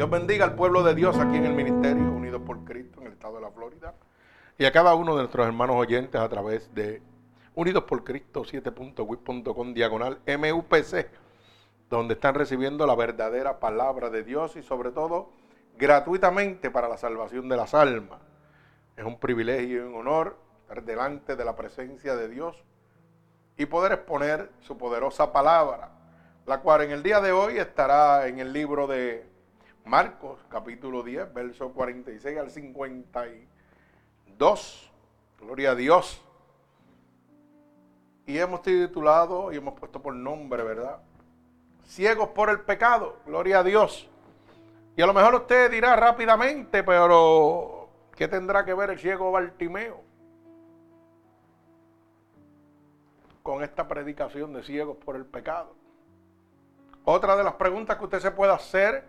Dios 0.00 0.08
bendiga 0.08 0.46
al 0.46 0.54
pueblo 0.54 0.82
de 0.82 0.94
Dios 0.94 1.18
aquí 1.18 1.36
en 1.36 1.44
el 1.44 1.52
ministerio, 1.52 2.10
unidos 2.10 2.40
por 2.40 2.64
Cristo 2.64 3.02
en 3.02 3.08
el 3.08 3.12
estado 3.12 3.34
de 3.34 3.42
la 3.42 3.50
Florida. 3.50 3.92
Y 4.56 4.64
a 4.64 4.72
cada 4.72 4.94
uno 4.94 5.14
de 5.14 5.18
nuestros 5.18 5.46
hermanos 5.46 5.76
oyentes 5.76 6.18
a 6.18 6.26
través 6.26 6.74
de 6.74 7.02
Unidos 7.54 7.84
por 7.84 8.02
Cristo 8.02 8.42
7.wip.com 8.42 9.74
diagonal 9.74 10.20
MUPC, 10.26 11.06
donde 11.90 12.14
están 12.14 12.34
recibiendo 12.34 12.86
la 12.86 12.94
verdadera 12.94 13.60
palabra 13.60 14.08
de 14.08 14.24
Dios 14.24 14.56
y 14.56 14.62
sobre 14.62 14.90
todo 14.90 15.32
gratuitamente 15.76 16.70
para 16.70 16.88
la 16.88 16.96
salvación 16.96 17.50
de 17.50 17.58
las 17.58 17.74
almas. 17.74 18.22
Es 18.96 19.04
un 19.04 19.20
privilegio 19.20 19.84
y 19.84 19.86
un 19.86 19.96
honor 19.96 20.38
estar 20.62 20.82
delante 20.82 21.36
de 21.36 21.44
la 21.44 21.54
presencia 21.54 22.16
de 22.16 22.30
Dios 22.30 22.64
y 23.58 23.66
poder 23.66 23.92
exponer 23.92 24.50
su 24.60 24.78
poderosa 24.78 25.30
palabra, 25.30 25.90
la 26.46 26.62
cual 26.62 26.84
en 26.84 26.92
el 26.92 27.02
día 27.02 27.20
de 27.20 27.32
hoy 27.32 27.58
estará 27.58 28.28
en 28.28 28.38
el 28.38 28.54
libro 28.54 28.86
de 28.86 29.28
Marcos, 29.84 30.40
capítulo 30.48 31.02
10, 31.02 31.34
verso 31.34 31.72
46 31.72 32.38
al 32.38 32.50
52. 32.50 34.90
Gloria 35.40 35.72
a 35.72 35.74
Dios. 35.74 36.22
Y 38.26 38.38
hemos 38.38 38.62
titulado 38.62 39.52
y 39.52 39.56
hemos 39.56 39.78
puesto 39.78 40.00
por 40.00 40.14
nombre, 40.14 40.62
¿verdad? 40.62 41.00
Ciegos 41.84 42.28
por 42.28 42.48
el 42.50 42.60
pecado. 42.60 43.16
Gloria 43.26 43.58
a 43.60 43.64
Dios. 43.64 44.08
Y 44.96 45.02
a 45.02 45.06
lo 45.06 45.14
mejor 45.14 45.34
usted 45.34 45.70
dirá 45.70 45.96
rápidamente, 45.96 46.84
pero 46.84 47.88
¿qué 48.14 48.28
tendrá 48.28 48.64
que 48.64 48.74
ver 48.74 48.90
el 48.90 48.98
ciego 48.98 49.32
Bartimeo 49.32 50.02
con 53.42 53.64
esta 53.64 53.88
predicación 53.88 54.52
de 54.52 54.62
ciegos 54.62 54.98
por 54.98 55.16
el 55.16 55.24
pecado? 55.24 55.74
Otra 57.04 57.34
de 57.34 57.42
las 57.42 57.54
preguntas 57.54 57.96
que 57.96 58.04
usted 58.04 58.20
se 58.20 58.30
puede 58.30 58.52
hacer, 58.52 59.04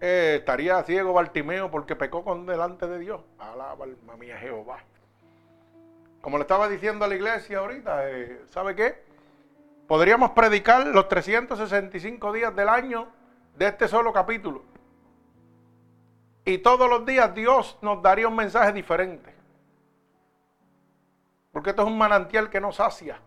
eh, 0.00 0.36
¿estaría 0.38 0.82
ciego 0.82 1.12
Bartimeo 1.12 1.70
porque 1.70 1.94
pecó 1.94 2.24
con 2.24 2.46
delante 2.46 2.86
de 2.86 2.98
Dios? 2.98 3.20
Alaba 3.38 3.84
alma 3.84 4.16
mía 4.16 4.38
Jehová. 4.38 4.78
Como 6.22 6.38
le 6.38 6.42
estaba 6.42 6.68
diciendo 6.68 7.04
a 7.04 7.08
la 7.08 7.14
iglesia 7.14 7.58
ahorita, 7.58 8.10
eh, 8.10 8.42
¿sabe 8.46 8.74
qué? 8.74 9.02
Podríamos 9.86 10.30
predicar 10.30 10.86
los 10.86 11.08
365 11.08 12.32
días 12.32 12.54
del 12.54 12.68
año 12.68 13.08
de 13.56 13.66
este 13.66 13.88
solo 13.88 14.12
capítulo. 14.12 14.62
Y 16.44 16.58
todos 16.58 16.88
los 16.88 17.04
días 17.04 17.34
Dios 17.34 17.78
nos 17.82 18.00
daría 18.02 18.28
un 18.28 18.36
mensaje 18.36 18.72
diferente. 18.72 19.34
Porque 21.52 21.70
esto 21.70 21.82
es 21.82 21.88
un 21.88 21.98
manantial 21.98 22.48
que 22.48 22.60
nos 22.60 22.76
sacia. 22.76 23.20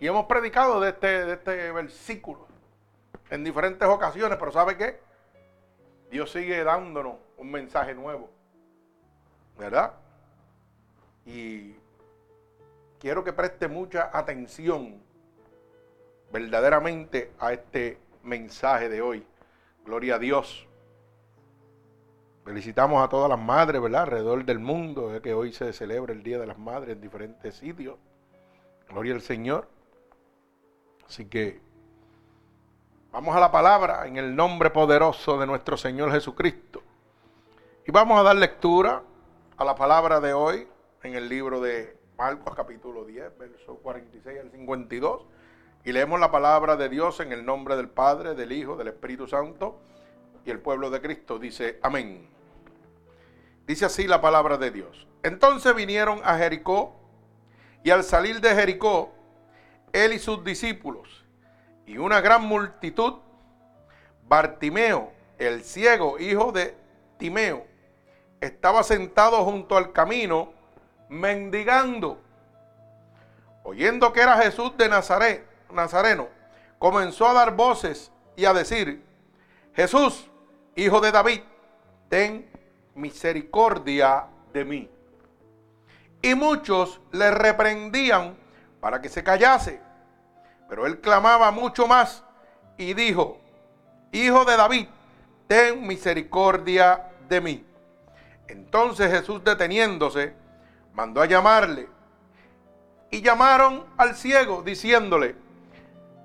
Y 0.00 0.06
hemos 0.06 0.26
predicado 0.26 0.80
de 0.80 0.90
este, 0.90 1.24
de 1.24 1.32
este 1.34 1.72
versículo 1.72 2.46
en 3.30 3.44
diferentes 3.44 3.86
ocasiones, 3.88 4.38
pero 4.38 4.52
¿sabe 4.52 4.76
qué? 4.76 5.00
Dios 6.10 6.30
sigue 6.30 6.62
dándonos 6.62 7.16
un 7.36 7.50
mensaje 7.50 7.94
nuevo. 7.94 8.30
¿Verdad? 9.58 9.94
Y 11.24 11.74
quiero 13.00 13.24
que 13.24 13.32
preste 13.32 13.68
mucha 13.68 14.10
atención 14.12 15.00
verdaderamente 16.32 17.32
a 17.38 17.52
este 17.52 17.98
mensaje 18.22 18.88
de 18.88 19.00
hoy. 19.00 19.26
Gloria 19.84 20.16
a 20.16 20.18
Dios. 20.18 20.66
Felicitamos 22.44 23.04
a 23.04 23.08
todas 23.08 23.28
las 23.28 23.38
madres, 23.38 23.82
¿verdad? 23.82 24.02
Alrededor 24.02 24.44
del 24.44 24.60
mundo, 24.60 25.20
que 25.20 25.34
hoy 25.34 25.52
se 25.52 25.72
celebra 25.72 26.12
el 26.12 26.22
Día 26.22 26.38
de 26.38 26.46
las 26.46 26.58
Madres 26.58 26.94
en 26.94 27.00
diferentes 27.00 27.56
sitios. 27.56 27.96
Gloria 28.88 29.14
al 29.14 29.20
Señor. 29.20 29.68
Así 31.08 31.24
que 31.26 31.60
vamos 33.16 33.34
a 33.34 33.40
la 33.40 33.50
palabra 33.50 34.06
en 34.06 34.18
el 34.18 34.36
nombre 34.36 34.68
poderoso 34.68 35.38
de 35.38 35.46
nuestro 35.46 35.78
Señor 35.78 36.12
Jesucristo. 36.12 36.82
Y 37.86 37.90
vamos 37.90 38.20
a 38.20 38.22
dar 38.22 38.36
lectura 38.36 39.02
a 39.56 39.64
la 39.64 39.74
palabra 39.74 40.20
de 40.20 40.34
hoy 40.34 40.68
en 41.02 41.14
el 41.14 41.26
libro 41.26 41.62
de 41.62 41.96
Marcos 42.18 42.54
capítulo 42.54 43.06
10, 43.06 43.38
versos 43.38 43.78
46 43.82 44.38
al 44.38 44.50
52. 44.50 45.24
Y 45.86 45.92
leemos 45.92 46.20
la 46.20 46.30
palabra 46.30 46.76
de 46.76 46.90
Dios 46.90 47.20
en 47.20 47.32
el 47.32 47.46
nombre 47.46 47.76
del 47.76 47.88
Padre, 47.88 48.34
del 48.34 48.52
Hijo, 48.52 48.76
del 48.76 48.88
Espíritu 48.88 49.26
Santo 49.26 49.80
y 50.44 50.50
el 50.50 50.60
pueblo 50.60 50.90
de 50.90 51.00
Cristo. 51.00 51.38
Dice, 51.38 51.80
amén. 51.82 52.28
Dice 53.66 53.86
así 53.86 54.06
la 54.06 54.20
palabra 54.20 54.58
de 54.58 54.70
Dios. 54.70 55.08
Entonces 55.22 55.74
vinieron 55.74 56.20
a 56.22 56.36
Jericó 56.36 56.94
y 57.82 57.88
al 57.88 58.04
salir 58.04 58.42
de 58.42 58.54
Jericó, 58.54 59.14
él 59.94 60.12
y 60.12 60.18
sus 60.18 60.44
discípulos 60.44 61.25
y 61.86 61.98
una 61.98 62.20
gran 62.20 62.42
multitud, 62.42 63.14
Bartimeo, 64.28 65.12
el 65.38 65.62
ciego, 65.62 66.18
hijo 66.18 66.50
de 66.50 66.76
Timeo, 67.16 67.64
estaba 68.40 68.82
sentado 68.82 69.44
junto 69.44 69.76
al 69.76 69.92
camino 69.92 70.52
mendigando. 71.08 72.20
Oyendo 73.62 74.12
que 74.12 74.20
era 74.20 74.36
Jesús 74.38 74.76
de 74.76 74.88
Nazaret, 74.88 75.46
Nazareno, 75.72 76.28
comenzó 76.78 77.28
a 77.28 77.32
dar 77.32 77.54
voces 77.54 78.12
y 78.36 78.44
a 78.44 78.52
decir, 78.52 79.04
Jesús, 79.74 80.28
hijo 80.74 81.00
de 81.00 81.12
David, 81.12 81.40
ten 82.08 82.48
misericordia 82.94 84.26
de 84.52 84.64
mí. 84.64 84.90
Y 86.22 86.34
muchos 86.34 87.00
le 87.12 87.30
reprendían 87.30 88.36
para 88.80 89.00
que 89.00 89.08
se 89.08 89.22
callase. 89.22 89.85
Pero 90.68 90.86
él 90.86 91.00
clamaba 91.00 91.50
mucho 91.50 91.86
más 91.86 92.24
y 92.76 92.94
dijo, 92.94 93.40
Hijo 94.12 94.44
de 94.44 94.56
David, 94.56 94.88
ten 95.46 95.86
misericordia 95.86 97.10
de 97.28 97.40
mí. 97.40 97.66
Entonces 98.48 99.10
Jesús 99.10 99.42
deteniéndose, 99.44 100.34
mandó 100.94 101.20
a 101.20 101.26
llamarle. 101.26 101.88
Y 103.10 103.20
llamaron 103.22 103.84
al 103.96 104.16
ciego 104.16 104.62
diciéndole, 104.62 105.36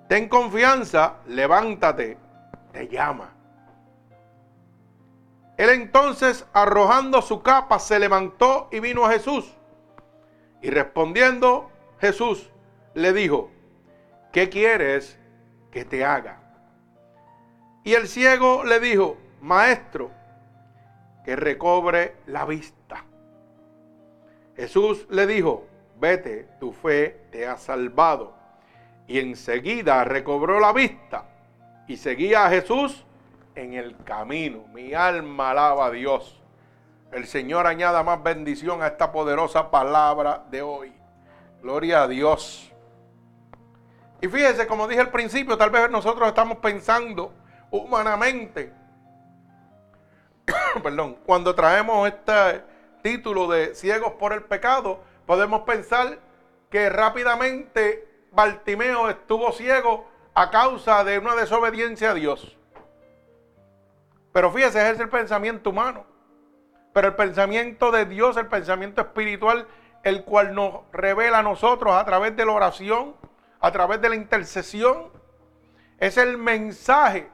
ten 0.08 0.28
confianza, 0.28 1.18
levántate, 1.28 2.18
te 2.72 2.88
llama. 2.88 3.34
Él 5.58 5.70
entonces, 5.70 6.46
arrojando 6.54 7.22
su 7.22 7.44
capa, 7.44 7.78
se 7.78 8.00
levantó 8.00 8.68
y 8.72 8.80
vino 8.80 9.06
a 9.06 9.12
Jesús. 9.12 9.54
Y 10.62 10.70
respondiendo 10.70 11.70
Jesús, 12.00 12.50
le 12.96 13.14
dijo, 13.14 13.52
¿qué 14.32 14.50
quieres 14.50 15.20
que 15.72 15.86
te 15.86 16.04
haga? 16.04 16.40
Y 17.84 17.94
el 17.94 18.08
ciego 18.08 18.64
le 18.64 18.80
dijo, 18.80 19.18
maestro, 19.42 20.12
que 21.24 21.36
recobre 21.36 22.16
la 22.28 22.46
vista. 22.46 23.04
Jesús 24.56 25.08
le 25.10 25.26
dijo, 25.26 25.66
vete, 26.00 26.48
tu 26.60 26.72
fe 26.72 27.26
te 27.32 27.48
ha 27.48 27.58
salvado. 27.58 28.36
Y 29.08 29.20
enseguida 29.20 30.04
recobró 30.04 30.60
la 30.60 30.74
vista 30.74 31.26
y 31.88 31.98
seguía 31.98 32.46
a 32.46 32.50
Jesús 32.50 33.06
en 33.56 33.74
el 33.74 33.96
camino. 34.04 34.66
Mi 34.74 34.94
alma 34.94 35.52
alaba 35.52 35.88
a 35.88 35.92
Dios. 35.92 36.42
El 37.12 37.28
Señor 37.28 37.68
añada 37.68 38.04
más 38.04 38.24
bendición 38.24 38.82
a 38.82 38.88
esta 38.88 39.12
poderosa 39.12 39.70
palabra 39.70 40.46
de 40.50 40.62
hoy. 40.62 40.94
Gloria 41.62 42.04
a 42.04 42.08
Dios. 42.08 42.71
Y 44.22 44.28
fíjese, 44.28 44.68
como 44.68 44.88
dije 44.88 45.02
al 45.02 45.10
principio, 45.10 45.58
tal 45.58 45.72
vez 45.72 45.90
nosotros 45.90 46.28
estamos 46.28 46.60
pensando 46.60 47.34
humanamente, 47.72 48.72
perdón, 50.84 51.18
cuando 51.26 51.56
traemos 51.56 52.08
este 52.08 52.64
título 53.02 53.48
de 53.48 53.74
ciegos 53.74 54.14
por 54.14 54.34
el 54.34 54.44
pecado, 54.44 55.02
podemos 55.26 55.62
pensar 55.62 56.20
que 56.70 56.90
rápidamente 56.90 58.08
Bartimeo 58.32 59.10
estuvo 59.10 59.52
ciego 59.52 60.08
a 60.36 60.52
causa 60.52 61.04
de 61.04 61.18
una 61.18 61.36
desobediencia 61.36 62.12
a 62.12 62.14
Dios. 62.14 62.58
Pero 64.32 64.52
fíjese, 64.52 64.82
ese 64.82 64.92
es 64.92 65.00
el 65.00 65.10
pensamiento 65.10 65.72
humano. 65.72 66.06
Pero 66.94 67.08
el 67.08 67.16
pensamiento 67.16 67.92
de 67.92 68.06
Dios, 68.06 68.38
el 68.38 68.48
pensamiento 68.48 69.02
espiritual, 69.02 69.68
el 70.04 70.24
cual 70.24 70.54
nos 70.54 70.82
revela 70.92 71.40
a 71.40 71.44
nosotros 71.44 71.94
a 71.94 72.06
través 72.06 72.36
de 72.36 72.46
la 72.46 72.54
oración, 72.54 73.16
a 73.62 73.72
través 73.72 74.02
de 74.02 74.10
la 74.10 74.16
intercesión, 74.16 75.12
es 75.98 76.18
el 76.18 76.38
mensaje 76.38 77.30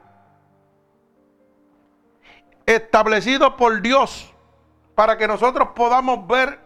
establecido 2.66 3.56
por 3.56 3.80
Dios 3.80 4.32
para 4.94 5.16
que 5.16 5.26
nosotros 5.26 5.70
podamos 5.74 6.26
ver 6.26 6.60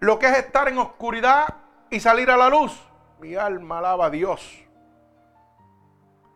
lo 0.00 0.18
que 0.18 0.26
es 0.26 0.36
estar 0.36 0.68
en 0.68 0.78
oscuridad 0.78 1.46
y 1.88 1.98
salir 1.98 2.30
a 2.30 2.36
la 2.36 2.50
luz. 2.50 2.78
Mi 3.20 3.36
alma 3.36 3.78
alaba 3.78 4.06
a 4.06 4.10
Dios. 4.10 4.60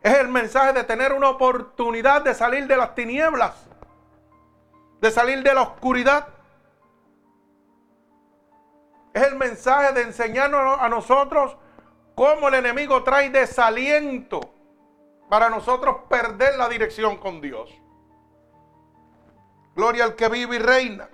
Es 0.02 0.14
el 0.16 0.28
mensaje 0.28 0.72
de 0.72 0.84
tener 0.84 1.12
una 1.12 1.28
oportunidad 1.28 2.22
de 2.22 2.34
salir 2.34 2.66
de 2.66 2.78
las 2.78 2.94
tinieblas, 2.94 3.68
de 5.02 5.10
salir 5.10 5.42
de 5.42 5.52
la 5.52 5.62
oscuridad. 5.62 6.28
Es 9.18 9.24
el 9.24 9.34
mensaje 9.34 9.92
de 9.94 10.02
enseñarnos 10.02 10.78
a 10.80 10.88
nosotros 10.88 11.56
cómo 12.14 12.46
el 12.46 12.54
enemigo 12.54 13.02
trae 13.02 13.30
desaliento 13.30 14.54
para 15.28 15.50
nosotros 15.50 16.02
perder 16.08 16.56
la 16.56 16.68
dirección 16.68 17.16
con 17.16 17.40
Dios. 17.40 17.68
Gloria 19.74 20.04
al 20.04 20.14
que 20.14 20.28
vive 20.28 20.54
y 20.54 20.58
reina. 20.60 21.08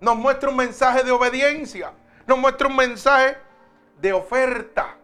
Nos 0.00 0.16
muestra 0.16 0.50
un 0.50 0.56
mensaje 0.56 1.04
de 1.04 1.12
obediencia. 1.12 1.92
Nos 2.26 2.36
muestra 2.36 2.66
un 2.66 2.74
mensaje 2.74 3.36
de 4.00 4.12
oferta. 4.12 4.96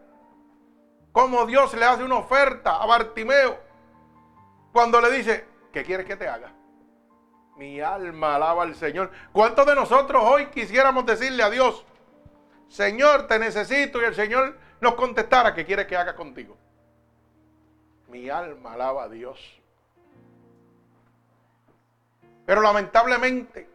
Como 1.13 1.45
Dios 1.45 1.73
le 1.75 1.85
hace 1.85 2.03
una 2.03 2.17
oferta 2.17 2.83
a 2.83 2.85
Bartimeo. 2.85 3.57
Cuando 4.73 4.99
le 4.99 5.11
dice, 5.11 5.45
¿qué 5.71 5.85
quieres 5.85 6.05
que 6.05 6.17
te 6.17 6.27
haga? 6.27 6.56
Mi 7.57 7.81
alma 7.81 8.35
alaba 8.35 8.63
al 8.63 8.75
Señor. 8.75 9.11
¿Cuántos 9.33 9.65
de 9.65 9.73
nosotros 9.73 10.23
hoy 10.23 10.47
quisiéramos 10.47 11.05
decirle 11.05 11.41
a 11.41 11.49
Dios, 11.49 11.83
Señor, 12.67 13.27
te 13.27 13.39
necesito? 13.39 13.99
Y 13.99 14.05
el 14.05 14.13
Señor 14.13 14.57
nos 14.79 14.93
contestara, 14.93 15.55
¿qué 15.55 15.65
quiere 15.65 15.87
que 15.87 15.97
haga 15.97 16.15
contigo? 16.15 16.55
Mi 18.09 18.29
alma 18.29 18.73
alaba 18.73 19.03
a 19.03 19.09
Dios. 19.09 19.39
Pero 22.45 22.61
lamentablemente 22.61 23.67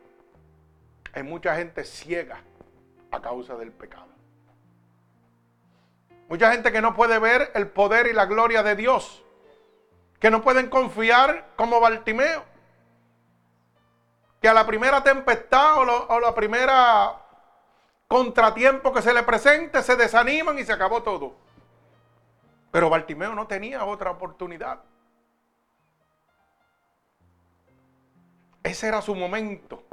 hay 1.12 1.23
mucha 1.25 1.56
gente 1.56 1.84
ciega 1.84 2.40
a 3.11 3.20
causa 3.20 3.56
del 3.56 3.73
pecado. 3.73 4.06
Mucha 6.29 6.52
gente 6.52 6.73
que 6.73 6.81
no 6.81 6.94
puede 6.94 7.19
ver 7.19 7.50
el 7.55 7.69
poder 7.69 8.06
y 8.06 8.12
la 8.12 8.26
gloria 8.26 8.62
de 8.62 8.76
Dios. 8.76 9.23
Que 10.20 10.31
no 10.31 10.40
pueden 10.40 10.70
confiar 10.70 11.49
como 11.56 11.81
Bartimeo. 11.81 12.52
Que 14.43 14.49
a 14.49 14.55
la 14.55 14.67
primera 14.67 15.03
tempestad 15.05 15.79
o, 15.79 16.21
la 16.21 16.35
primera 16.35 17.17
contratiempo 18.09 18.93
que 18.93 19.00
se 19.00 19.15
le 19.15 19.23
presente 19.23 19.83
se 19.83 19.94
desaniman 19.94 20.59
y 20.59 20.65
se 20.65 20.73
acabó 20.73 21.03
todo. 21.03 21.37
Pero 22.73 22.91
Bartimeo 22.91 23.35
no 23.35 23.47
tenía 23.47 23.85
otra 23.85 24.11
oportunidad. 24.11 24.81
Ese 28.65 28.89
era 28.89 29.00
su 29.00 29.15
momento. 29.15 29.85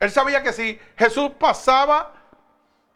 Él 0.00 0.10
sabía 0.10 0.42
que 0.42 0.52
si 0.52 0.80
Jesús 0.96 1.30
pasaba 1.38 2.12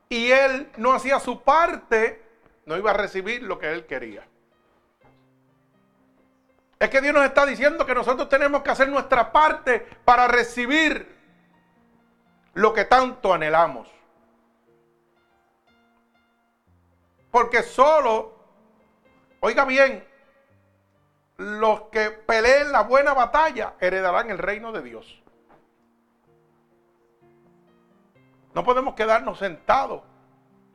y 0.09 0.33
él 0.33 0.73
no 0.77 0.93
hacía 0.93 1.21
su 1.21 1.41
parte, 1.43 2.21
no 2.67 2.77
iba 2.77 2.91
a 2.91 2.95
recibir 2.95 3.45
lo 3.45 3.61
que 3.61 3.73
él 3.73 3.87
quería. 3.87 4.27
Es 6.79 6.91
que 6.91 7.01
Dios 7.01 7.15
nos 7.15 7.25
está 7.25 7.47
diciendo 7.47 7.87
que 7.87 7.95
nosotros 7.95 8.29
tenemos 8.29 8.63
que 8.63 8.71
hacer 8.71 8.89
nuestra 8.89 9.33
parte 9.33 9.81
para 10.05 10.29
recibir 10.29 11.15
lo 12.55 12.73
que 12.73 12.85
tanto 12.85 13.33
anhelamos. 13.33 13.89
Porque 17.31 17.63
solo 17.63 18.35
Oiga 19.47 19.67
bien, 19.67 20.03
los 21.37 21.83
que 21.93 22.09
peleen 22.09 22.73
la 22.73 22.81
buena 22.85 23.13
batalla 23.13 23.75
heredarán 23.79 24.31
el 24.31 24.39
reino 24.39 24.73
de 24.73 24.81
Dios. 24.81 25.23
No 28.55 28.65
podemos 28.65 28.95
quedarnos 28.95 29.39
sentados. 29.39 30.01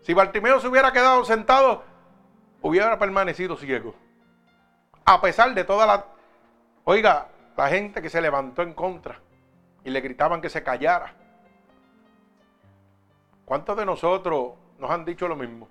Si 0.03 0.13
Bartimeo 0.13 0.59
se 0.59 0.67
hubiera 0.67 0.93
quedado 0.93 1.25
sentado, 1.25 1.83
hubiera 2.61 2.99
permanecido 2.99 3.57
ciego. 3.57 3.95
A 5.09 5.19
pesar 5.19 5.55
de 5.55 5.63
toda 5.63 5.87
la... 5.87 6.05
Oiga, 6.83 7.29
la 7.57 7.67
gente 7.67 7.99
que 7.99 8.11
se 8.11 8.21
levantó 8.21 8.61
en 8.61 8.75
contra 8.75 9.19
y 9.83 9.89
le 9.89 10.01
gritaban 10.01 10.39
que 10.39 10.51
se 10.51 10.61
callara. 10.61 11.15
¿Cuántos 13.43 13.75
de 13.75 13.87
nosotros 13.87 14.53
nos 14.77 14.91
han 14.91 15.05
dicho 15.05 15.27
lo 15.27 15.35
mismo? 15.35 15.67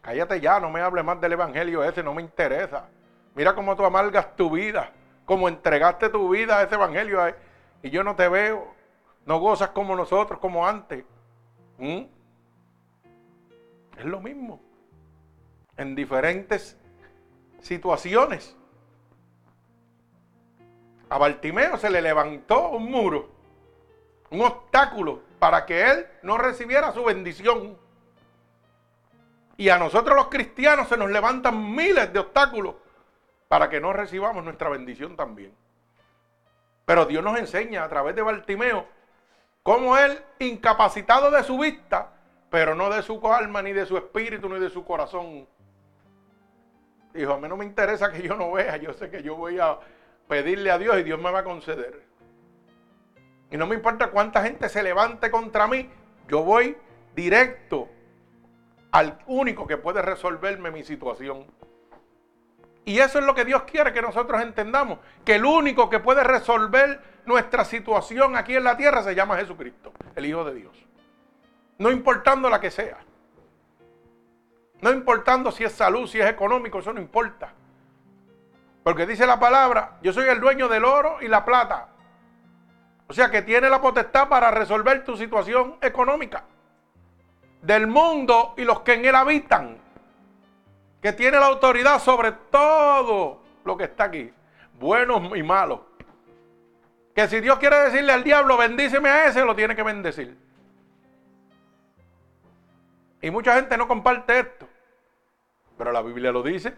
Cállate 0.00 0.40
ya, 0.40 0.58
no 0.58 0.70
me 0.70 0.80
hables 0.80 1.04
más 1.04 1.20
del 1.20 1.34
evangelio 1.34 1.84
ese, 1.84 2.02
no 2.02 2.14
me 2.14 2.22
interesa. 2.22 2.88
Mira 3.34 3.54
cómo 3.54 3.76
tú 3.76 3.84
amargas 3.84 4.34
tu 4.36 4.50
vida, 4.50 4.90
cómo 5.26 5.46
entregaste 5.46 6.08
tu 6.08 6.30
vida 6.30 6.60
a 6.60 6.62
ese 6.62 6.76
evangelio 6.76 7.20
y 7.82 7.90
yo 7.90 8.02
no 8.02 8.16
te 8.16 8.26
veo. 8.26 8.74
No 9.26 9.38
gozas 9.38 9.68
como 9.68 9.94
nosotros, 9.94 10.40
como 10.40 10.66
antes. 10.66 11.04
¿Mm? 11.76 12.04
Es 13.98 14.04
lo 14.06 14.18
mismo. 14.22 14.62
En 15.76 15.94
diferentes 15.94 16.79
situaciones. 17.62 18.56
A 21.08 21.18
Bartimeo 21.18 21.76
se 21.76 21.90
le 21.90 22.00
levantó 22.00 22.70
un 22.70 22.90
muro, 22.90 23.28
un 24.30 24.42
obstáculo 24.42 25.20
para 25.38 25.66
que 25.66 25.90
él 25.90 26.06
no 26.22 26.38
recibiera 26.38 26.92
su 26.92 27.04
bendición. 27.04 27.76
Y 29.56 29.68
a 29.68 29.78
nosotros 29.78 30.16
los 30.16 30.28
cristianos 30.28 30.88
se 30.88 30.96
nos 30.96 31.10
levantan 31.10 31.74
miles 31.74 32.12
de 32.12 32.20
obstáculos 32.20 32.76
para 33.48 33.68
que 33.68 33.80
no 33.80 33.92
recibamos 33.92 34.44
nuestra 34.44 34.68
bendición 34.68 35.16
también. 35.16 35.52
Pero 36.84 37.04
Dios 37.06 37.22
nos 37.22 37.38
enseña 37.38 37.84
a 37.84 37.88
través 37.88 38.14
de 38.14 38.22
Bartimeo 38.22 38.86
cómo 39.62 39.98
él, 39.98 40.22
incapacitado 40.38 41.30
de 41.30 41.42
su 41.42 41.58
vista, 41.58 42.12
pero 42.48 42.74
no 42.74 42.90
de 42.90 43.02
su 43.02 43.20
alma, 43.32 43.62
ni 43.62 43.72
de 43.72 43.86
su 43.86 43.96
espíritu, 43.96 44.48
ni 44.48 44.58
de 44.58 44.70
su 44.70 44.84
corazón, 44.84 45.46
dijo, 47.12 47.32
a 47.32 47.38
mí 47.38 47.48
no 47.48 47.56
me 47.56 47.64
interesa 47.64 48.10
que 48.10 48.22
yo 48.22 48.36
no 48.36 48.52
vea, 48.52 48.76
yo 48.76 48.92
sé 48.92 49.10
que 49.10 49.22
yo 49.22 49.36
voy 49.36 49.58
a 49.58 49.78
pedirle 50.28 50.70
a 50.70 50.78
Dios 50.78 50.98
y 50.98 51.02
Dios 51.02 51.20
me 51.20 51.30
va 51.30 51.40
a 51.40 51.44
conceder. 51.44 52.02
Y 53.50 53.56
no 53.56 53.66
me 53.66 53.74
importa 53.74 54.10
cuánta 54.10 54.42
gente 54.42 54.68
se 54.68 54.82
levante 54.82 55.30
contra 55.30 55.66
mí, 55.66 55.90
yo 56.28 56.42
voy 56.42 56.76
directo 57.14 57.88
al 58.92 59.18
único 59.26 59.66
que 59.66 59.76
puede 59.76 60.02
resolverme 60.02 60.70
mi 60.70 60.84
situación. 60.84 61.46
Y 62.84 62.98
eso 62.98 63.18
es 63.18 63.24
lo 63.24 63.34
que 63.34 63.44
Dios 63.44 63.62
quiere 63.64 63.92
que 63.92 64.02
nosotros 64.02 64.40
entendamos, 64.40 65.00
que 65.24 65.36
el 65.36 65.44
único 65.44 65.90
que 65.90 66.00
puede 66.00 66.24
resolver 66.24 67.00
nuestra 67.26 67.64
situación 67.64 68.36
aquí 68.36 68.56
en 68.56 68.64
la 68.64 68.76
tierra 68.76 69.02
se 69.02 69.14
llama 69.14 69.36
Jesucristo, 69.36 69.92
el 70.16 70.26
Hijo 70.26 70.44
de 70.44 70.54
Dios. 70.54 70.76
No 71.78 71.90
importando 71.90 72.48
la 72.48 72.60
que 72.60 72.70
sea. 72.70 72.98
No 74.82 74.90
importando 74.90 75.52
si 75.52 75.64
es 75.64 75.72
salud, 75.72 76.06
si 76.06 76.20
es 76.20 76.28
económico, 76.28 76.78
eso 76.78 76.92
no 76.92 77.00
importa. 77.00 77.52
Porque 78.82 79.06
dice 79.06 79.26
la 79.26 79.38
palabra, 79.38 79.98
yo 80.02 80.12
soy 80.12 80.28
el 80.28 80.40
dueño 80.40 80.68
del 80.68 80.84
oro 80.84 81.18
y 81.20 81.28
la 81.28 81.44
plata. 81.44 81.88
O 83.06 83.12
sea 83.12 83.30
que 83.30 83.42
tiene 83.42 83.68
la 83.68 83.80
potestad 83.80 84.28
para 84.28 84.50
resolver 84.50 85.04
tu 85.04 85.16
situación 85.16 85.76
económica 85.80 86.44
del 87.60 87.86
mundo 87.86 88.54
y 88.56 88.64
los 88.64 88.80
que 88.80 88.94
en 88.94 89.04
él 89.04 89.14
habitan, 89.14 89.76
que 91.02 91.12
tiene 91.12 91.38
la 91.38 91.46
autoridad 91.46 92.00
sobre 92.00 92.32
todo 92.32 93.42
lo 93.64 93.76
que 93.76 93.84
está 93.84 94.04
aquí, 94.04 94.32
buenos 94.78 95.36
y 95.36 95.42
malos. 95.42 95.80
Que 97.14 97.28
si 97.28 97.40
Dios 97.40 97.58
quiere 97.58 97.76
decirle 97.80 98.12
al 98.12 98.24
diablo, 98.24 98.56
bendíceme 98.56 99.08
a 99.08 99.26
ese, 99.26 99.44
lo 99.44 99.54
tiene 99.54 99.76
que 99.76 99.82
bendecir. 99.82 100.38
Y 103.22 103.30
mucha 103.30 103.54
gente 103.54 103.76
no 103.76 103.86
comparte 103.86 104.40
esto, 104.40 104.66
pero 105.76 105.92
la 105.92 106.02
Biblia 106.02 106.32
lo 106.32 106.42
dice. 106.42 106.74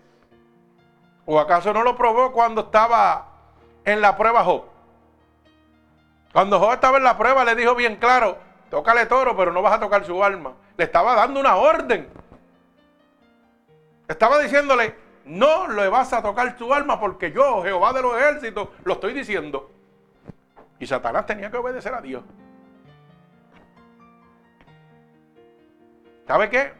¿O 1.24 1.38
acaso 1.38 1.72
no 1.72 1.82
lo 1.82 1.96
probó 1.96 2.32
cuando 2.32 2.62
estaba 2.62 3.28
en 3.84 4.00
la 4.00 4.16
prueba 4.16 4.42
Job? 4.44 4.64
Cuando 6.32 6.58
Job 6.58 6.72
estaba 6.72 6.98
en 6.98 7.04
la 7.04 7.16
prueba 7.16 7.44
le 7.44 7.54
dijo 7.54 7.74
bien 7.74 7.96
claro, 7.96 8.38
tócale 8.70 9.06
toro, 9.06 9.36
pero 9.36 9.52
no 9.52 9.62
vas 9.62 9.74
a 9.74 9.80
tocar 9.80 10.04
su 10.04 10.22
alma 10.24 10.54
le 10.76 10.84
estaba 10.84 11.14
dando 11.14 11.40
una 11.40 11.56
orden. 11.56 12.08
Estaba 14.08 14.38
diciéndole, 14.40 14.94
no 15.24 15.68
le 15.68 15.88
vas 15.88 16.12
a 16.12 16.22
tocar 16.22 16.56
tu 16.56 16.72
alma 16.72 16.98
porque 16.98 17.32
yo, 17.32 17.62
Jehová 17.62 17.92
de 17.92 18.02
los 18.02 18.16
ejércitos, 18.16 18.68
lo 18.84 18.94
estoy 18.94 19.12
diciendo. 19.12 19.70
Y 20.78 20.86
Satanás 20.86 21.26
tenía 21.26 21.50
que 21.50 21.56
obedecer 21.56 21.94
a 21.94 22.00
Dios. 22.00 22.22
¿Sabe 26.26 26.50
qué? 26.50 26.72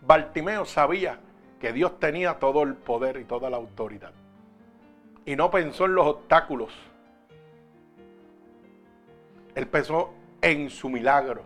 Bartimeo 0.00 0.64
sabía 0.64 1.18
que 1.60 1.72
Dios 1.72 1.98
tenía 1.98 2.38
todo 2.38 2.62
el 2.62 2.74
poder 2.74 3.16
y 3.18 3.24
toda 3.24 3.50
la 3.50 3.56
autoridad. 3.56 4.12
Y 5.24 5.36
no 5.36 5.50
pensó 5.50 5.84
en 5.86 5.94
los 5.94 6.06
obstáculos. 6.06 6.72
Él 9.54 9.66
pensó 9.66 10.14
en 10.40 10.70
su 10.70 10.88
milagro. 10.88 11.42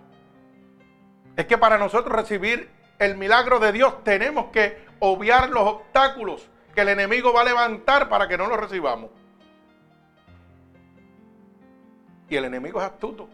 Es 1.37 1.47
que 1.47 1.57
para 1.57 1.79
nosotros 1.79 2.15
recibir 2.15 2.69
el 2.99 3.17
milagro 3.17 3.59
de 3.59 3.73
Dios 3.73 4.05
tenemos 4.05 4.47
que 4.53 4.85
obviar 5.01 5.51
los 5.51 5.67
obstáculos 5.67 6.49
que 6.75 6.83
el 6.83 6.91
enemigo 6.91 7.33
va 7.33 7.41
a 7.41 7.45
levantar 7.45 8.09
para 8.09 8.29
que 8.29 8.37
no 8.39 8.47
los 8.47 8.61
recibamos. 8.61 9.11
Y 12.29 12.37
el 12.37 12.45
enemigo 12.45 12.81
es 12.81 12.87
astuto. 12.87 13.29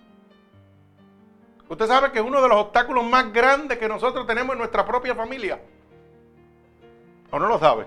Usted 1.68 1.86
sabe 1.86 2.12
que 2.12 2.20
uno 2.20 2.40
de 2.40 2.48
los 2.48 2.58
obstáculos 2.58 3.04
más 3.04 3.32
grandes 3.32 3.78
que 3.78 3.88
nosotros 3.88 4.26
tenemos 4.26 4.54
en 4.54 4.58
nuestra 4.58 4.86
propia 4.86 5.14
familia. 5.14 5.60
¿O 7.30 7.38
no 7.38 7.46
lo 7.46 7.58
sabe? 7.58 7.86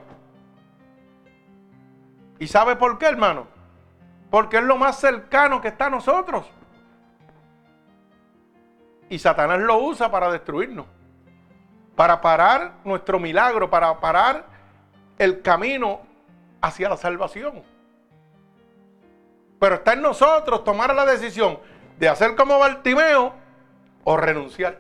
¿Y 2.38 2.48
sabe 2.48 2.76
por 2.76 2.98
qué, 2.98 3.08
hermano? 3.08 3.48
Porque 4.30 4.58
es 4.58 4.64
lo 4.64 4.78
más 4.78 5.00
cercano 5.00 5.60
que 5.62 5.70
está 5.70 5.88
a 5.88 5.90
nosotros. 5.90 6.46
Y 9.10 9.20
Satanás 9.20 9.60
lo 9.60 9.78
usa 9.80 10.10
para 10.10 10.32
destruirnos. 10.32 10.86
para 11.96 12.22
parar 12.22 12.74
nuestro 12.84 13.20
milagro, 13.20 13.70
para 13.70 14.00
parar 14.00 14.46
el 15.20 15.42
camino 15.42 16.02
hacia 16.62 16.90
la 16.90 16.98
salvación. 16.98 17.62
Pero 19.60 19.76
está 19.76 19.94
en 19.94 20.02
nosotros 20.02 20.64
tomar 20.64 20.96
la 20.96 21.06
decisión 21.06 21.60
de 22.00 22.10
hacer 22.10 22.36
como 22.36 22.58
Bartimeo 22.58 23.34
o 24.04 24.18
renunciar. 24.18 24.80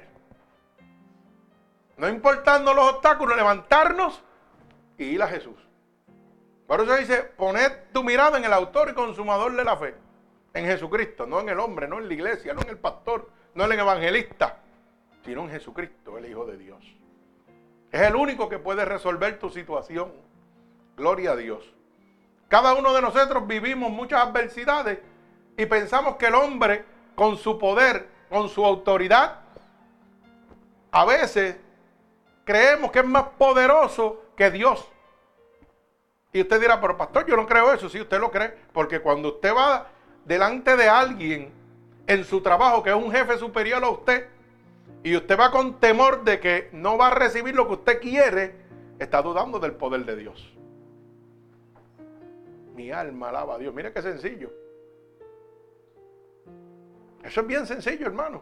No 1.97 2.09
importando 2.09 2.73
los 2.73 2.93
obstáculos, 2.93 3.37
levantarnos 3.37 4.21
y 4.97 5.03
ir 5.05 5.21
a 5.21 5.27
Jesús. 5.27 5.55
Por 6.67 6.81
eso 6.81 6.95
dice, 6.95 7.23
poned 7.23 7.71
tu 7.91 8.03
mirada 8.03 8.37
en 8.37 8.45
el 8.45 8.53
autor 8.53 8.89
y 8.89 8.93
consumador 8.93 9.55
de 9.55 9.63
la 9.63 9.75
fe, 9.75 9.93
en 10.53 10.65
Jesucristo, 10.65 11.25
no 11.27 11.41
en 11.41 11.49
el 11.49 11.59
hombre, 11.59 11.87
no 11.87 11.99
en 11.99 12.07
la 12.07 12.13
iglesia, 12.13 12.53
no 12.53 12.61
en 12.61 12.69
el 12.69 12.77
pastor, 12.77 13.29
no 13.53 13.65
en 13.65 13.73
el 13.73 13.79
evangelista, 13.79 14.57
sino 15.25 15.41
en 15.41 15.49
Jesucristo, 15.49 16.17
el 16.17 16.25
Hijo 16.27 16.45
de 16.45 16.57
Dios. 16.57 16.81
Es 17.91 18.01
el 18.01 18.15
único 18.15 18.47
que 18.47 18.57
puede 18.57 18.85
resolver 18.85 19.37
tu 19.37 19.49
situación. 19.49 20.13
Gloria 20.95 21.31
a 21.31 21.35
Dios. 21.35 21.73
Cada 22.47 22.73
uno 22.73 22.93
de 22.93 23.01
nosotros 23.01 23.45
vivimos 23.47 23.91
muchas 23.91 24.25
adversidades 24.25 24.99
y 25.57 25.65
pensamos 25.65 26.15
que 26.15 26.27
el 26.27 26.35
hombre, 26.35 26.85
con 27.15 27.37
su 27.37 27.59
poder, 27.59 28.07
con 28.31 28.49
su 28.49 28.65
autoridad, 28.65 29.41
a 30.89 31.05
veces 31.05 31.57
creemos 32.45 32.91
que 32.91 32.99
es 32.99 33.05
más 33.05 33.25
poderoso 33.37 34.23
que 34.35 34.49
Dios. 34.49 34.87
Y 36.33 36.41
usted 36.41 36.61
dirá, 36.61 36.79
pero 36.79 36.97
pastor, 36.97 37.25
yo 37.27 37.35
no 37.35 37.45
creo 37.45 37.73
eso. 37.73 37.89
Si 37.89 37.99
usted 37.99 38.19
lo 38.19 38.31
cree, 38.31 38.57
porque 38.71 39.01
cuando 39.01 39.35
usted 39.35 39.53
va 39.53 39.87
delante 40.23 40.77
de 40.77 40.87
alguien 40.87 41.51
en 42.07 42.23
su 42.23 42.41
trabajo, 42.41 42.81
que 42.81 42.89
es 42.89 42.95
un 42.95 43.11
jefe 43.11 43.37
superior 43.37 43.83
a 43.83 43.89
usted, 43.89 44.27
y 45.03 45.15
usted 45.15 45.37
va 45.37 45.51
con 45.51 45.79
temor 45.79 46.23
de 46.23 46.39
que 46.39 46.69
no 46.71 46.97
va 46.97 47.07
a 47.07 47.15
recibir 47.15 47.53
lo 47.53 47.67
que 47.67 47.73
usted 47.73 47.99
quiere, 47.99 48.55
está 48.97 49.21
dudando 49.21 49.59
del 49.59 49.73
poder 49.73 50.05
de 50.05 50.15
Dios. 50.15 50.53
Mi 52.75 52.91
alma 52.91 53.29
alaba 53.29 53.55
a 53.55 53.57
Dios. 53.57 53.73
Mire 53.73 53.91
qué 53.91 54.01
sencillo. 54.01 54.51
Eso 57.23 57.41
es 57.41 57.47
bien 57.47 57.65
sencillo, 57.65 58.05
hermano. 58.07 58.41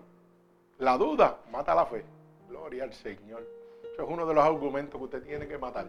La 0.80 0.98
duda 0.98 1.38
mata 1.52 1.76
la 1.76 1.86
fe. 1.86 2.04
Gloria 2.48 2.84
al 2.84 2.94
Señor. 2.94 3.46
Eso 3.94 4.04
es 4.04 4.10
uno 4.10 4.26
de 4.26 4.34
los 4.34 4.44
argumentos 4.44 4.98
que 4.98 5.04
usted 5.04 5.24
tiene 5.24 5.48
que 5.48 5.58
matar. 5.58 5.86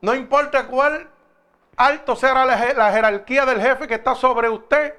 No 0.00 0.14
importa 0.14 0.66
cuál 0.66 1.08
alto 1.76 2.16
sea 2.16 2.44
la, 2.44 2.56
jerarquía 2.92 3.44
del 3.44 3.60
jefe 3.60 3.86
que 3.86 3.94
está 3.94 4.14
sobre 4.14 4.48
usted, 4.48 4.94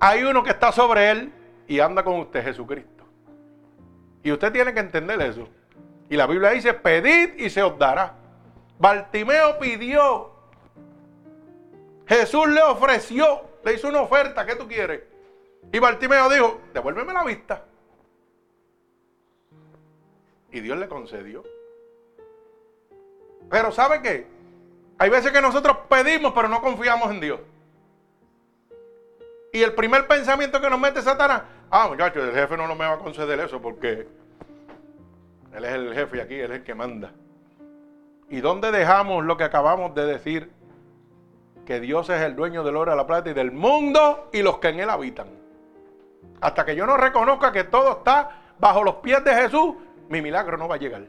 hay 0.00 0.24
uno 0.24 0.42
que 0.42 0.50
está 0.50 0.72
sobre 0.72 1.10
él 1.10 1.32
y 1.68 1.80
anda 1.80 2.02
con 2.02 2.20
usted, 2.20 2.42
Jesucristo. 2.42 3.04
Y 4.22 4.32
usted 4.32 4.52
tiene 4.52 4.74
que 4.74 4.80
entender 4.80 5.20
eso. 5.22 5.48
Y 6.08 6.16
la 6.16 6.26
Biblia 6.26 6.50
dice, 6.50 6.74
pedid 6.74 7.34
y 7.36 7.48
se 7.48 7.62
os 7.62 7.78
dará. 7.78 8.14
Bartimeo 8.78 9.58
pidió 9.58 10.36
Jesús 12.06 12.48
le 12.48 12.62
ofreció, 12.62 13.42
le 13.66 13.74
hizo 13.74 13.88
una 13.88 14.00
oferta, 14.00 14.46
¿qué 14.46 14.54
tú 14.54 14.68
quieres? 14.68 15.02
Y 15.72 15.80
Bartimeo 15.80 16.30
dijo, 16.30 16.60
devuélveme 16.72 17.12
la 17.12 17.24
vista. 17.24 17.64
Y 20.52 20.60
Dios 20.60 20.78
le 20.78 20.86
concedió. 20.86 21.42
Pero 23.50 23.72
¿sabe 23.72 24.00
qué? 24.02 24.28
Hay 24.98 25.10
veces 25.10 25.32
que 25.32 25.40
nosotros 25.40 25.78
pedimos, 25.88 26.32
pero 26.32 26.46
no 26.46 26.62
confiamos 26.62 27.10
en 27.10 27.20
Dios. 27.20 27.40
Y 29.52 29.64
el 29.64 29.74
primer 29.74 30.06
pensamiento 30.06 30.60
que 30.60 30.70
nos 30.70 30.78
mete 30.78 31.02
Satanás, 31.02 31.42
ah, 31.68 31.88
muchachos, 31.88 32.22
el 32.22 32.34
jefe 32.34 32.56
no, 32.56 32.68
no 32.68 32.76
me 32.76 32.86
va 32.86 32.92
a 32.92 32.98
conceder 32.98 33.40
eso 33.40 33.60
porque 33.60 34.06
él 35.52 35.64
es 35.64 35.72
el 35.72 35.92
jefe 35.92 36.22
aquí 36.22 36.34
él 36.34 36.52
es 36.52 36.58
el 36.58 36.64
que 36.64 36.74
manda. 36.76 37.12
¿Y 38.30 38.40
dónde 38.40 38.70
dejamos 38.70 39.24
lo 39.24 39.36
que 39.36 39.44
acabamos 39.44 39.92
de 39.96 40.06
decir 40.06 40.52
que 41.66 41.80
Dios 41.80 42.08
es 42.08 42.22
el 42.22 42.34
dueño 42.34 42.64
del 42.64 42.76
oro, 42.76 42.92
de 42.92 42.96
la 42.96 43.06
plata 43.06 43.28
y 43.28 43.34
del 43.34 43.52
mundo 43.52 44.30
y 44.32 44.40
los 44.40 44.58
que 44.58 44.68
en 44.68 44.80
él 44.80 44.88
habitan. 44.88 45.28
Hasta 46.40 46.64
que 46.64 46.74
yo 46.74 46.86
no 46.86 46.96
reconozca 46.96 47.52
que 47.52 47.64
todo 47.64 47.98
está 47.98 48.54
bajo 48.58 48.82
los 48.82 48.96
pies 48.96 49.22
de 49.24 49.34
Jesús, 49.34 49.74
mi 50.08 50.22
milagro 50.22 50.56
no 50.56 50.68
va 50.68 50.76
a 50.76 50.78
llegar. 50.78 51.02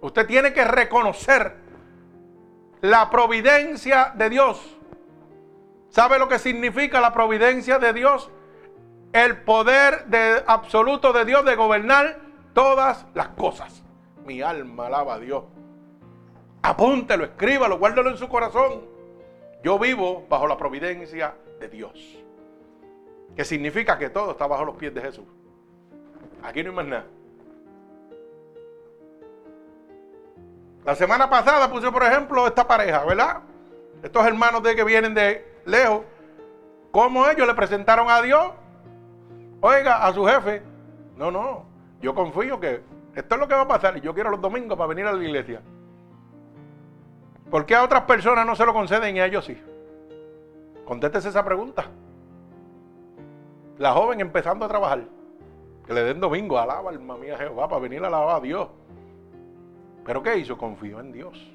Usted 0.00 0.26
tiene 0.26 0.52
que 0.52 0.64
reconocer 0.64 1.56
la 2.80 3.10
providencia 3.10 4.12
de 4.14 4.30
Dios. 4.30 4.76
¿Sabe 5.88 6.18
lo 6.18 6.28
que 6.28 6.38
significa 6.38 7.00
la 7.00 7.12
providencia 7.12 7.78
de 7.78 7.92
Dios? 7.92 8.30
El 9.12 9.42
poder 9.42 10.06
de, 10.06 10.44
absoluto 10.46 11.12
de 11.12 11.24
Dios 11.24 11.44
de 11.44 11.56
gobernar 11.56 12.18
todas 12.52 13.06
las 13.14 13.28
cosas. 13.28 13.82
Mi 14.24 14.40
alma 14.40 14.86
alaba 14.86 15.14
a 15.14 15.18
Dios. 15.18 15.44
Apúntelo, 16.62 17.24
escríbalo, 17.24 17.78
guárdalo 17.78 18.10
en 18.10 18.18
su 18.18 18.28
corazón. 18.28 18.99
Yo 19.62 19.78
vivo 19.78 20.26
bajo 20.28 20.46
la 20.46 20.56
providencia 20.56 21.34
de 21.58 21.68
Dios. 21.68 22.18
Que 23.36 23.44
significa 23.44 23.98
que 23.98 24.10
todo 24.10 24.32
está 24.32 24.46
bajo 24.46 24.64
los 24.64 24.76
pies 24.76 24.94
de 24.94 25.00
Jesús. 25.00 25.26
Aquí 26.42 26.62
no 26.62 26.70
hay 26.70 26.76
más 26.76 26.86
nada. 26.86 27.06
La 30.84 30.94
semana 30.94 31.28
pasada 31.28 31.70
puse, 31.70 31.92
por 31.92 32.02
ejemplo, 32.02 32.46
esta 32.46 32.66
pareja, 32.66 33.04
¿verdad? 33.04 33.42
Estos 34.02 34.26
hermanos 34.26 34.62
de 34.62 34.74
que 34.74 34.82
vienen 34.82 35.14
de 35.14 35.46
lejos. 35.66 36.02
¿Cómo 36.90 37.28
ellos 37.28 37.46
le 37.46 37.54
presentaron 37.54 38.10
a 38.10 38.22
Dios? 38.22 38.52
Oiga, 39.60 40.06
a 40.06 40.12
su 40.12 40.24
jefe. 40.24 40.62
No, 41.16 41.30
no. 41.30 41.66
Yo 42.00 42.14
confío 42.14 42.58
que 42.58 42.82
esto 43.14 43.34
es 43.34 43.40
lo 43.40 43.46
que 43.46 43.54
va 43.54 43.62
a 43.62 43.68
pasar 43.68 43.96
y 43.98 44.00
yo 44.00 44.14
quiero 44.14 44.30
los 44.30 44.40
domingos 44.40 44.78
para 44.78 44.88
venir 44.88 45.06
a 45.06 45.12
la 45.12 45.22
iglesia. 45.22 45.60
¿Por 47.50 47.66
qué 47.66 47.74
a 47.74 47.82
otras 47.82 48.02
personas 48.02 48.46
no 48.46 48.54
se 48.54 48.64
lo 48.64 48.72
conceden 48.72 49.16
y 49.16 49.20
a 49.20 49.26
ellos 49.26 49.44
sí? 49.44 49.60
Contéstese 50.84 51.30
esa 51.30 51.44
pregunta. 51.44 51.86
La 53.78 53.92
joven 53.92 54.20
empezando 54.20 54.64
a 54.64 54.68
trabajar, 54.68 55.02
que 55.84 55.92
le 55.92 56.04
den 56.04 56.20
domingo, 56.20 56.58
alaba 56.58 56.90
alma 56.90 57.16
mía 57.16 57.36
Jehová 57.36 57.68
para 57.68 57.80
venir 57.80 58.04
a 58.04 58.06
alabar 58.06 58.36
a 58.36 58.40
Dios. 58.40 58.68
¿Pero 60.04 60.22
qué 60.22 60.38
hizo? 60.38 60.56
Confió 60.56 61.00
en 61.00 61.10
Dios. 61.10 61.52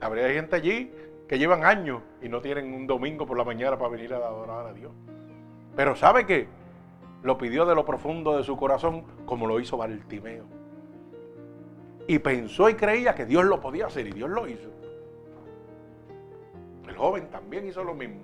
Habría 0.00 0.28
gente 0.30 0.56
allí 0.56 0.92
que 1.28 1.38
llevan 1.38 1.64
años 1.64 2.02
y 2.20 2.28
no 2.28 2.40
tienen 2.40 2.74
un 2.74 2.86
domingo 2.86 3.26
por 3.26 3.38
la 3.38 3.44
mañana 3.44 3.78
para 3.78 3.90
venir 3.90 4.12
a 4.12 4.16
adorar 4.16 4.66
a 4.66 4.72
Dios. 4.72 4.92
Pero 5.76 5.94
¿sabe 5.94 6.26
qué? 6.26 6.48
Lo 7.22 7.38
pidió 7.38 7.64
de 7.64 7.74
lo 7.74 7.84
profundo 7.84 8.36
de 8.36 8.44
su 8.44 8.56
corazón 8.56 9.04
como 9.24 9.46
lo 9.46 9.60
hizo 9.60 9.76
Bartimeo 9.76 10.55
y 12.06 12.18
pensó 12.18 12.68
y 12.68 12.74
creía 12.74 13.14
que 13.14 13.26
Dios 13.26 13.44
lo 13.44 13.60
podía 13.60 13.86
hacer 13.86 14.06
y 14.06 14.12
Dios 14.12 14.30
lo 14.30 14.46
hizo. 14.46 14.70
El 16.88 16.96
joven 16.96 17.28
también 17.30 17.66
hizo 17.66 17.82
lo 17.82 17.94
mismo. 17.94 18.20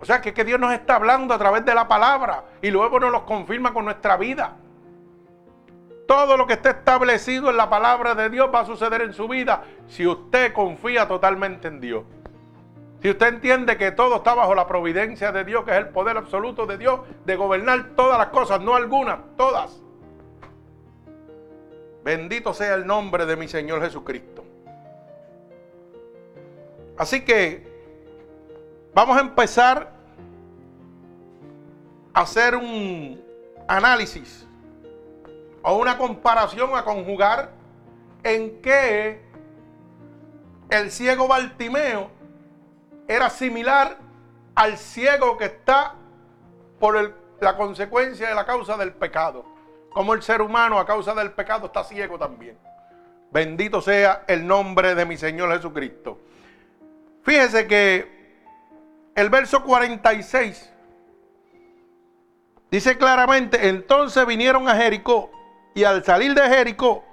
O 0.00 0.04
sea 0.04 0.20
que, 0.20 0.32
que 0.32 0.44
Dios 0.44 0.60
nos 0.60 0.72
está 0.72 0.96
hablando 0.96 1.34
a 1.34 1.38
través 1.38 1.64
de 1.64 1.74
la 1.74 1.88
palabra 1.88 2.44
y 2.62 2.70
luego 2.70 3.00
nos 3.00 3.10
lo 3.10 3.26
confirma 3.26 3.72
con 3.72 3.84
nuestra 3.84 4.16
vida. 4.16 4.56
Todo 6.06 6.36
lo 6.36 6.46
que 6.46 6.54
está 6.54 6.70
establecido 6.70 7.50
en 7.50 7.56
la 7.56 7.68
palabra 7.68 8.14
de 8.14 8.30
Dios 8.30 8.48
va 8.54 8.60
a 8.60 8.64
suceder 8.64 9.02
en 9.02 9.12
su 9.12 9.28
vida 9.28 9.64
si 9.88 10.06
usted 10.06 10.52
confía 10.52 11.06
totalmente 11.06 11.68
en 11.68 11.80
Dios. 11.80 12.04
Si 13.02 13.10
usted 13.10 13.28
entiende 13.28 13.76
que 13.76 13.92
todo 13.92 14.16
está 14.16 14.34
bajo 14.34 14.54
la 14.54 14.66
providencia 14.66 15.30
de 15.30 15.44
Dios, 15.44 15.64
que 15.64 15.72
es 15.72 15.76
el 15.76 15.88
poder 15.88 16.16
absoluto 16.16 16.66
de 16.66 16.78
Dios 16.78 17.00
de 17.26 17.36
gobernar 17.36 17.90
todas 17.94 18.18
las 18.18 18.28
cosas, 18.28 18.60
no 18.60 18.74
algunas, 18.74 19.18
todas. 19.36 19.82
Bendito 22.08 22.54
sea 22.54 22.74
el 22.74 22.86
nombre 22.86 23.26
de 23.26 23.36
mi 23.36 23.48
Señor 23.48 23.82
Jesucristo. 23.82 24.42
Así 26.96 27.22
que 27.22 27.68
vamos 28.94 29.18
a 29.18 29.20
empezar 29.20 29.92
a 32.14 32.20
hacer 32.22 32.56
un 32.56 33.22
análisis 33.68 34.48
o 35.62 35.76
una 35.76 35.98
comparación 35.98 36.74
a 36.74 36.82
conjugar 36.82 37.50
en 38.22 38.62
que 38.62 39.20
el 40.70 40.90
ciego 40.90 41.28
Bartimeo 41.28 42.10
era 43.06 43.28
similar 43.28 43.98
al 44.54 44.78
ciego 44.78 45.36
que 45.36 45.44
está 45.44 45.94
por 46.80 47.14
la 47.38 47.56
consecuencia 47.58 48.30
de 48.30 48.34
la 48.34 48.46
causa 48.46 48.78
del 48.78 48.94
pecado 48.94 49.57
como 49.90 50.14
el 50.14 50.22
ser 50.22 50.42
humano 50.42 50.78
a 50.78 50.86
causa 50.86 51.14
del 51.14 51.32
pecado 51.32 51.66
está 51.66 51.84
ciego 51.84 52.18
también. 52.18 52.58
Bendito 53.30 53.80
sea 53.80 54.24
el 54.26 54.46
nombre 54.46 54.94
de 54.94 55.04
mi 55.04 55.16
Señor 55.16 55.52
Jesucristo. 55.52 56.18
Fíjese 57.22 57.66
que 57.66 58.18
el 59.14 59.28
verso 59.28 59.62
46 59.62 60.72
dice 62.70 62.96
claramente, 62.96 63.68
entonces 63.68 64.26
vinieron 64.26 64.68
a 64.68 64.76
Jericó 64.76 65.30
y 65.74 65.84
al 65.84 66.04
salir 66.04 66.34
de 66.34 66.42
Jericó, 66.48 67.04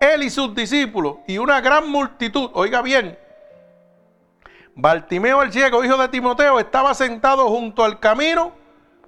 él 0.00 0.24
y 0.24 0.30
sus 0.30 0.54
discípulos 0.54 1.18
y 1.26 1.38
una 1.38 1.60
gran 1.60 1.88
multitud, 1.88 2.50
oiga 2.54 2.82
bien, 2.82 3.16
Bartimeo 4.74 5.42
el 5.42 5.52
ciego, 5.52 5.84
hijo 5.84 5.98
de 5.98 6.08
Timoteo, 6.08 6.58
estaba 6.58 6.94
sentado 6.94 7.48
junto 7.48 7.84
al 7.84 8.00
camino 8.00 8.52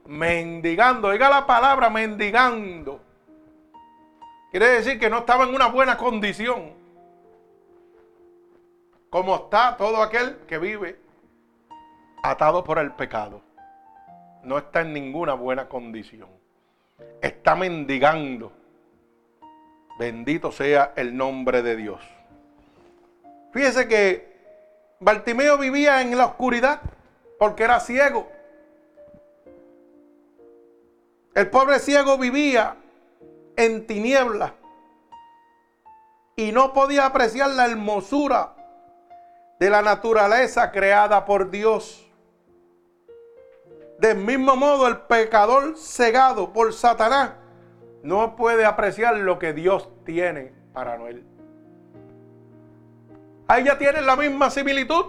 mendigando. 0.06 1.08
Oiga 1.08 1.30
la 1.30 1.46
palabra 1.46 1.88
mendigando. 1.88 3.00
Quiere 4.54 4.68
decir 4.68 5.00
que 5.00 5.10
no 5.10 5.18
estaba 5.18 5.42
en 5.42 5.52
una 5.52 5.66
buena 5.66 5.96
condición. 5.96 6.74
Como 9.10 9.34
está 9.34 9.76
todo 9.76 10.00
aquel 10.00 10.36
que 10.46 10.58
vive 10.58 10.96
atado 12.22 12.62
por 12.62 12.78
el 12.78 12.92
pecado. 12.92 13.42
No 14.44 14.56
está 14.58 14.82
en 14.82 14.92
ninguna 14.92 15.34
buena 15.34 15.68
condición. 15.68 16.28
Está 17.20 17.56
mendigando. 17.56 18.52
Bendito 19.98 20.52
sea 20.52 20.92
el 20.94 21.16
nombre 21.16 21.60
de 21.60 21.74
Dios. 21.74 22.00
Fíjese 23.52 23.88
que 23.88 24.36
Bartimeo 25.00 25.58
vivía 25.58 26.00
en 26.00 26.16
la 26.16 26.26
oscuridad 26.26 26.80
porque 27.40 27.64
era 27.64 27.80
ciego. 27.80 28.30
El 31.34 31.50
pobre 31.50 31.80
ciego 31.80 32.16
vivía 32.18 32.76
en 33.56 33.86
tinieblas 33.86 34.52
y 36.36 36.52
no 36.52 36.72
podía 36.72 37.06
apreciar 37.06 37.50
la 37.50 37.66
hermosura 37.66 38.54
de 39.60 39.70
la 39.70 39.82
naturaleza 39.82 40.72
creada 40.72 41.24
por 41.24 41.50
Dios. 41.50 42.00
Del 43.98 44.18
mismo 44.18 44.56
modo, 44.56 44.88
el 44.88 44.98
pecador 45.02 45.76
cegado 45.76 46.52
por 46.52 46.72
Satanás 46.72 47.32
no 48.02 48.36
puede 48.36 48.64
apreciar 48.64 49.16
lo 49.16 49.38
que 49.38 49.52
Dios 49.52 49.88
tiene 50.04 50.52
para 50.72 50.96
él. 51.08 51.24
Ahí 53.46 53.64
ya 53.64 53.78
tienen 53.78 54.04
la 54.04 54.16
misma 54.16 54.50
similitud. 54.50 55.06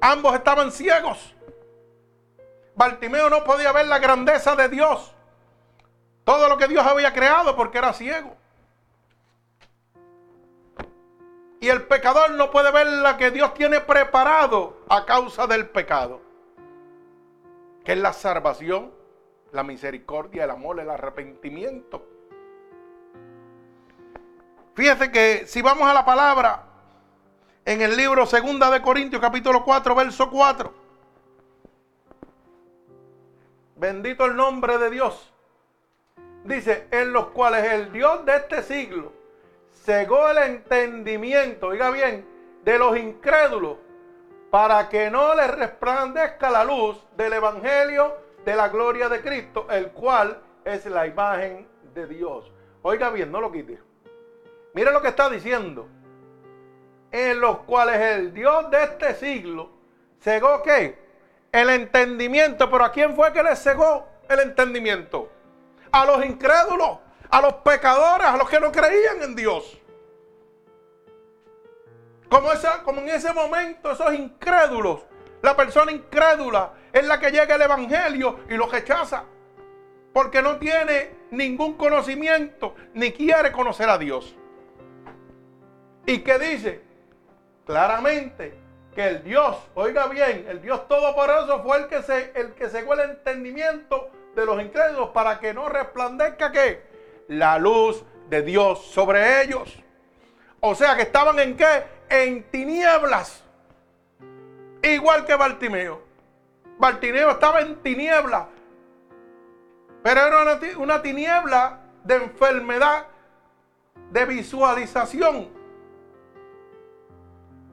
Ambos 0.00 0.34
estaban 0.34 0.72
ciegos. 0.72 1.34
Bartimeo 2.74 3.28
no 3.28 3.44
podía 3.44 3.70
ver 3.72 3.86
la 3.86 3.98
grandeza 3.98 4.56
de 4.56 4.68
Dios. 4.68 5.14
Todo 6.24 6.48
lo 6.48 6.56
que 6.56 6.68
Dios 6.68 6.84
había 6.86 7.12
creado 7.12 7.56
porque 7.56 7.78
era 7.78 7.92
ciego. 7.92 8.36
Y 11.60 11.68
el 11.68 11.82
pecador 11.82 12.32
no 12.32 12.50
puede 12.50 12.72
ver 12.72 12.86
la 12.86 13.16
que 13.16 13.30
Dios 13.30 13.54
tiene 13.54 13.80
preparado 13.80 14.78
a 14.88 15.06
causa 15.06 15.46
del 15.46 15.68
pecado. 15.68 16.20
Que 17.84 17.92
es 17.92 17.98
la 17.98 18.12
salvación, 18.12 18.92
la 19.52 19.62
misericordia, 19.62 20.44
el 20.44 20.50
amor, 20.50 20.80
el 20.80 20.90
arrepentimiento. 20.90 22.04
Fíjese 24.74 25.12
que 25.12 25.46
si 25.46 25.62
vamos 25.62 25.88
a 25.88 25.94
la 25.94 26.04
palabra 26.04 26.64
en 27.64 27.80
el 27.80 27.96
libro 27.96 28.26
Segunda 28.26 28.70
de 28.70 28.82
Corintios 28.82 29.20
capítulo 29.20 29.64
4 29.64 29.94
verso 29.94 30.30
4. 30.30 30.72
Bendito 33.76 34.24
el 34.24 34.34
nombre 34.34 34.78
de 34.78 34.90
Dios. 34.90 35.31
Dice, 36.44 36.88
en 36.90 37.12
los 37.12 37.28
cuales 37.28 37.64
el 37.64 37.92
Dios 37.92 38.24
de 38.24 38.36
este 38.36 38.62
siglo 38.62 39.12
cegó 39.84 40.28
el 40.30 40.38
entendimiento, 40.38 41.68
oiga 41.68 41.90
bien, 41.90 42.26
de 42.64 42.78
los 42.78 42.96
incrédulos, 42.96 43.78
para 44.50 44.88
que 44.88 45.10
no 45.10 45.34
les 45.34 45.50
resplandezca 45.54 46.50
la 46.50 46.64
luz 46.64 47.02
del 47.16 47.32
Evangelio 47.32 48.16
de 48.44 48.54
la 48.54 48.68
gloria 48.68 49.08
de 49.08 49.20
Cristo, 49.20 49.66
el 49.70 49.92
cual 49.92 50.42
es 50.64 50.84
la 50.86 51.06
imagen 51.06 51.66
de 51.94 52.06
Dios. 52.06 52.52
Oiga 52.82 53.10
bien, 53.10 53.32
no 53.32 53.40
lo 53.40 53.50
quite. 53.50 53.78
Mire 54.74 54.92
lo 54.92 55.00
que 55.00 55.08
está 55.08 55.30
diciendo 55.30 55.88
en 57.10 57.40
los 57.40 57.58
cuales 57.60 58.00
el 58.00 58.34
Dios 58.34 58.70
de 58.70 58.82
este 58.84 59.14
siglo 59.14 59.70
cegó 60.20 60.62
qué? 60.62 60.98
El 61.50 61.70
entendimiento. 61.70 62.70
Pero 62.70 62.84
¿a 62.84 62.92
quién 62.92 63.14
fue 63.14 63.32
que 63.32 63.42
le 63.42 63.56
cegó 63.56 64.06
el 64.28 64.40
entendimiento? 64.40 65.30
A 65.92 66.04
los 66.06 66.24
incrédulos, 66.24 66.98
a 67.30 67.40
los 67.40 67.54
pecadores, 67.54 68.26
a 68.26 68.36
los 68.36 68.48
que 68.48 68.58
no 68.58 68.72
creían 68.72 69.22
en 69.22 69.36
Dios. 69.36 69.78
Como, 72.28 72.50
en 72.52 73.08
ese 73.10 73.32
momento 73.32 73.92
esos 73.92 74.14
incrédulos, 74.14 75.02
la 75.42 75.54
persona 75.54 75.92
incrédula 75.92 76.72
es 76.92 77.06
la 77.06 77.20
que 77.20 77.30
llega 77.30 77.54
el 77.54 77.62
Evangelio 77.62 78.40
y 78.48 78.54
lo 78.54 78.66
rechaza. 78.66 79.24
Porque 80.14 80.42
no 80.42 80.58
tiene 80.58 81.14
ningún 81.30 81.74
conocimiento 81.74 82.74
ni 82.94 83.12
quiere 83.12 83.52
conocer 83.52 83.88
a 83.88 83.98
Dios. 83.98 84.34
¿Y 86.06 86.18
qué 86.18 86.38
dice? 86.38 86.92
claramente 87.64 88.54
que 88.94 89.06
el 89.06 89.24
Dios, 89.24 89.56
oiga 89.74 90.06
bien, 90.08 90.44
el 90.48 90.60
Dios 90.60 90.86
Todopoderoso 90.86 91.62
fue 91.62 91.78
el 91.78 91.86
que 91.86 92.02
se, 92.02 92.32
el 92.34 92.52
que 92.54 92.64
el 92.64 93.00
entendimiento 93.00 94.10
de 94.34 94.46
los 94.46 94.60
incrédulos 94.62 95.10
para 95.10 95.38
que 95.38 95.52
no 95.52 95.68
resplandezca 95.68 96.52
que 96.52 96.82
la 97.28 97.58
luz 97.58 98.04
de 98.28 98.42
Dios 98.42 98.84
sobre 98.86 99.42
ellos. 99.42 99.78
O 100.60 100.74
sea 100.74 100.96
que 100.96 101.02
estaban 101.02 101.38
en 101.38 101.56
qué? 101.56 101.84
En 102.08 102.44
tinieblas. 102.50 103.44
Igual 104.82 105.24
que 105.24 105.34
Bartimeo. 105.34 106.02
Bartimeo 106.78 107.30
estaba 107.30 107.60
en 107.60 107.82
tinieblas. 107.82 108.46
Pero 110.02 110.20
era 110.20 110.58
una, 110.78 111.02
tiniebla 111.02 111.80
de 112.04 112.14
enfermedad, 112.16 113.06
de 114.10 114.24
visualización 114.26 115.62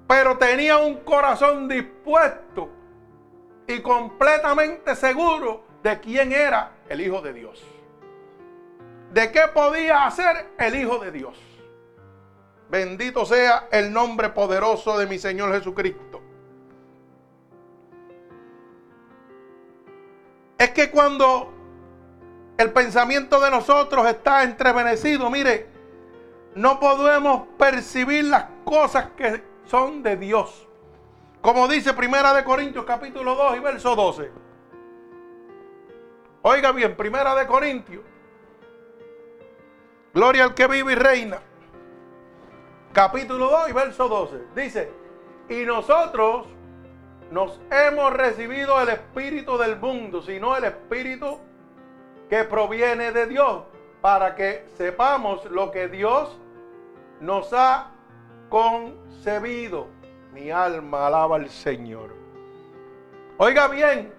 pero 0.10 0.40
tenía 0.40 0.80
un 0.80 1.02
corazón 1.02 1.68
dispuesto 1.68 2.68
y 3.68 3.80
completamente 3.80 4.96
seguro 4.96 5.62
de 5.84 6.00
quién 6.00 6.32
era 6.32 6.72
el 6.88 7.02
Hijo 7.02 7.22
de 7.22 7.34
Dios. 7.34 7.64
De 9.12 9.32
qué 9.32 9.42
podía 9.54 10.06
hacer 10.06 10.52
el 10.58 10.76
Hijo 10.76 11.00
de 11.00 11.12
Dios. 11.12 11.38
Bendito 12.70 13.26
sea 13.26 13.68
el 13.72 13.92
nombre 13.92 14.30
poderoso 14.30 14.98
de 14.98 15.08
mi 15.08 15.18
Señor 15.18 15.52
Jesucristo. 15.54 16.22
Es 20.58 20.72
que 20.72 20.92
cuando 20.92 21.54
el 22.58 22.72
pensamiento 22.72 23.40
de 23.40 23.50
nosotros 23.50 24.06
está 24.06 24.44
entrevenecido, 24.44 25.30
mire, 25.30 25.68
no 26.56 26.80
podemos 26.80 27.48
percibir 27.58 28.26
las 28.26 28.46
cosas 28.66 29.08
que 29.16 29.42
son 29.66 30.04
de 30.04 30.18
Dios. 30.18 30.68
Como 31.42 31.68
dice 31.68 31.94
Primera 31.94 32.34
de 32.34 32.44
Corintios 32.44 32.84
capítulo 32.86 33.36
2 33.36 33.58
y 33.58 33.60
verso 33.60 33.96
12. 33.96 34.49
Oiga 36.42 36.72
bien, 36.72 36.96
Primera 36.96 37.36
de 37.36 37.46
Corintios. 37.48 38.04
Gloria 40.14 40.46
al 40.46 40.54
que 40.54 40.68
vive 40.68 40.94
y 40.94 40.96
reina. 40.96 41.40
Capítulo 42.94 43.50
2 43.50 43.70
y 43.70 43.74
verso 43.74 44.08
12. 44.08 44.38
Dice, 44.56 44.92
y 45.50 45.66
nosotros 45.66 46.48
nos 47.30 47.60
hemos 47.70 48.14
recibido 48.14 48.82
el 48.82 48.90
espíritu 48.90 49.58
del 49.58 49.78
mundo, 49.78 50.22
sino 50.22 50.56
el 50.56 50.64
espíritu 50.64 51.40
que 52.30 52.46
proviene 52.46 53.12
de 53.12 53.28
Dios, 53.28 53.64
para 54.02 54.36
que 54.36 54.66
sepamos 54.78 55.44
lo 55.46 55.72
que 55.72 55.90
Dios 55.90 56.40
nos 57.20 57.52
ha 57.52 57.92
concebido. 58.50 59.88
Mi 60.34 60.52
alma 60.52 61.08
alaba 61.08 61.36
al 61.36 61.50
Señor. 61.50 62.16
Oiga 63.38 63.68
bien, 63.68 64.14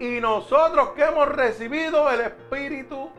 y 0.00 0.20
nosotros 0.20 0.90
que 0.90 1.04
hemos 1.04 1.28
recibido 1.28 2.10
el 2.10 2.22
espíritu 2.22 3.10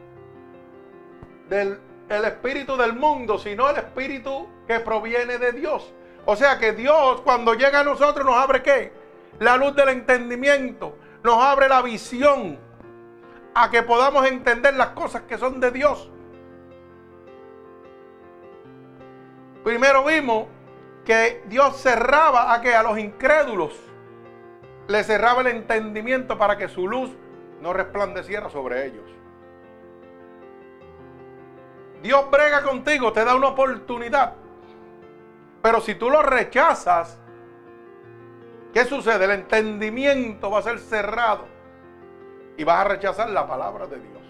del 1.47 1.79
el 2.09 2.25
espíritu 2.25 2.75
del 2.75 2.93
mundo, 2.93 3.37
sino 3.37 3.69
el 3.69 3.77
espíritu 3.77 4.47
que 4.67 4.81
proviene 4.81 5.37
de 5.37 5.53
Dios. 5.53 5.93
O 6.25 6.35
sea 6.35 6.59
que 6.59 6.73
Dios 6.73 7.21
cuando 7.21 7.53
llega 7.53 7.79
a 7.79 7.83
nosotros 7.85 8.25
nos 8.25 8.35
abre 8.35 8.61
qué? 8.61 8.91
La 9.39 9.55
luz 9.55 9.73
del 9.75 9.89
entendimiento, 9.89 10.97
nos 11.23 11.41
abre 11.41 11.69
la 11.69 11.81
visión 11.81 12.59
a 13.53 13.69
que 13.69 13.81
podamos 13.83 14.25
entender 14.27 14.73
las 14.73 14.89
cosas 14.89 15.21
que 15.21 15.37
son 15.37 15.61
de 15.61 15.71
Dios. 15.71 16.09
Primero 19.63 20.03
vimos 20.03 20.47
que 21.05 21.43
Dios 21.45 21.77
cerraba 21.77 22.53
a 22.53 22.59
que 22.59 22.75
a 22.75 22.83
los 22.83 22.97
incrédulos 22.99 23.79
le 24.91 25.03
cerraba 25.03 25.41
el 25.41 25.47
entendimiento 25.47 26.37
para 26.37 26.57
que 26.57 26.67
su 26.67 26.87
luz 26.87 27.11
no 27.61 27.73
resplandeciera 27.73 28.49
sobre 28.49 28.85
ellos. 28.85 29.05
Dios 32.01 32.29
brega 32.31 32.63
contigo, 32.63 33.13
te 33.13 33.23
da 33.23 33.35
una 33.35 33.49
oportunidad. 33.49 34.33
Pero 35.61 35.81
si 35.81 35.95
tú 35.95 36.09
lo 36.09 36.23
rechazas, 36.23 37.19
¿qué 38.73 38.85
sucede? 38.85 39.25
El 39.25 39.31
entendimiento 39.31 40.49
va 40.49 40.59
a 40.59 40.63
ser 40.63 40.79
cerrado 40.79 41.45
y 42.57 42.63
vas 42.63 42.79
a 42.79 42.89
rechazar 42.89 43.29
la 43.29 43.47
palabra 43.47 43.85
de 43.85 43.99
Dios. 43.99 44.21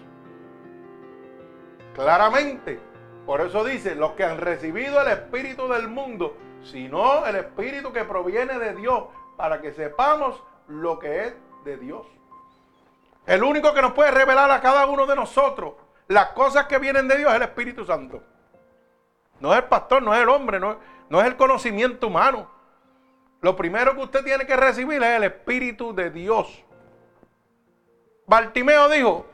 Claramente, 1.94 2.78
por 3.24 3.40
eso 3.40 3.64
dice, 3.64 3.94
los 3.94 4.12
que 4.12 4.24
han 4.24 4.38
recibido 4.38 5.00
el 5.00 5.08
Espíritu 5.08 5.68
del 5.68 5.88
mundo, 5.88 6.36
sino 6.62 7.24
el 7.26 7.36
Espíritu 7.36 7.92
que 7.92 8.04
proviene 8.04 8.58
de 8.58 8.74
Dios, 8.74 9.04
para 9.36 9.60
que 9.60 9.72
sepamos 9.72 10.42
lo 10.68 10.98
que 10.98 11.26
es 11.26 11.34
de 11.64 11.76
Dios. 11.76 12.06
El 13.26 13.42
único 13.42 13.72
que 13.72 13.82
nos 13.82 13.92
puede 13.92 14.10
revelar 14.10 14.50
a 14.50 14.60
cada 14.60 14.86
uno 14.86 15.06
de 15.06 15.14
nosotros 15.14 15.74
las 16.08 16.30
cosas 16.30 16.66
que 16.66 16.78
vienen 16.78 17.08
de 17.08 17.16
Dios 17.16 17.30
es 17.30 17.36
el 17.36 17.42
Espíritu 17.42 17.84
Santo. 17.84 18.22
No 19.40 19.52
es 19.52 19.58
el 19.58 19.64
pastor, 19.64 20.02
no 20.02 20.14
es 20.14 20.22
el 20.22 20.28
hombre, 20.28 20.60
no, 20.60 20.78
es 21.20 21.26
el 21.26 21.36
conocimiento 21.36 22.08
humano. 22.08 22.48
Lo 23.40 23.56
primero 23.56 23.94
que 23.94 24.02
usted 24.02 24.24
tiene 24.24 24.46
que 24.46 24.56
recibir 24.56 25.02
es 25.02 25.16
el 25.16 25.24
Espíritu 25.24 25.94
de 25.94 26.10
Dios. 26.10 26.64
Bartimeo 28.26 28.88
dijo, 28.88 29.26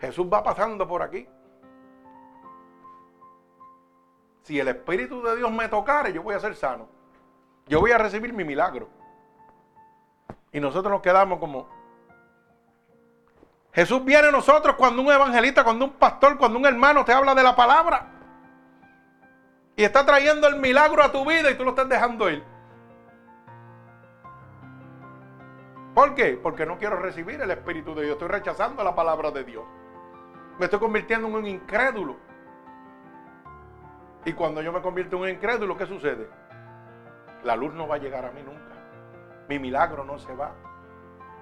Jesús 0.00 0.26
va 0.32 0.42
pasando 0.42 0.86
por 0.86 1.02
aquí. 1.02 1.28
Si 4.42 4.58
el 4.58 4.68
Espíritu 4.68 5.22
de 5.22 5.36
Dios 5.36 5.52
me 5.52 5.68
tocara, 5.68 6.08
yo 6.08 6.22
voy 6.22 6.34
a 6.34 6.40
ser 6.40 6.56
sano. 6.56 6.88
Yo 7.66 7.80
voy 7.80 7.92
a 7.92 7.98
recibir 7.98 8.32
mi 8.32 8.44
milagro. 8.44 8.88
Y 10.58 10.60
nosotros 10.60 10.90
nos 10.90 11.02
quedamos 11.02 11.38
como... 11.38 11.68
Jesús 13.72 14.04
viene 14.04 14.26
a 14.26 14.32
nosotros 14.32 14.74
cuando 14.74 15.00
un 15.02 15.12
evangelista, 15.12 15.62
cuando 15.62 15.84
un 15.84 15.92
pastor, 15.92 16.36
cuando 16.36 16.58
un 16.58 16.66
hermano 16.66 17.04
te 17.04 17.12
habla 17.12 17.32
de 17.32 17.44
la 17.44 17.54
palabra. 17.54 18.08
Y 19.76 19.84
está 19.84 20.04
trayendo 20.04 20.48
el 20.48 20.56
milagro 20.56 21.00
a 21.04 21.12
tu 21.12 21.24
vida 21.24 21.48
y 21.48 21.54
tú 21.54 21.62
lo 21.62 21.70
estás 21.70 21.88
dejando 21.88 22.28
ir. 22.28 22.42
¿Por 25.94 26.16
qué? 26.16 26.40
Porque 26.42 26.66
no 26.66 26.76
quiero 26.76 26.96
recibir 26.96 27.40
el 27.40 27.52
Espíritu 27.52 27.94
de 27.94 28.02
Dios. 28.02 28.14
Estoy 28.14 28.28
rechazando 28.28 28.82
la 28.82 28.96
palabra 28.96 29.30
de 29.30 29.44
Dios. 29.44 29.64
Me 30.58 30.64
estoy 30.64 30.80
convirtiendo 30.80 31.28
en 31.28 31.34
un 31.36 31.46
incrédulo. 31.46 32.16
Y 34.24 34.32
cuando 34.32 34.60
yo 34.60 34.72
me 34.72 34.82
convierto 34.82 35.14
en 35.18 35.22
un 35.22 35.28
incrédulo, 35.28 35.76
¿qué 35.76 35.86
sucede? 35.86 36.28
La 37.44 37.54
luz 37.54 37.72
no 37.74 37.86
va 37.86 37.94
a 37.94 37.98
llegar 37.98 38.24
a 38.24 38.32
mí 38.32 38.42
nunca. 38.42 38.67
Mi 39.48 39.58
milagro 39.58 40.04
no 40.04 40.18
se 40.18 40.34
va 40.34 40.52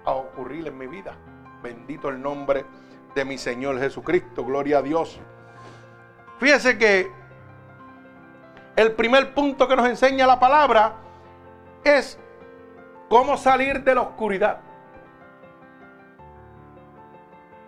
a 0.05 0.13
ocurrir 0.13 0.67
en 0.69 0.79
mi 0.79 0.87
vida. 0.87 1.15
Bendito 1.63 2.09
el 2.09 2.23
nombre 2.23 2.65
de 3.15 3.25
mi 3.25 3.39
Señor 3.39 3.79
Jesucristo. 3.79 4.45
Gloria 4.45 4.79
a 4.79 4.83
Dios. 4.83 5.21
Fíjese 6.39 6.79
que 6.79 7.11
el 8.77 8.93
primer 8.93 9.35
punto 9.35 9.67
que 9.67 9.75
nos 9.75 9.89
enseña 9.89 10.27
la 10.27 10.39
palabra 10.39 10.93
es 11.83 12.19
cómo 13.09 13.37
salir 13.37 13.83
de 13.83 13.95
la 13.95 14.03
oscuridad. 14.03 14.61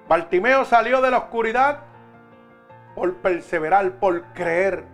Bartimeo 0.07 0.65
salió 0.65 1.01
de 1.01 1.11
la 1.11 1.19
oscuridad 1.19 1.81
por 2.95 3.15
perseverar, 3.17 3.93
por 3.99 4.23
creer. 4.35 4.85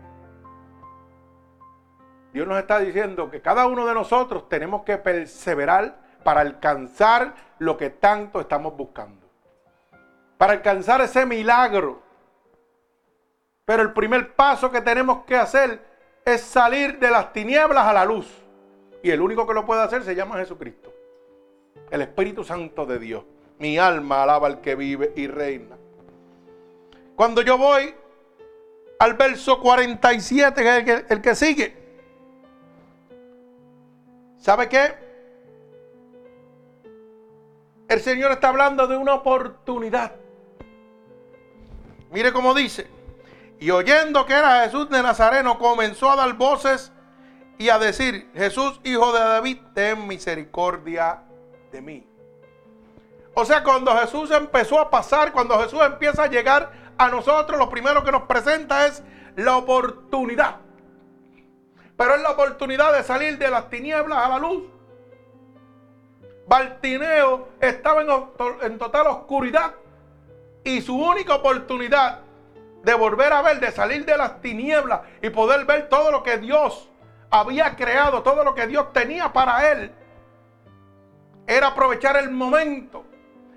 Dios 2.35 2.49
nos 2.49 2.59
está 2.59 2.81
diciendo 2.81 3.31
que 3.31 3.41
cada 3.41 3.65
uno 3.69 3.87
de 3.87 3.95
nosotros 3.95 4.49
tenemos 4.49 4.83
que 4.83 4.99
perseverar 4.99 5.97
para 6.25 6.41
alcanzar 6.41 7.33
lo 7.61 7.77
que 7.77 7.91
tanto 7.91 8.41
estamos 8.41 8.77
buscando. 8.77 9.25
Para 10.37 10.55
alcanzar 10.55 11.01
ese 11.01 11.25
milagro. 11.27 12.03
Pero 13.65 13.83
el 13.83 13.93
primer 13.93 14.35
paso 14.35 14.69
que 14.69 14.81
tenemos 14.81 15.25
que 15.25 15.37
hacer 15.37 15.81
es 16.25 16.41
salir 16.41 16.99
de 16.99 17.09
las 17.09 17.33
tinieblas 17.33 17.87
a 17.87 17.93
la 17.93 18.05
luz. 18.05 18.27
Y 19.01 19.13
el 19.13 19.21
único 19.21 19.47
que 19.47 19.55
lo 19.55 19.65
puede 19.65 19.83
hacer 19.83 20.03
se 20.03 20.17
llama 20.17 20.39
Jesucristo. 20.39 20.93
El 21.89 22.03
Espíritu 22.03 22.43
Santo 22.43 22.85
de 22.85 22.99
Dios. 22.99 23.25
Mi 23.61 23.79
alma 23.79 24.25
alaba 24.25 24.49
al 24.49 24.61
que 24.61 24.75
vive 24.75 25.13
y 25.15 25.29
reina. 25.29 25.77
Cuando 27.15 27.43
yo 27.43 27.57
voy 27.57 27.95
al 28.99 29.15
verso 29.15 29.61
47, 29.61 30.61
que 30.61 30.69
es 30.69 30.77
el 30.79 30.85
que, 30.85 31.15
el 31.15 31.23
que 31.23 31.35
sigue. 31.37 31.84
¿Sabe 34.45 34.69
qué? 34.69 34.95
El 37.89 37.99
Señor 38.03 38.31
está 38.31 38.51
hablando 38.51 38.87
de 38.87 38.95
una 38.95 39.15
oportunidad. 39.15 40.17
Mire 42.11 42.31
cómo 42.31 42.53
dice. 42.53 42.87
Y 43.59 43.71
oyendo 43.71 44.27
que 44.27 44.35
era 44.35 44.65
Jesús 44.65 44.91
de 44.91 45.03
Nazareno, 45.03 45.59
comenzó 45.59 46.11
a 46.11 46.17
dar 46.17 46.35
voces 46.35 46.93
y 47.57 47.71
a 47.71 47.79
decir, 47.79 48.31
Jesús, 48.35 48.83
hijo 48.85 49.15
de 49.15 49.21
David, 49.21 49.61
ten 49.75 50.07
misericordia 50.07 51.23
de 51.73 51.81
mí. 51.81 52.07
O 53.33 53.47
sea, 53.47 53.65
cuando 53.65 53.97
Jesús 53.97 54.31
empezó 54.31 54.79
a 54.79 54.91
pasar, 54.91 55.33
cuando 55.33 55.59
Jesús 55.61 55.81
empieza 55.87 56.25
a 56.25 56.27
llegar 56.27 56.71
a 56.99 57.09
nosotros, 57.09 57.59
lo 57.59 57.71
primero 57.71 58.05
que 58.05 58.13
nos 58.13 58.25
presenta 58.25 58.85
es 58.89 59.03
la 59.37 59.57
oportunidad. 59.57 60.64
Pero 61.97 62.15
es 62.15 62.23
la 62.23 62.33
oportunidad 62.33 62.93
de 62.93 63.03
salir 63.03 63.39
de 63.39 63.51
las 63.51 63.71
tinieblas 63.71 64.19
a 64.19 64.29
la 64.29 64.39
luz. 64.39 64.65
Bartineo 66.47 67.49
estaba 67.61 68.03
en, 68.03 68.09
en 68.63 68.79
total 68.79 69.07
oscuridad 69.07 69.73
y 70.63 70.81
su 70.81 70.97
única 70.97 71.37
oportunidad 71.37 72.21
de 72.83 72.95
volver 72.95 73.33
a 73.33 73.43
ver, 73.43 73.61
de 73.61 73.71
salir 73.71 74.05
de 74.05 74.17
las 74.17 74.41
tinieblas 74.41 75.01
y 75.23 75.31
poder 75.31 75.65
ver 75.65 75.89
todo 75.89 76.11
lo 76.11 76.23
que 76.23 76.39
Dios 76.39 76.91
había 77.31 77.75
creado, 77.77 78.23
todo 78.23 78.45
lo 78.45 78.55
que 78.55 78.67
Dios 78.67 78.93
tenía 78.93 79.33
para 79.33 79.73
él, 79.73 79.93
era 81.47 81.69
aprovechar 81.69 82.17
el 82.17 82.31
momento, 82.31 83.05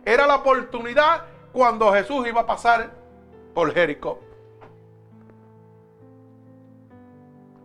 era 0.05 0.25
la 0.27 0.35
oportunidad 0.35 1.23
cuando 1.51 1.91
Jesús 1.93 2.27
iba 2.27 2.41
a 2.41 2.45
pasar 2.45 2.91
por 3.53 3.73
Jericó. 3.73 4.26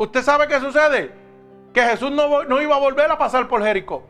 ¿Usted 0.02 0.22
sabe 0.22 0.48
qué 0.48 0.58
sucede? 0.58 1.12
Que 1.72 1.80
Jesús 1.82 2.10
no, 2.10 2.60
iba 2.60 2.74
a 2.74 2.80
volver 2.80 3.08
a 3.08 3.16
pasar 3.16 3.46
por 3.46 3.62
Jericó. 3.62 4.02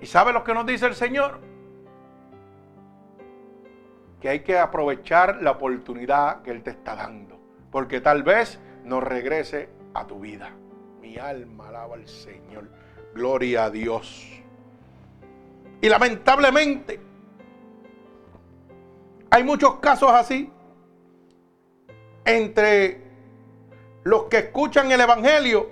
¿Y 0.00 0.06
sabe 0.06 0.32
lo 0.32 0.44
que 0.44 0.54
nos 0.54 0.64
dice 0.64 0.86
el 0.86 0.94
Señor? 0.94 1.40
que 4.20 4.28
hay 4.28 4.40
que 4.40 4.58
aprovechar 4.58 5.42
la 5.42 5.52
oportunidad 5.52 6.42
que 6.42 6.50
Él 6.50 6.62
te 6.62 6.70
está 6.70 6.94
dando. 6.94 7.40
Porque 7.72 8.00
tal 8.00 8.22
vez 8.22 8.60
no 8.84 9.00
regrese 9.00 9.70
a 9.94 10.06
tu 10.06 10.20
vida. 10.20 10.50
Mi 11.00 11.16
alma 11.16 11.68
alaba 11.68 11.96
al 11.96 12.06
Señor. 12.06 12.68
Gloria 13.14 13.64
a 13.64 13.70
Dios. 13.70 14.40
Y 15.80 15.88
lamentablemente, 15.88 17.00
hay 19.30 19.42
muchos 19.42 19.76
casos 19.76 20.12
así 20.12 20.52
entre 22.24 23.00
los 24.04 24.24
que 24.24 24.38
escuchan 24.38 24.90
el 24.90 25.00
Evangelio, 25.00 25.70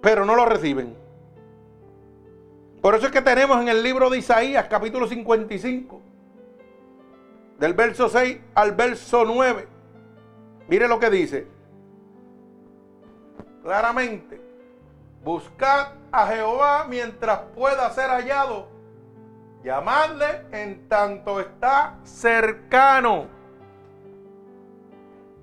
pero 0.00 0.24
no 0.24 0.34
lo 0.36 0.44
reciben. 0.44 0.96
Por 2.80 2.94
eso 2.94 3.06
es 3.06 3.12
que 3.12 3.22
tenemos 3.22 3.60
en 3.62 3.68
el 3.68 3.82
libro 3.82 4.10
de 4.10 4.18
Isaías, 4.18 4.66
capítulo 4.68 5.06
55, 5.06 6.02
del 7.58 7.72
verso 7.72 8.08
6 8.08 8.38
al 8.54 8.72
verso 8.72 9.24
9. 9.24 9.66
Mire 10.68 10.88
lo 10.88 10.98
que 10.98 11.08
dice. 11.08 11.46
Claramente, 13.62 14.40
buscad 15.24 15.94
a 16.12 16.26
Jehová 16.26 16.84
mientras 16.86 17.38
pueda 17.54 17.90
ser 17.90 18.10
hallado. 18.10 18.68
Llamadle 19.62 20.42
en 20.52 20.86
tanto 20.88 21.40
está 21.40 21.98
cercano. 22.04 23.33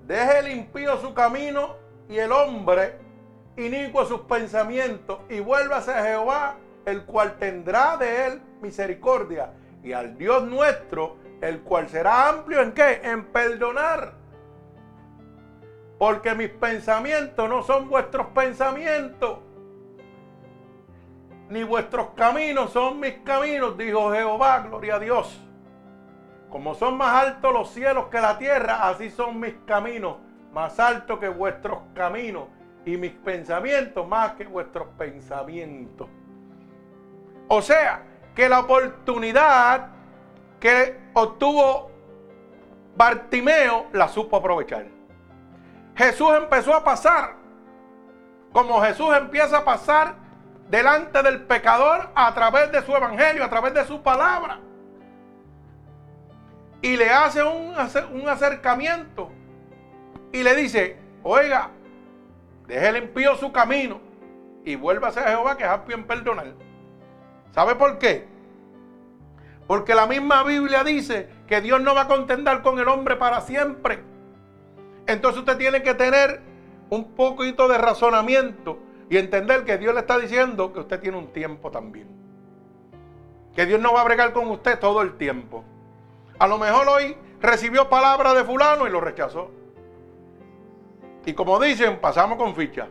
Deje 0.06 0.38
el 0.40 0.52
impío 0.52 0.98
su 0.98 1.14
camino 1.14 1.76
y 2.08 2.18
el 2.18 2.32
hombre 2.32 2.98
inicuo 3.56 4.04
sus 4.04 4.22
pensamientos 4.22 5.20
y 5.28 5.40
vuélvase 5.40 5.92
a 5.92 6.02
Jehová 6.04 6.56
el 6.84 7.04
cual 7.04 7.36
tendrá 7.38 7.96
de 7.96 8.26
él 8.26 8.42
misericordia, 8.60 9.52
y 9.82 9.92
al 9.92 10.16
Dios 10.16 10.44
nuestro, 10.44 11.16
el 11.40 11.60
cual 11.60 11.88
será 11.88 12.28
amplio 12.28 12.60
en 12.60 12.72
qué? 12.72 13.00
En 13.02 13.24
perdonar. 13.26 14.14
Porque 15.98 16.34
mis 16.34 16.50
pensamientos 16.50 17.48
no 17.48 17.62
son 17.62 17.88
vuestros 17.88 18.28
pensamientos, 18.28 19.38
ni 21.48 21.62
vuestros 21.64 22.10
caminos 22.16 22.72
son 22.72 22.98
mis 22.98 23.14
caminos, 23.18 23.76
dijo 23.76 24.12
Jehová, 24.12 24.60
gloria 24.60 24.96
a 24.96 24.98
Dios. 24.98 25.40
Como 26.52 26.74
son 26.74 26.98
más 26.98 27.24
altos 27.24 27.52
los 27.52 27.70
cielos 27.70 28.08
que 28.08 28.20
la 28.20 28.36
tierra, 28.38 28.88
así 28.88 29.10
son 29.10 29.40
mis 29.40 29.54
caminos, 29.66 30.18
más 30.52 30.78
altos 30.78 31.18
que 31.18 31.28
vuestros 31.28 31.78
caminos, 31.94 32.44
y 32.84 32.96
mis 32.98 33.12
pensamientos 33.12 34.06
más 34.06 34.32
que 34.32 34.44
vuestros 34.44 34.88
pensamientos. 34.98 36.08
O 37.48 37.62
sea, 37.62 38.02
que 38.34 38.48
la 38.48 38.60
oportunidad 38.60 39.88
que 40.60 41.00
obtuvo 41.14 41.90
Bartimeo 42.96 43.86
la 43.92 44.08
supo 44.08 44.36
aprovechar. 44.36 44.86
Jesús 45.96 46.30
empezó 46.36 46.74
a 46.74 46.84
pasar 46.84 47.42
como 48.52 48.82
Jesús 48.82 49.14
empieza 49.16 49.58
a 49.58 49.64
pasar 49.64 50.14
delante 50.68 51.22
del 51.22 51.42
pecador 51.44 52.10
a 52.14 52.32
través 52.34 52.70
de 52.70 52.82
su 52.82 52.94
evangelio, 52.94 53.44
a 53.44 53.48
través 53.48 53.72
de 53.72 53.84
su 53.86 54.02
palabra. 54.02 54.60
Y 56.82 56.96
le 56.96 57.08
hace 57.08 57.42
un, 57.42 57.74
un 58.12 58.28
acercamiento 58.28 59.30
y 60.32 60.42
le 60.42 60.54
dice, 60.56 60.96
oiga, 61.22 61.70
deje 62.66 62.92
limpio 62.92 63.36
su 63.36 63.52
camino 63.52 64.00
y 64.64 64.76
vuélvase 64.76 65.20
a 65.20 65.28
Jehová 65.28 65.56
que 65.56 65.64
es 65.64 65.70
apio 65.70 65.96
en 65.96 66.06
perdonar. 66.06 66.54
¿Sabe 67.52 67.76
por 67.76 67.98
qué? 67.98 68.26
Porque 69.66 69.94
la 69.94 70.06
misma 70.06 70.42
Biblia 70.42 70.82
dice 70.82 71.28
que 71.46 71.60
Dios 71.60 71.80
no 71.80 71.94
va 71.94 72.02
a 72.02 72.08
contendar 72.08 72.62
con 72.62 72.78
el 72.78 72.88
hombre 72.88 73.16
para 73.16 73.40
siempre. 73.42 74.02
Entonces 75.06 75.40
usted 75.40 75.56
tiene 75.56 75.82
que 75.82 75.94
tener 75.94 76.40
un 76.90 77.12
poquito 77.12 77.68
de 77.68 77.78
razonamiento 77.78 78.78
y 79.08 79.18
entender 79.18 79.64
que 79.64 79.78
Dios 79.78 79.94
le 79.94 80.00
está 80.00 80.18
diciendo 80.18 80.72
que 80.72 80.80
usted 80.80 81.00
tiene 81.00 81.18
un 81.18 81.32
tiempo 81.32 81.70
también. 81.70 82.08
Que 83.54 83.66
Dios 83.66 83.80
no 83.80 83.92
va 83.92 84.00
a 84.00 84.04
bregar 84.04 84.32
con 84.32 84.48
usted 84.48 84.78
todo 84.78 85.02
el 85.02 85.16
tiempo. 85.16 85.64
A 86.42 86.48
lo 86.48 86.58
mejor 86.58 86.88
hoy 86.88 87.16
recibió 87.40 87.88
palabra 87.88 88.34
de 88.34 88.42
fulano 88.42 88.88
y 88.88 88.90
lo 88.90 89.00
rechazó. 89.00 89.48
Y 91.24 91.34
como 91.34 91.60
dicen, 91.60 92.00
pasamos 92.00 92.36
con 92.36 92.56
ficha. 92.56 92.88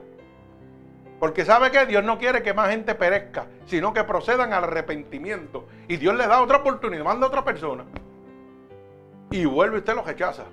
Porque 1.20 1.44
sabe 1.44 1.70
que 1.70 1.86
Dios 1.86 2.02
no 2.02 2.18
quiere 2.18 2.44
que 2.44 2.54
más 2.54 2.70
gente 2.70 2.96
perezca, 2.96 3.48
sino 3.66 3.94
que 3.94 4.06
procedan 4.06 4.54
al 4.54 4.64
arrepentimiento. 4.64 5.68
Y 5.90 5.98
Dios 5.98 6.16
le 6.16 6.28
da 6.28 6.42
otra 6.42 6.60
oportunidad, 6.60 7.04
manda 7.04 7.26
a 7.26 7.28
otra 7.28 7.44
persona. 7.44 7.84
Y 9.32 9.44
vuelve 9.44 9.80
usted 9.80 9.96
lo 9.96 10.04
rechaza. 10.04 10.46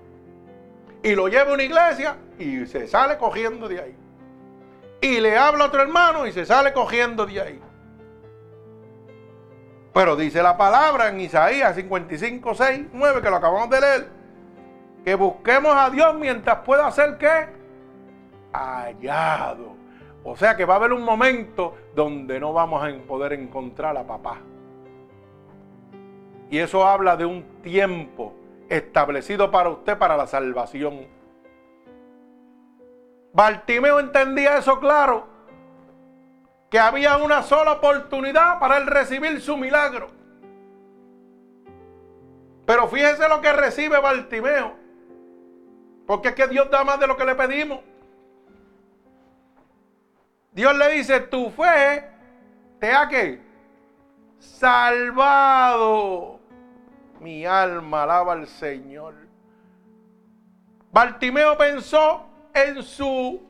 Y 1.01 1.15
lo 1.15 1.29
lleva 1.29 1.53
a 1.53 1.55
una 1.55 1.63
iglesia 1.63 2.17
y 2.37 2.67
se 2.67 2.89
sale 2.89 3.17
cogiendo 3.17 3.69
de 3.69 3.81
ahí. 3.81 3.97
Y 5.03 5.21
le 5.21 5.39
habla 5.39 5.63
a 5.63 5.67
otro 5.69 5.83
hermano 5.83 6.27
y 6.27 6.33
se 6.33 6.45
sale 6.45 6.73
cogiendo 6.73 7.27
de 7.27 7.41
ahí. 7.41 7.61
Pero 9.99 10.15
dice 10.15 10.45
la 10.45 10.57
palabra 10.57 11.09
en 11.09 11.21
Isaías 11.21 11.75
55, 11.75 12.55
6, 12.55 12.87
9, 12.93 13.21
que 13.21 13.31
lo 13.31 13.35
acabamos 13.35 13.69
de 13.69 13.81
leer, 13.81 14.09
que 15.05 15.17
busquemos 15.17 15.75
a 15.75 15.91
Dios 15.91 16.15
mientras 16.15 16.59
pueda 16.59 16.89
ser 16.93 17.19
que 17.19 17.49
hallado. 18.53 19.75
O 20.23 20.37
sea 20.37 20.57
que 20.57 20.65
va 20.65 20.75
a 20.75 20.77
haber 20.77 20.93
un 20.93 21.03
momento 21.03 21.75
donde 21.97 22.39
no 22.39 22.53
vamos 22.53 22.85
a 22.85 22.97
poder 23.09 23.33
encontrar 23.33 23.97
a 23.97 24.07
papá. 24.07 24.37
Y 26.49 26.59
eso 26.59 26.87
habla 26.87 27.17
de 27.17 27.25
un 27.25 27.61
tiempo 27.63 28.35
establecido 28.69 29.51
para 29.51 29.71
usted 29.71 29.99
para 29.99 30.17
la 30.17 30.29
salvación. 30.29 31.09
Bartimeo 33.33 33.99
entendía 33.99 34.59
eso 34.59 34.79
claro, 34.79 35.27
que 36.71 36.79
había 36.79 37.17
una 37.17 37.43
sola 37.43 37.73
oportunidad 37.73 38.59
para 38.59 38.79
él 38.79 38.87
recibir 38.87 39.41
su 39.41 39.57
milagro. 39.57 40.11
Pero 42.67 42.89
fíjese 42.89 43.29
lo 43.29 43.41
que 43.41 43.53
recibe 43.53 43.99
Bartimeo, 43.99 44.75
porque 46.07 46.29
es 46.29 46.35
que 46.35 46.49
Dios 46.49 46.71
da 46.71 46.85
más 46.85 47.01
de 47.01 47.07
lo 47.07 47.17
que 47.17 47.25
le 47.25 47.35
pedimos. 47.35 47.81
Dios 50.53 50.77
le 50.77 50.91
dice, 50.91 51.21
tu 51.21 51.51
fe 51.51 52.05
te 52.79 52.93
ha 52.93 53.09
salvado. 54.39 56.41
Mi 57.21 57.47
alma 57.47 58.03
alaba 58.03 58.35
al 58.35 58.47
Señor. 58.47 59.15
Bartimeo 60.93 61.57
pensó 61.57 62.27
en 62.55 62.83
su 62.83 63.41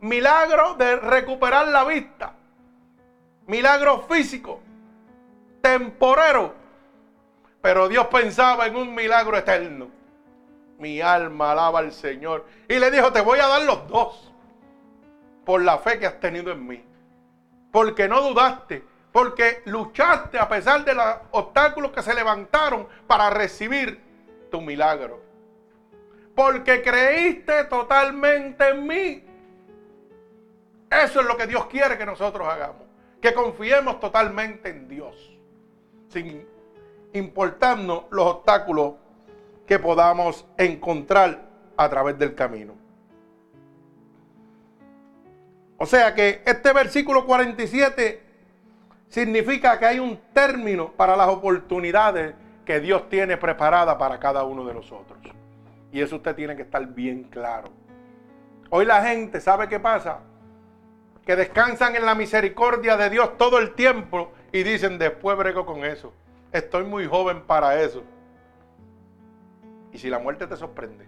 milagro 0.00 0.74
de 0.74 0.96
recuperar 0.96 1.68
la 1.68 1.84
vista. 1.84 2.34
Milagro 3.46 4.02
físico, 4.02 4.60
temporero. 5.60 6.54
Pero 7.60 7.88
Dios 7.88 8.06
pensaba 8.08 8.66
en 8.66 8.76
un 8.76 8.94
milagro 8.94 9.36
eterno. 9.36 9.88
Mi 10.78 11.00
alma 11.00 11.52
alaba 11.52 11.78
al 11.78 11.92
Señor. 11.92 12.46
Y 12.68 12.78
le 12.78 12.90
dijo, 12.90 13.12
te 13.12 13.20
voy 13.20 13.38
a 13.38 13.46
dar 13.46 13.62
los 13.62 13.86
dos 13.88 14.32
por 15.44 15.62
la 15.62 15.78
fe 15.78 15.98
que 15.98 16.06
has 16.06 16.20
tenido 16.20 16.52
en 16.52 16.66
mí. 16.66 16.84
Porque 17.70 18.08
no 18.08 18.20
dudaste, 18.20 18.84
porque 19.12 19.62
luchaste 19.66 20.38
a 20.38 20.48
pesar 20.48 20.84
de 20.84 20.94
los 20.94 21.06
obstáculos 21.30 21.92
que 21.92 22.02
se 22.02 22.14
levantaron 22.14 22.86
para 23.06 23.30
recibir 23.30 24.00
tu 24.50 24.60
milagro. 24.60 25.22
Porque 26.34 26.82
creíste 26.82 27.64
totalmente 27.64 28.68
en 28.68 28.86
mí. 28.86 29.24
Eso 30.90 31.20
es 31.20 31.26
lo 31.26 31.36
que 31.36 31.46
Dios 31.46 31.66
quiere 31.66 31.96
que 31.96 32.04
nosotros 32.04 32.46
hagamos. 32.46 32.81
Que 33.22 33.32
confiemos 33.32 34.00
totalmente 34.00 34.68
en 34.68 34.88
Dios. 34.88 35.16
Sin 36.08 36.46
importarnos 37.14 38.04
los 38.10 38.26
obstáculos 38.26 38.94
que 39.66 39.78
podamos 39.78 40.44
encontrar 40.58 41.40
a 41.76 41.88
través 41.88 42.18
del 42.18 42.34
camino. 42.34 42.74
O 45.78 45.86
sea 45.86 46.14
que 46.14 46.42
este 46.44 46.72
versículo 46.72 47.24
47 47.24 48.22
significa 49.08 49.78
que 49.78 49.86
hay 49.86 49.98
un 49.98 50.18
término 50.32 50.92
para 50.92 51.16
las 51.16 51.28
oportunidades 51.28 52.34
que 52.64 52.80
Dios 52.80 53.08
tiene 53.08 53.36
preparadas 53.36 53.96
para 53.96 54.18
cada 54.18 54.44
uno 54.44 54.64
de 54.64 54.74
nosotros. 54.74 55.18
Y 55.92 56.00
eso 56.00 56.16
usted 56.16 56.34
tiene 56.34 56.56
que 56.56 56.62
estar 56.62 56.84
bien 56.86 57.24
claro. 57.24 57.68
Hoy 58.70 58.84
la 58.84 59.04
gente, 59.04 59.40
¿sabe 59.40 59.68
qué 59.68 59.78
pasa? 59.78 60.20
Que 61.26 61.36
descansan 61.36 61.94
en 61.96 62.04
la 62.04 62.14
misericordia 62.14 62.96
de 62.96 63.10
Dios 63.10 63.36
todo 63.36 63.58
el 63.58 63.74
tiempo 63.74 64.32
y 64.50 64.62
dicen, 64.62 64.98
después 64.98 65.36
brego 65.36 65.64
con 65.64 65.84
eso. 65.84 66.12
Estoy 66.52 66.84
muy 66.84 67.06
joven 67.06 67.42
para 67.42 67.80
eso. 67.80 68.02
Y 69.92 69.98
si 69.98 70.10
la 70.10 70.18
muerte 70.18 70.46
te 70.46 70.56
sorprende, 70.56 71.06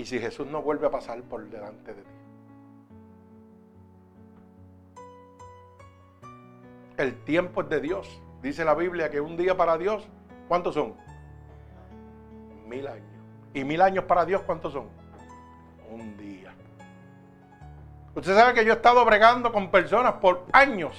y 0.00 0.04
si 0.06 0.18
Jesús 0.18 0.46
no 0.46 0.62
vuelve 0.62 0.86
a 0.86 0.90
pasar 0.90 1.22
por 1.22 1.46
delante 1.50 1.92
de 1.92 2.02
ti. 2.02 2.08
El 6.96 7.22
tiempo 7.24 7.62
es 7.62 7.68
de 7.68 7.80
Dios. 7.80 8.22
Dice 8.42 8.64
la 8.64 8.74
Biblia 8.74 9.10
que 9.10 9.20
un 9.20 9.36
día 9.36 9.56
para 9.56 9.76
Dios, 9.76 10.08
¿cuántos 10.48 10.74
son? 10.74 10.94
Mil 12.66 12.86
años. 12.86 13.04
¿Y 13.52 13.64
mil 13.64 13.82
años 13.82 14.04
para 14.04 14.24
Dios 14.24 14.40
cuántos 14.42 14.72
son? 14.72 14.88
Un 15.90 16.16
día. 16.16 16.49
Usted 18.14 18.34
sabe 18.34 18.54
que 18.54 18.64
yo 18.64 18.72
he 18.72 18.76
estado 18.76 19.04
bregando 19.04 19.52
con 19.52 19.70
personas 19.70 20.14
por 20.14 20.44
años. 20.52 20.92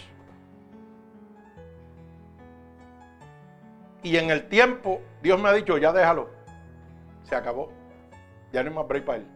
Y 4.03 4.17
en 4.17 4.31
el 4.31 4.47
tiempo 4.47 5.01
Dios 5.21 5.39
me 5.39 5.49
ha 5.49 5.53
dicho, 5.53 5.77
ya 5.77 5.91
déjalo. 5.91 6.29
Se 7.23 7.35
acabó. 7.35 7.71
Ya 8.51 8.63
no 8.63 8.69
hay 8.69 8.75
más 8.75 8.87
break 8.87 9.05
para 9.05 9.17
él. 9.19 9.27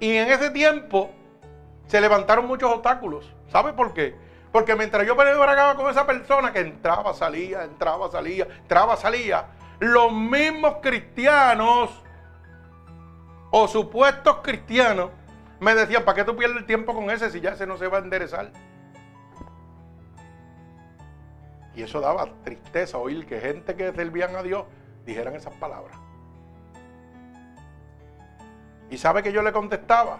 Y 0.00 0.16
en 0.16 0.28
ese 0.28 0.50
tiempo 0.50 1.10
se 1.86 2.00
levantaron 2.00 2.46
muchos 2.46 2.70
obstáculos. 2.72 3.32
¿Sabe 3.50 3.72
por 3.72 3.92
qué? 3.92 4.16
Porque 4.50 4.74
mientras 4.74 5.06
yo 5.06 5.14
bregaba 5.14 5.76
con 5.76 5.90
esa 5.90 6.06
persona 6.06 6.52
que 6.52 6.60
entraba, 6.60 7.14
salía, 7.14 7.64
entraba, 7.64 8.10
salía, 8.10 8.46
entraba, 8.60 8.96
salía, 8.96 9.46
los 9.78 10.12
mismos 10.12 10.76
cristianos 10.82 11.90
o 13.52 13.68
supuestos 13.68 14.38
cristianos 14.42 15.10
me 15.60 15.74
decían, 15.74 16.04
¿para 16.04 16.16
qué 16.16 16.24
tú 16.24 16.36
pierdes 16.36 16.56
el 16.56 16.66
tiempo 16.66 16.92
con 16.94 17.10
ese 17.10 17.30
si 17.30 17.40
ya 17.40 17.50
ese 17.50 17.66
no 17.66 17.76
se 17.76 17.86
va 17.86 17.98
a 17.98 18.00
enderezar? 18.00 18.50
Y 21.76 21.82
eso 21.82 22.00
daba 22.00 22.26
tristeza 22.42 22.98
oír 22.98 23.26
que 23.26 23.40
gente 23.40 23.76
que 23.76 23.92
servían 23.92 24.34
a 24.34 24.42
Dios 24.42 24.64
dijeran 25.06 25.36
esas 25.36 25.54
palabras. 25.54 25.96
¿Y 28.90 28.98
sabe 28.98 29.22
que 29.22 29.32
yo 29.32 29.42
le 29.42 29.52
contestaba? 29.52 30.18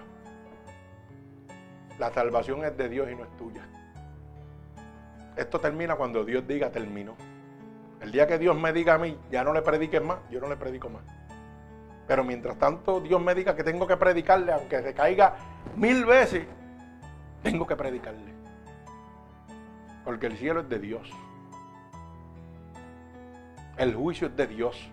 La 1.98 2.12
salvación 2.12 2.64
es 2.64 2.76
de 2.76 2.88
Dios 2.88 3.10
y 3.10 3.16
no 3.16 3.24
es 3.24 3.36
tuya. 3.36 3.62
Esto 5.36 5.58
termina 5.58 5.96
cuando 5.96 6.24
Dios 6.24 6.46
diga 6.46 6.70
terminó. 6.70 7.16
El 8.00 8.12
día 8.12 8.26
que 8.26 8.38
Dios 8.38 8.56
me 8.56 8.72
diga 8.72 8.94
a 8.94 8.98
mí, 8.98 9.18
ya 9.30 9.42
no 9.42 9.52
le 9.52 9.62
prediques 9.62 10.02
más, 10.02 10.18
yo 10.30 10.40
no 10.40 10.48
le 10.48 10.56
predico 10.56 10.90
más. 10.90 11.02
Pero 12.06 12.24
mientras 12.24 12.58
tanto 12.58 13.00
Dios 13.00 13.20
me 13.20 13.34
diga 13.34 13.54
que 13.54 13.64
tengo 13.64 13.86
que 13.86 13.96
predicarle, 13.96 14.52
aunque 14.52 14.82
se 14.82 14.94
caiga 14.94 15.36
mil 15.76 16.04
veces, 16.04 16.46
tengo 17.42 17.66
que 17.66 17.76
predicarle. 17.76 18.32
Porque 20.04 20.26
el 20.26 20.36
cielo 20.36 20.60
es 20.60 20.68
de 20.68 20.78
Dios. 20.78 21.10
El 23.76 23.94
juicio 23.94 24.28
es 24.28 24.36
de 24.36 24.46
Dios. 24.46 24.90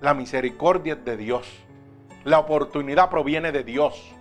La 0.00 0.14
misericordia 0.14 0.94
es 0.94 1.04
de 1.04 1.16
Dios. 1.16 1.46
La 2.24 2.38
oportunidad 2.38 3.10
proviene 3.10 3.52
de 3.52 3.64
Dios. 3.64 4.12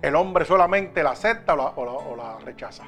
El 0.00 0.14
hombre 0.14 0.44
solamente 0.44 1.02
la 1.02 1.10
acepta 1.10 1.54
o 1.54 2.16
la, 2.16 2.38
rechaza. 2.38 2.84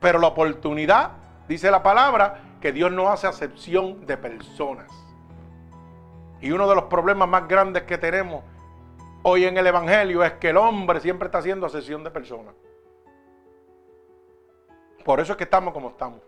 Pero 0.00 0.18
la 0.18 0.28
oportunidad, 0.28 1.12
dice 1.48 1.70
la 1.70 1.82
palabra, 1.82 2.42
que 2.60 2.72
Dios 2.72 2.92
no 2.92 3.08
hace 3.08 3.26
acepción 3.26 4.06
de 4.06 4.16
personas. 4.16 5.05
Y 6.40 6.50
uno 6.50 6.68
de 6.68 6.74
los 6.74 6.84
problemas 6.84 7.28
más 7.28 7.48
grandes 7.48 7.84
que 7.84 7.98
tenemos 7.98 8.44
hoy 9.22 9.44
en 9.44 9.56
el 9.56 9.66
Evangelio 9.66 10.22
es 10.22 10.34
que 10.34 10.50
el 10.50 10.56
hombre 10.56 11.00
siempre 11.00 11.26
está 11.26 11.38
haciendo 11.38 11.66
acepción 11.66 12.04
de 12.04 12.10
personas. 12.10 12.54
Por 15.04 15.20
eso 15.20 15.32
es 15.32 15.36
que 15.36 15.44
estamos 15.44 15.72
como 15.72 15.90
estamos. 15.90 16.20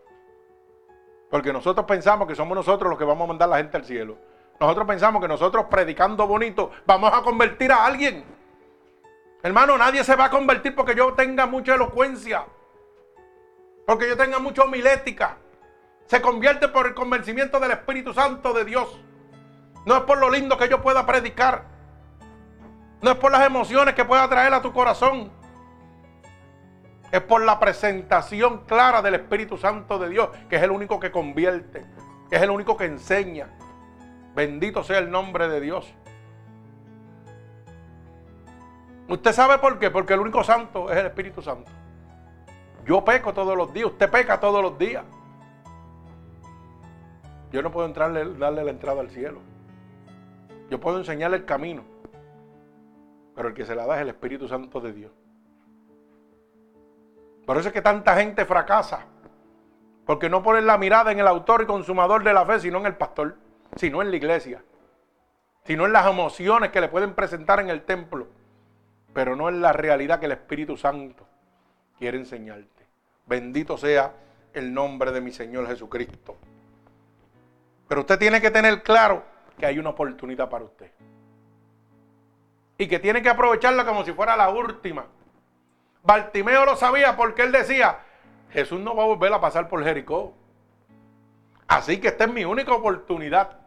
Porque 1.31 1.53
nosotros 1.53 1.85
pensamos 1.87 2.27
que 2.27 2.35
somos 2.35 2.57
nosotros 2.57 2.89
los 2.89 2.99
que 2.99 3.05
vamos 3.05 3.25
a 3.25 3.29
mandar 3.29 3.49
a 3.49 3.51
la 3.51 3.57
gente 3.59 3.77
al 3.77 3.85
cielo. 3.85 4.17
Nosotros 4.59 4.87
pensamos 4.87 5.23
que 5.23 5.29
nosotros 5.29 5.67
predicando 5.71 6.27
bonito 6.27 6.71
vamos 6.87 7.13
a 7.13 7.23
convertir 7.23 7.71
a 7.71 7.85
alguien. 7.85 8.25
Hermano, 9.43 9.79
nadie 9.79 10.03
se 10.03 10.17
va 10.17 10.25
a 10.25 10.31
convertir 10.31 10.75
porque 10.75 10.95
yo 10.95 11.13
tenga 11.15 11.47
mucha 11.47 11.75
elocuencia. 11.75 12.45
Porque 13.87 14.09
yo 14.09 14.17
tenga 14.17 14.39
mucha 14.39 14.63
homilética. 14.63 15.37
Se 16.07 16.21
convierte 16.21 16.69
por 16.69 16.87
el 16.87 16.95
convencimiento 16.95 17.61
del 17.61 17.73
Espíritu 17.73 18.13
Santo 18.13 18.53
de 18.53 18.65
Dios. 18.65 19.01
No 19.85 19.97
es 19.97 20.03
por 20.03 20.19
lo 20.19 20.31
lindo 20.31 20.57
que 20.57 20.69
yo 20.69 20.83
pueda 20.83 21.07
predicar. 21.07 21.65
No 23.01 23.13
es 23.13 23.17
por 23.17 23.31
las 23.31 23.47
emociones 23.47 23.95
que 23.95 24.05
pueda 24.05 24.29
traer 24.29 24.53
a 24.53 24.63
tu 24.63 24.73
corazón. 24.73 25.31
Es 27.11 27.21
por 27.23 27.43
la 27.43 27.59
presentación 27.59 28.65
clara 28.67 29.01
del 29.01 29.15
Espíritu 29.15 29.57
Santo 29.57 29.99
de 29.99 30.11
Dios, 30.11 30.29
que 30.49 30.57
es 30.57 30.63
el 30.63 30.71
único 30.71 31.01
que 31.01 31.11
convierte, 31.11 31.87
que 32.29 32.37
es 32.37 32.43
el 32.43 32.51
único 32.51 32.77
que 32.77 32.85
enseña. 32.85 33.49
Bendito 34.35 34.83
sea 34.83 34.99
el 34.99 35.11
nombre 35.11 35.49
de 35.49 35.61
Dios. 35.61 35.95
¿Usted 39.09 39.33
sabe 39.33 39.59
por 39.59 39.79
qué? 39.79 39.91
Porque 39.91 40.13
el 40.13 40.21
único 40.21 40.45
santo 40.45 40.91
es 40.91 40.99
el 40.99 41.07
Espíritu 41.07 41.41
Santo. 41.41 41.71
Yo 42.85 43.05
peco 43.05 43.33
todos 43.33 43.57
los 43.57 43.73
días, 43.73 43.87
usted 43.87 44.11
peca 44.11 44.39
todos 44.39 44.63
los 44.63 44.79
días. 44.79 45.05
Yo 47.51 47.63
no 47.63 47.71
puedo 47.71 47.87
entrarle, 47.87 48.35
darle 48.35 48.65
la 48.65 48.71
entrada 48.71 49.01
al 49.01 49.11
cielo. 49.11 49.41
Yo 50.71 50.81
puedo 50.81 50.99
enseñarle 50.99 51.39
el 51.39 51.45
camino. 51.45 51.85
Pero 53.35 53.49
el 53.49 53.55
que 53.55 53.65
se 53.65 53.75
la 53.75 53.87
da 53.87 53.97
es 53.97 54.03
el 54.03 54.09
Espíritu 54.09 54.49
Santo 54.49 54.81
de 54.81 54.93
Dios. 54.93 55.13
Por 57.47 57.57
eso 57.57 57.69
es 57.69 57.73
que 57.73 57.83
tanta 57.83 58.15
gente 58.17 58.45
fracasa. 58.45 59.07
Porque 60.05 60.29
no 60.29 60.43
ponen 60.43 60.67
la 60.67 60.79
mirada 60.79 61.13
en 61.13 61.19
el 61.19 61.27
autor 61.27 61.63
y 61.63 61.67
consumador 61.67 62.25
de 62.25 62.33
la 62.33 62.45
fe, 62.45 62.61
sino 62.61 62.79
en 62.79 62.87
el 62.87 62.97
pastor, 62.97 63.37
sino 63.77 64.03
en 64.03 64.11
la 64.11 64.17
iglesia, 64.17 64.63
sino 65.65 65.87
en 65.87 65.93
las 65.93 66.07
emociones 66.07 66.71
que 66.71 66.81
le 66.81 66.89
pueden 66.89 67.15
presentar 67.15 67.61
en 67.61 67.69
el 67.69 67.83
templo, 67.83 68.27
pero 69.13 69.37
no 69.37 69.49
en 69.49 69.61
la 69.61 69.73
realidad 69.73 70.19
que 70.19 70.27
el 70.27 70.33
Espíritu 70.33 70.77
Santo 70.77 71.27
quiere 71.99 72.19
enseñarte. 72.19 72.87
Bendito 73.27 73.77
sea 73.77 74.15
el 74.55 74.73
nombre 74.73 75.13
de 75.13 75.21
mi 75.21 75.31
Señor 75.31 75.67
Jesucristo. 75.67 76.37
Pero 77.87 78.01
usted 78.01 78.19
tiene 78.19 78.41
que 78.41 78.51
tener 78.51 78.83
claro 78.83 79.25
que 79.59 79.67
hay 79.67 79.79
una 79.79 79.91
oportunidad 79.91 80.49
para 80.49 80.65
usted. 80.65 80.91
Y 82.79 82.87
que 82.87 82.99
tiene 82.99 83.23
que 83.23 83.29
aprovecharla 83.29 83.85
como 83.85 84.05
si 84.05 84.13
fuera 84.13 84.37
la 84.37 84.49
última. 84.51 85.07
Bartimeo 86.03 86.65
lo 86.65 86.77
sabía 86.77 87.17
porque 87.17 87.43
él 87.43 87.53
decía, 87.53 87.99
Jesús 88.51 88.81
no 88.81 88.95
va 88.95 89.03
a 89.03 89.07
volver 89.07 89.33
a 89.33 89.41
pasar 89.41 89.69
por 89.69 89.83
Jericó. 89.85 90.33
Así 91.67 92.01
que 92.01 92.09
esta 92.09 92.25
es 92.25 92.33
mi 92.33 92.45
única 92.45 92.73
oportunidad. 92.73 93.59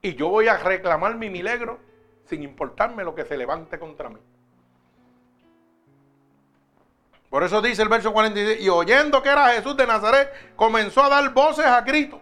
Y 0.00 0.14
yo 0.14 0.28
voy 0.28 0.46
a 0.48 0.56
reclamar 0.56 1.16
mi 1.16 1.28
milagro 1.28 1.80
sin 2.24 2.42
importarme 2.42 3.04
lo 3.04 3.14
que 3.14 3.24
se 3.24 3.36
levante 3.36 3.78
contra 3.78 4.08
mí. 4.08 4.20
Por 7.30 7.42
eso 7.42 7.60
dice 7.60 7.82
el 7.82 7.88
verso 7.88 8.12
46, 8.12 8.62
y 8.62 8.68
oyendo 8.68 9.22
que 9.22 9.28
era 9.28 9.48
Jesús 9.48 9.76
de 9.76 9.86
Nazaret, 9.86 10.32
comenzó 10.56 11.02
a 11.02 11.08
dar 11.10 11.30
voces 11.34 11.66
a 11.66 11.84
Cristo, 11.84 12.20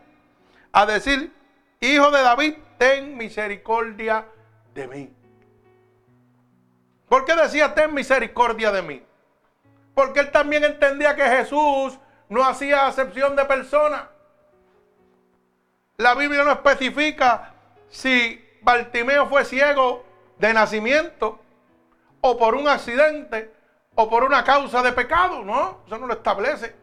a 0.72 0.84
decir, 0.84 1.32
Hijo 1.80 2.10
de 2.10 2.22
David, 2.22 2.54
ten 2.78 3.16
misericordia 3.16 4.26
de 4.74 4.88
mí. 4.88 5.16
¿Por 7.08 7.24
qué 7.24 7.34
decía, 7.36 7.74
ten 7.74 7.94
misericordia 7.94 8.72
de 8.72 8.82
mí? 8.82 9.02
Porque 9.94 10.20
él 10.20 10.30
también 10.30 10.64
entendía 10.64 11.14
que 11.14 11.22
Jesús 11.22 11.98
no 12.28 12.44
hacía 12.44 12.86
acepción 12.86 13.36
de 13.36 13.44
personas. 13.44 14.02
La 15.96 16.14
Biblia 16.14 16.44
no 16.44 16.52
especifica 16.52 17.54
si 17.88 18.44
Bartimeo 18.62 19.26
fue 19.26 19.44
ciego 19.44 20.04
de 20.38 20.52
nacimiento 20.52 21.40
o 22.20 22.36
por 22.36 22.54
un 22.54 22.68
accidente 22.68 23.52
o 23.94 24.10
por 24.10 24.24
una 24.24 24.44
causa 24.44 24.82
de 24.82 24.92
pecado, 24.92 25.42
no, 25.42 25.82
eso 25.86 25.98
no 25.98 26.06
lo 26.06 26.14
establece. 26.14 26.74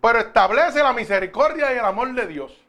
Pero 0.00 0.18
establece 0.18 0.82
la 0.82 0.92
misericordia 0.92 1.72
y 1.72 1.78
el 1.78 1.84
amor 1.84 2.12
de 2.14 2.26
Dios. 2.26 2.67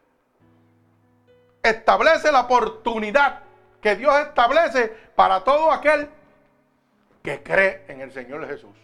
Establece 1.62 2.32
la 2.32 2.42
oportunidad 2.42 3.42
que 3.82 3.96
Dios 3.96 4.14
establece 4.20 4.88
para 5.16 5.44
todo 5.44 5.72
aquel 5.72 6.10
que 7.24 7.44
cree 7.44 7.86
en 7.88 8.02
el 8.02 8.12
Señor 8.12 8.48
Jesús. 8.48 8.76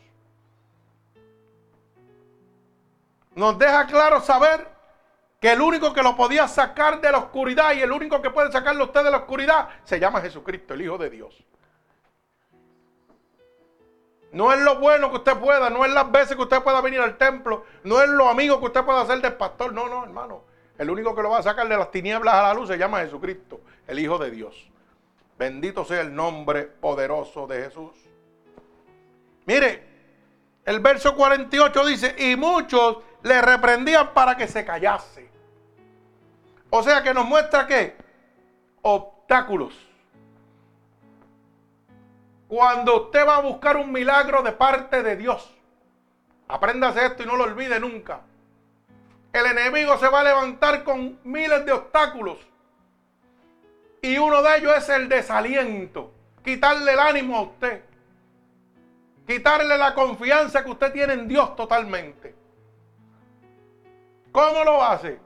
Nos 3.34 3.58
deja 3.60 3.86
claro 3.88 4.22
saber 4.22 4.68
que 5.40 5.52
el 5.52 5.62
único 5.62 5.94
que 5.94 6.02
lo 6.02 6.16
podía 6.16 6.48
sacar 6.48 7.02
de 7.02 7.12
la 7.12 7.18
oscuridad 7.18 7.74
y 7.74 7.82
el 7.82 7.92
único 7.92 8.22
que 8.22 8.30
puede 8.30 8.52
sacarlo 8.52 8.84
a 8.84 8.88
usted 8.88 9.04
de 9.04 9.12
la 9.12 9.18
oscuridad 9.18 9.70
se 9.84 10.00
llama 10.00 10.22
Jesucristo, 10.22 10.74
el 10.74 10.82
Hijo 10.82 10.98
de 10.98 11.10
Dios. 11.10 11.44
No 14.32 14.52
es 14.52 14.60
lo 14.62 14.80
bueno 14.80 15.12
que 15.12 15.18
usted 15.18 15.38
pueda, 15.38 15.70
no 15.70 15.86
es 15.86 15.92
las 15.92 16.12
veces 16.12 16.36
que 16.36 16.42
usted 16.42 16.64
pueda 16.64 16.82
venir 16.82 17.00
al 17.00 17.18
templo, 17.18 17.66
no 17.84 18.02
es 18.02 18.10
lo 18.10 18.28
amigo 18.28 18.60
que 18.60 18.66
usted 18.66 18.84
pueda 18.84 19.02
hacer 19.02 19.22
del 19.22 19.34
pastor, 19.34 19.72
no, 19.72 19.88
no, 19.88 20.04
hermano. 20.04 20.45
El 20.78 20.90
único 20.90 21.16
que 21.16 21.22
lo 21.22 21.30
va 21.30 21.40
a 21.40 21.44
sacar 21.44 21.68
de 21.68 21.78
las 21.78 21.92
tinieblas 21.92 22.34
a 22.34 22.42
la 22.44 22.54
luz 22.54 22.68
se 22.68 22.78
llama 22.78 23.00
Jesucristo, 23.00 23.62
el 23.88 24.00
Hijo 24.00 24.18
de 24.18 24.32
Dios. 24.32 24.70
Bendito 25.38 25.86
sea 25.86 26.02
el 26.02 26.14
nombre 26.14 26.64
poderoso 26.64 27.48
de 27.48 27.64
Jesús. 27.64 27.92
Mire, 29.46 29.84
el 30.66 30.80
verso 30.80 31.16
48 31.16 31.86
dice, 31.86 32.16
y 32.18 32.36
muchos 32.36 32.98
le 33.24 33.42
reprendían 33.42 34.14
para 34.14 34.36
que 34.36 34.48
se 34.48 34.66
callase. 34.66 35.30
O 36.70 36.84
sea 36.84 37.04
que 37.04 37.14
nos 37.14 37.26
muestra 37.26 37.68
que 37.68 37.96
obstáculos. 38.82 39.74
Cuando 42.48 43.04
usted 43.04 43.26
va 43.28 43.38
a 43.38 43.42
buscar 43.42 43.78
un 43.78 43.92
milagro 43.92 44.42
de 44.44 44.52
parte 44.52 45.02
de 45.02 45.16
Dios, 45.16 45.54
apréndase 46.48 47.06
esto 47.06 47.24
y 47.24 47.26
no 47.26 47.36
lo 47.36 47.44
olvide 47.46 47.80
nunca. 47.80 48.22
El 49.36 49.48
enemigo 49.48 49.98
se 49.98 50.08
va 50.08 50.22
a 50.22 50.24
levantar 50.24 50.86
con 50.86 51.20
miles 51.26 51.66
de 51.66 51.74
obstáculos. 51.74 52.38
Y 54.02 54.18
uno 54.18 54.42
de 54.42 54.58
ellos 54.58 54.78
es 54.78 54.88
el 54.88 55.10
desaliento. 55.10 56.14
Quitarle 56.42 56.94
el 56.94 57.00
ánimo 57.00 57.36
a 57.36 57.42
usted. 57.42 57.84
Quitarle 59.28 59.78
la 59.78 59.94
confianza 59.94 60.64
que 60.64 60.72
usted 60.72 60.94
tiene 60.94 61.16
en 61.16 61.28
Dios 61.28 61.54
totalmente. 61.58 62.34
¿Cómo 64.32 64.64
lo 64.64 64.82
hace? 64.82 65.20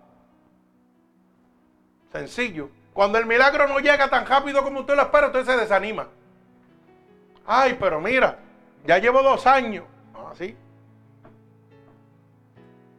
Sencillo. 2.12 2.72
Cuando 2.94 3.20
el 3.20 3.28
milagro 3.28 3.68
no 3.68 3.78
llega 3.78 4.10
tan 4.10 4.26
rápido 4.26 4.64
como 4.64 4.80
usted 4.80 4.96
lo 4.96 5.04
espera, 5.04 5.28
usted 5.28 5.46
se 5.46 5.56
desanima. 5.56 6.08
Ay, 7.46 7.78
pero 7.80 8.02
mira, 8.02 8.40
ya 8.88 8.98
llevo 8.98 9.22
dos 9.22 9.46
años. 9.46 9.86
Ah, 10.16 10.32
sí. 10.36 10.58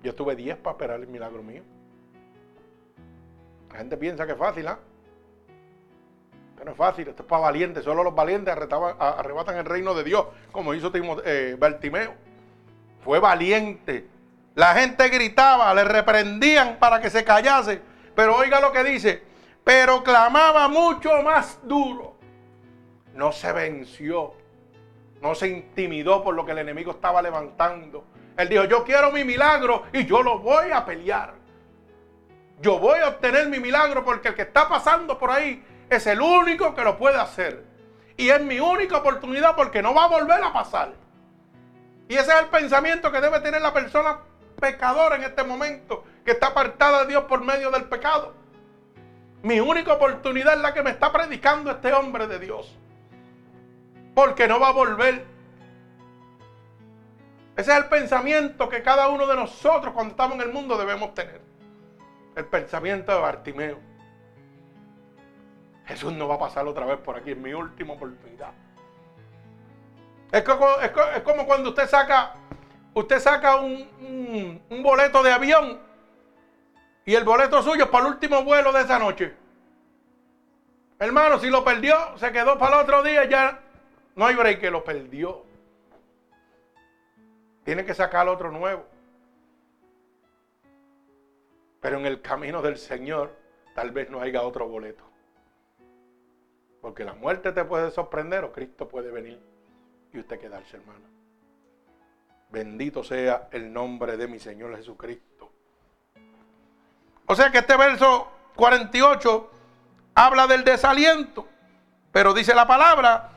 Yo 0.03 0.11
estuve 0.11 0.37
diez 0.37 0.57
para 0.57 0.73
esperar 0.73 1.01
el 1.01 1.07
milagro 1.07 1.43
mío. 1.43 1.63
La 3.71 3.79
gente 3.79 3.97
piensa 3.97 4.27
que 4.27 4.33
es 4.33 4.39
fácil, 4.39 4.67
¿ah? 4.69 4.79
no 6.65 6.73
es 6.73 6.77
fácil, 6.77 7.09
esto 7.09 7.23
es 7.23 7.29
para 7.29 7.43
valientes. 7.43 7.85
Solo 7.85 8.03
los 8.03 8.15
valientes 8.15 8.55
arrebatan 8.55 9.57
el 9.57 9.65
reino 9.65 9.95
de 9.95 10.05
Dios, 10.05 10.27
como 10.53 10.75
hizo 10.75 10.93
eh, 11.25 11.57
Bartimeo. 11.59 12.15
Fue 13.03 13.19
valiente. 13.19 14.07
La 14.55 14.75
gente 14.75 15.09
gritaba, 15.09 15.73
le 15.75 15.85
reprendían 15.85 16.79
para 16.79 17.01
que 17.01 17.09
se 17.09 17.25
callase. 17.25 17.81
Pero 18.15 18.37
oiga 18.37 18.61
lo 18.61 18.73
que 18.73 18.85
dice, 18.85 19.23
pero 19.65 20.03
clamaba 20.03 20.69
mucho 20.69 21.23
más 21.23 21.59
duro. 21.63 22.17
No 23.15 23.33
se 23.33 23.53
venció, 23.53 24.35
no 25.23 25.35
se 25.35 25.49
intimidó 25.49 26.23
por 26.23 26.35
lo 26.35 26.45
que 26.45 26.53
el 26.53 26.59
enemigo 26.59 26.91
estaba 26.91 27.23
levantando. 27.23 28.05
Él 28.41 28.49
dijo, 28.49 28.65
yo 28.65 28.85
quiero 28.85 29.13
mi 29.13 29.23
milagro 29.23 29.85
y 29.93 30.07
yo 30.07 30.23
lo 30.23 30.39
voy 30.39 30.71
a 30.73 30.85
pelear. 30.87 31.35
Yo 32.61 32.79
voy 32.79 32.99
a 33.01 33.09
obtener 33.09 33.49
mi 33.49 33.61
milagro 33.61 34.03
porque 34.03 34.29
el 34.29 34.35
que 34.35 34.43
está 34.43 34.67
pasando 34.67 35.19
por 35.19 35.31
ahí 35.31 35.63
es 35.91 36.07
el 36.07 36.23
único 36.23 36.75
que 36.75 36.83
lo 36.83 36.97
puede 36.97 37.19
hacer. 37.19 37.65
Y 38.17 38.31
es 38.31 38.41
mi 38.41 38.59
única 38.59 38.99
oportunidad 38.99 39.57
porque 39.57 39.83
no 39.83 39.95
va 39.95 40.05
a 40.05 40.09
volver 40.09 40.43
a 40.43 40.53
pasar. 40.53 40.93
Y 42.09 42.15
ese 42.15 42.33
es 42.33 42.41
el 42.41 42.47
pensamiento 42.47 43.13
que 43.13 43.21
debe 43.21 43.41
tener 43.41 43.61
la 43.61 43.75
persona 43.75 44.21
pecadora 44.59 45.17
en 45.17 45.25
este 45.25 45.45
momento, 45.45 46.05
que 46.25 46.33
está 46.33 46.49
apartada 46.49 47.03
de 47.03 47.09
Dios 47.09 47.25
por 47.25 47.43
medio 47.43 47.71
del 47.71 47.85
pecado. 47.85 48.35
Mi 49.43 49.61
única 49.61 49.93
oportunidad 49.93 50.55
es 50.55 50.61
la 50.61 50.75
que 50.75 50.83
me 50.83 50.91
está 50.91 51.13
predicando 51.13 51.71
este 51.71 51.93
hombre 51.93 52.27
de 52.27 52.39
Dios. 52.39 52.77
Porque 54.15 54.49
no 54.49 54.59
va 54.59 54.69
a 54.69 54.73
volver. 54.73 55.25
Ese 57.61 57.73
es 57.73 57.77
el 57.77 57.89
pensamiento 57.91 58.71
que 58.71 58.83
cada 58.83 59.09
uno 59.09 59.27
de 59.27 59.37
nosotros 59.37 59.93
cuando 59.93 60.13
estamos 60.13 60.37
en 60.37 60.49
el 60.49 60.49
mundo 60.49 60.79
debemos 60.79 61.13
tener. 61.13 61.43
El 62.35 62.47
pensamiento 62.47 63.13
de 63.13 63.21
Bartimeo. 63.21 63.79
Jesús 65.85 66.11
no 66.15 66.27
va 66.27 66.37
a 66.37 66.39
pasar 66.39 66.67
otra 66.67 66.87
vez 66.87 66.97
por 66.97 67.19
aquí, 67.19 67.33
es 67.33 67.37
mi 67.37 67.53
última 67.53 67.93
oportunidad. 67.93 68.53
Es 70.33 70.43
como, 70.43 71.47
cuando 71.47 71.69
usted 71.69 71.87
saca, 71.87 72.33
usted 72.95 73.21
saca 73.21 73.57
un, 73.57 74.63
boleto 74.83 75.23
de 75.23 75.31
avión 75.31 75.81
y 77.05 77.15
el 77.15 77.25
boleto 77.25 77.63
suyo 77.63 77.85
es 77.85 77.91
para 77.91 78.07
el 78.07 78.13
último 78.13 78.43
vuelo 78.43 78.73
de 78.73 78.81
esa 78.81 78.99
noche. 78.99 79.35
Hermano, 80.99 81.39
si 81.39 81.51
lo 81.51 81.63
perdió, 81.63 82.17
se 82.17 82.33
quedó 82.33 82.57
para 82.57 82.77
el 82.77 82.83
otro 82.85 83.03
día, 83.03 83.27
ya 83.27 83.61
no 84.17 84.25
hay 84.25 84.35
break 84.35 84.61
que 84.61 84.71
lo 84.71 84.83
perdió. 84.83 85.50
Tiene 87.71 87.85
que 87.85 87.95
sacar 87.95 88.27
otro 88.27 88.51
nuevo. 88.51 88.85
Pero 91.81 91.99
en 91.99 92.07
el 92.07 92.21
camino 92.21 92.63
del 92.63 92.77
Señor 92.77 93.31
tal 93.77 93.93
vez 93.93 94.11
no 94.11 94.21
haya 94.21 94.43
otro 94.43 94.67
boleto. 94.67 95.05
Porque 96.81 97.05
la 97.05 97.15
muerte 97.15 97.53
te 97.53 97.65
puede 97.65 97.93
sorprender 97.93 98.43
o 98.43 98.51
Cristo 98.51 98.89
puede 98.89 99.13
venir 99.13 99.41
y 100.13 100.19
usted 100.19 100.41
quedarse, 100.41 100.79
hermano. 100.79 101.05
Bendito 102.51 103.05
sea 103.05 103.49
el 103.53 103.73
nombre 103.73 104.17
de 104.17 104.27
mi 104.27 104.41
Señor 104.41 104.77
Jesucristo. 104.77 105.53
O 107.27 107.37
sea 107.37 107.53
que 107.53 107.59
este 107.59 107.77
verso 107.77 108.33
48 108.57 109.51
habla 110.17 110.49
del 110.49 110.65
desaliento, 110.65 111.47
pero 112.11 112.35
dice 112.35 112.53
la 112.53 112.67
palabra 112.67 113.31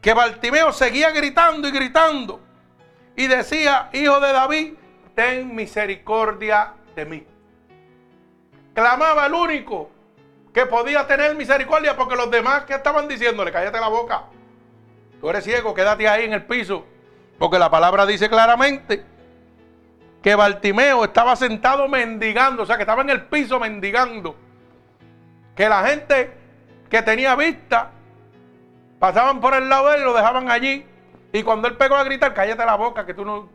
que 0.00 0.14
Bartimeo 0.14 0.72
seguía 0.72 1.10
gritando 1.10 1.68
y 1.68 1.70
gritando 1.70 2.40
y 3.16 3.26
decía, 3.26 3.90
hijo 3.92 4.20
de 4.20 4.32
David, 4.32 4.74
ten 5.14 5.54
misericordia 5.54 6.74
de 6.94 7.04
mí. 7.04 7.26
Clamaba 8.74 9.26
el 9.26 9.34
único 9.34 9.90
que 10.52 10.66
podía 10.66 11.06
tener 11.06 11.34
misericordia 11.34 11.96
porque 11.96 12.16
los 12.16 12.30
demás 12.30 12.64
que 12.64 12.74
estaban 12.74 13.08
diciéndole, 13.08 13.52
cállate 13.52 13.80
la 13.80 13.88
boca. 13.88 14.24
Tú 15.20 15.30
eres 15.30 15.44
ciego, 15.44 15.74
quédate 15.74 16.08
ahí 16.08 16.24
en 16.24 16.32
el 16.32 16.44
piso. 16.44 16.84
Porque 17.38 17.58
la 17.58 17.70
palabra 17.70 18.06
dice 18.06 18.28
claramente 18.28 19.04
que 20.22 20.34
Bartimeo 20.34 21.04
estaba 21.04 21.34
sentado 21.36 21.88
mendigando, 21.88 22.62
o 22.62 22.66
sea, 22.66 22.76
que 22.76 22.82
estaba 22.82 23.02
en 23.02 23.10
el 23.10 23.24
piso 23.24 23.58
mendigando. 23.58 24.36
Que 25.56 25.68
la 25.68 25.84
gente 25.86 26.32
que 26.88 27.02
tenía 27.02 27.34
vista 27.34 27.90
pasaban 28.98 29.40
por 29.40 29.54
el 29.54 29.68
lado 29.68 29.88
de 29.88 29.96
él 29.96 30.02
y 30.02 30.04
lo 30.04 30.14
dejaban 30.14 30.50
allí. 30.50 30.86
Y 31.32 31.42
cuando 31.42 31.68
él 31.68 31.76
pegó 31.76 31.96
a 31.96 32.04
gritar, 32.04 32.34
cállate 32.34 32.64
la 32.64 32.76
boca, 32.76 33.06
que 33.06 33.14
tú 33.14 33.24
no, 33.24 33.48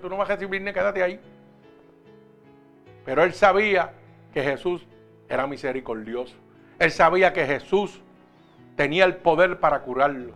tú 0.00 0.08
no 0.08 0.16
vas 0.16 0.28
a 0.28 0.34
recibir 0.34 0.60
ni 0.60 0.72
quédate 0.72 1.02
ahí. 1.02 1.20
Pero 3.04 3.22
él 3.22 3.32
sabía 3.32 3.92
que 4.34 4.42
Jesús 4.42 4.86
era 5.28 5.46
misericordioso. 5.46 6.34
Él 6.78 6.90
sabía 6.90 7.32
que 7.32 7.46
Jesús 7.46 8.02
tenía 8.76 9.04
el 9.04 9.16
poder 9.16 9.60
para 9.60 9.82
curarlo. 9.82 10.34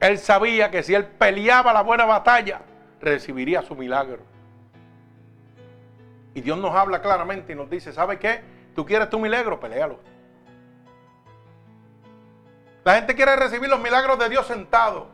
Él 0.00 0.18
sabía 0.18 0.70
que 0.70 0.82
si 0.82 0.94
él 0.94 1.04
peleaba 1.04 1.72
la 1.72 1.82
buena 1.82 2.04
batalla, 2.04 2.60
recibiría 3.00 3.62
su 3.62 3.74
milagro. 3.74 4.20
Y 6.34 6.42
Dios 6.42 6.58
nos 6.58 6.74
habla 6.74 7.00
claramente 7.00 7.54
y 7.54 7.56
nos 7.56 7.70
dice, 7.70 7.92
¿sabe 7.92 8.18
qué? 8.18 8.42
Tú 8.74 8.84
quieres 8.84 9.08
tu 9.08 9.18
milagro, 9.18 9.58
pelealo. 9.58 9.98
La 12.86 12.94
gente 12.94 13.16
quiere 13.16 13.34
recibir 13.34 13.68
los 13.68 13.80
milagros 13.80 14.16
de 14.16 14.28
Dios 14.28 14.46
sentado, 14.46 15.08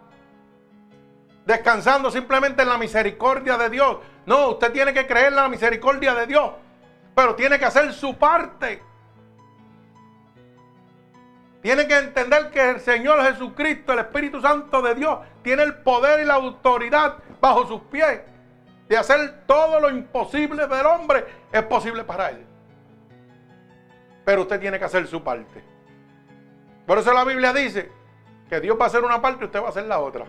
descansando 1.46 2.10
simplemente 2.10 2.60
en 2.60 2.68
la 2.68 2.76
misericordia 2.76 3.56
de 3.56 3.70
Dios. 3.70 3.96
No, 4.26 4.50
usted 4.50 4.72
tiene 4.72 4.92
que 4.92 5.06
creer 5.06 5.28
en 5.28 5.36
la 5.36 5.48
misericordia 5.48 6.14
de 6.14 6.26
Dios, 6.26 6.50
pero 7.14 7.34
tiene 7.34 7.58
que 7.58 7.64
hacer 7.64 7.94
su 7.94 8.18
parte. 8.18 8.82
Tiene 11.62 11.88
que 11.88 11.96
entender 11.96 12.50
que 12.50 12.72
el 12.72 12.80
Señor 12.80 13.22
Jesucristo, 13.22 13.94
el 13.94 14.00
Espíritu 14.00 14.42
Santo 14.42 14.82
de 14.82 14.94
Dios, 14.94 15.20
tiene 15.40 15.62
el 15.62 15.76
poder 15.76 16.20
y 16.20 16.26
la 16.26 16.34
autoridad 16.34 17.20
bajo 17.40 17.66
sus 17.66 17.80
pies 17.84 18.20
de 18.86 18.98
hacer 18.98 19.46
todo 19.46 19.80
lo 19.80 19.88
imposible 19.88 20.66
del 20.66 20.84
hombre, 20.84 21.24
es 21.50 21.62
posible 21.62 22.04
para 22.04 22.28
él. 22.28 22.44
Pero 24.26 24.42
usted 24.42 24.60
tiene 24.60 24.78
que 24.78 24.84
hacer 24.84 25.06
su 25.06 25.24
parte. 25.24 25.71
Por 26.87 26.99
eso 26.99 27.12
la 27.12 27.24
Biblia 27.24 27.53
dice 27.53 27.91
que 28.49 28.61
Dios 28.61 28.76
va 28.78 28.85
a 28.85 28.89
hacer 28.89 29.05
una 29.05 29.22
parte 29.22 29.45
y 29.45 29.47
usted 29.47 29.62
va 29.62 29.66
a 29.66 29.70
hacer 29.70 29.85
la 29.85 30.01
otra. 30.01 30.26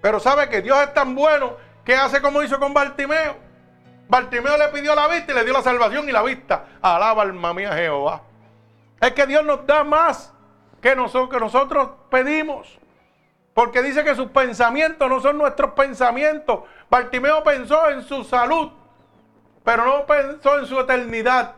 Pero 0.00 0.20
sabe 0.20 0.48
que 0.48 0.62
Dios 0.62 0.78
es 0.82 0.94
tan 0.94 1.14
bueno 1.14 1.56
que 1.84 1.94
hace 1.94 2.22
como 2.22 2.42
hizo 2.42 2.58
con 2.58 2.72
Bartimeo. 2.72 3.36
Bartimeo 4.08 4.56
le 4.56 4.68
pidió 4.68 4.94
la 4.94 5.08
vista 5.08 5.32
y 5.32 5.34
le 5.34 5.44
dio 5.44 5.52
la 5.52 5.62
salvación 5.62 6.08
y 6.08 6.12
la 6.12 6.22
vista. 6.22 6.66
Alaba 6.80 7.22
alma 7.22 7.52
mía 7.52 7.72
Jehová. 7.72 8.22
Es 9.00 9.12
que 9.12 9.26
Dios 9.26 9.44
nos 9.44 9.66
da 9.66 9.84
más 9.84 10.32
que 10.80 10.94
nosotros, 10.94 11.30
que 11.30 11.40
nosotros 11.40 11.88
pedimos. 12.08 12.78
Porque 13.52 13.82
dice 13.82 14.04
que 14.04 14.14
sus 14.14 14.28
pensamientos 14.30 15.08
no 15.08 15.20
son 15.20 15.38
nuestros 15.38 15.72
pensamientos. 15.72 16.60
Bartimeo 16.88 17.42
pensó 17.42 17.90
en 17.90 18.02
su 18.02 18.22
salud, 18.22 18.70
pero 19.64 19.84
no 19.84 20.06
pensó 20.06 20.58
en 20.58 20.66
su 20.66 20.78
eternidad. 20.78 21.54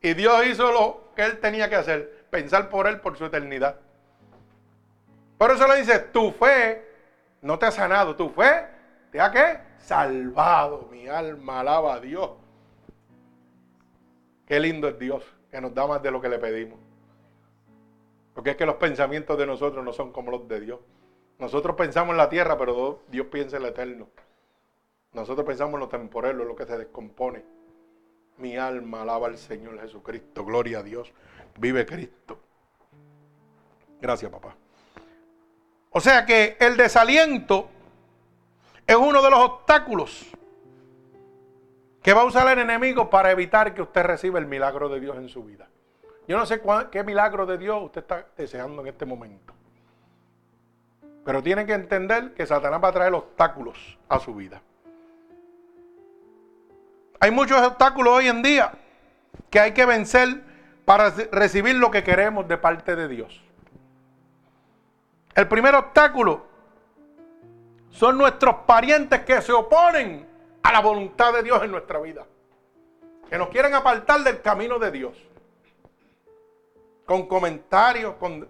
Y 0.00 0.14
Dios 0.14 0.46
hizo 0.46 0.72
lo 0.72 1.03
que 1.14 1.24
él 1.24 1.40
tenía 1.40 1.68
que 1.68 1.76
hacer, 1.76 2.26
pensar 2.30 2.68
por 2.68 2.86
él, 2.86 3.00
por 3.00 3.16
su 3.16 3.24
eternidad. 3.24 3.76
Por 5.38 5.50
eso 5.50 5.66
le 5.66 5.76
dice, 5.76 5.98
tu 5.98 6.32
fe 6.32 6.86
no 7.42 7.58
te 7.58 7.66
ha 7.66 7.70
sanado, 7.70 8.16
tu 8.16 8.30
fe 8.30 8.66
te 9.10 9.20
ha 9.20 9.30
qué? 9.30 9.58
Salvado. 9.78 10.88
Mi 10.90 11.08
alma 11.08 11.60
alaba 11.60 11.94
a 11.94 12.00
Dios. 12.00 12.30
Qué 14.46 14.60
lindo 14.60 14.88
es 14.88 14.98
Dios 14.98 15.24
que 15.50 15.60
nos 15.60 15.72
da 15.74 15.86
más 15.86 16.02
de 16.02 16.10
lo 16.10 16.20
que 16.20 16.28
le 16.28 16.38
pedimos. 16.38 16.78
Porque 18.34 18.50
es 18.50 18.56
que 18.56 18.66
los 18.66 18.76
pensamientos 18.76 19.38
de 19.38 19.46
nosotros 19.46 19.84
no 19.84 19.92
son 19.92 20.10
como 20.12 20.30
los 20.30 20.48
de 20.48 20.60
Dios. 20.60 20.80
Nosotros 21.38 21.76
pensamos 21.76 22.12
en 22.12 22.16
la 22.16 22.28
tierra, 22.28 22.58
pero 22.58 23.02
Dios 23.08 23.28
piensa 23.28 23.56
en 23.56 23.62
lo 23.62 23.68
eterno. 23.68 24.08
Nosotros 25.12 25.46
pensamos 25.46 25.74
en 25.74 25.80
lo 25.80 25.88
temporal, 25.88 26.36
lo 26.36 26.56
que 26.56 26.66
se 26.66 26.76
descompone. 26.76 27.44
Mi 28.38 28.56
alma 28.56 29.02
alaba 29.02 29.28
al 29.28 29.38
Señor 29.38 29.80
Jesucristo. 29.80 30.44
Gloria 30.44 30.80
a 30.80 30.82
Dios. 30.82 31.12
Vive 31.58 31.86
Cristo. 31.86 32.40
Gracias, 34.00 34.30
papá. 34.30 34.56
O 35.90 36.00
sea 36.00 36.26
que 36.26 36.56
el 36.58 36.76
desaliento 36.76 37.68
es 38.86 38.96
uno 38.96 39.22
de 39.22 39.30
los 39.30 39.38
obstáculos 39.40 40.26
que 42.02 42.12
va 42.12 42.22
a 42.22 42.24
usar 42.24 42.52
el 42.52 42.58
enemigo 42.58 43.08
para 43.08 43.30
evitar 43.30 43.72
que 43.72 43.80
usted 43.80 44.02
reciba 44.02 44.38
el 44.38 44.46
milagro 44.46 44.88
de 44.88 45.00
Dios 45.00 45.16
en 45.16 45.28
su 45.28 45.44
vida. 45.44 45.68
Yo 46.26 46.36
no 46.36 46.44
sé 46.44 46.60
qué 46.90 47.04
milagro 47.04 47.46
de 47.46 47.56
Dios 47.56 47.82
usted 47.82 48.02
está 48.02 48.26
deseando 48.36 48.82
en 48.82 48.88
este 48.88 49.06
momento. 49.06 49.54
Pero 51.24 51.42
tiene 51.42 51.64
que 51.64 51.72
entender 51.72 52.34
que 52.34 52.44
Satanás 52.44 52.82
va 52.82 52.88
a 52.88 52.92
traer 52.92 53.14
obstáculos 53.14 53.98
a 54.08 54.18
su 54.18 54.34
vida. 54.34 54.60
Hay 57.20 57.30
muchos 57.30 57.60
obstáculos 57.60 58.14
hoy 58.14 58.28
en 58.28 58.42
día 58.42 58.72
que 59.50 59.60
hay 59.60 59.72
que 59.72 59.86
vencer 59.86 60.42
para 60.84 61.10
recibir 61.32 61.76
lo 61.76 61.90
que 61.90 62.04
queremos 62.04 62.46
de 62.48 62.58
parte 62.58 62.96
de 62.96 63.08
Dios. 63.08 63.40
El 65.34 65.48
primer 65.48 65.74
obstáculo 65.74 66.46
son 67.90 68.18
nuestros 68.18 68.56
parientes 68.66 69.20
que 69.20 69.40
se 69.40 69.52
oponen 69.52 70.26
a 70.62 70.72
la 70.72 70.80
voluntad 70.80 71.32
de 71.32 71.42
Dios 71.42 71.62
en 71.62 71.70
nuestra 71.70 72.00
vida. 72.00 72.26
Que 73.28 73.38
nos 73.38 73.48
quieren 73.48 73.74
apartar 73.74 74.20
del 74.22 74.40
camino 74.40 74.78
de 74.78 74.90
Dios. 74.90 75.16
Con 77.06 77.26
comentarios, 77.26 78.14
con 78.14 78.48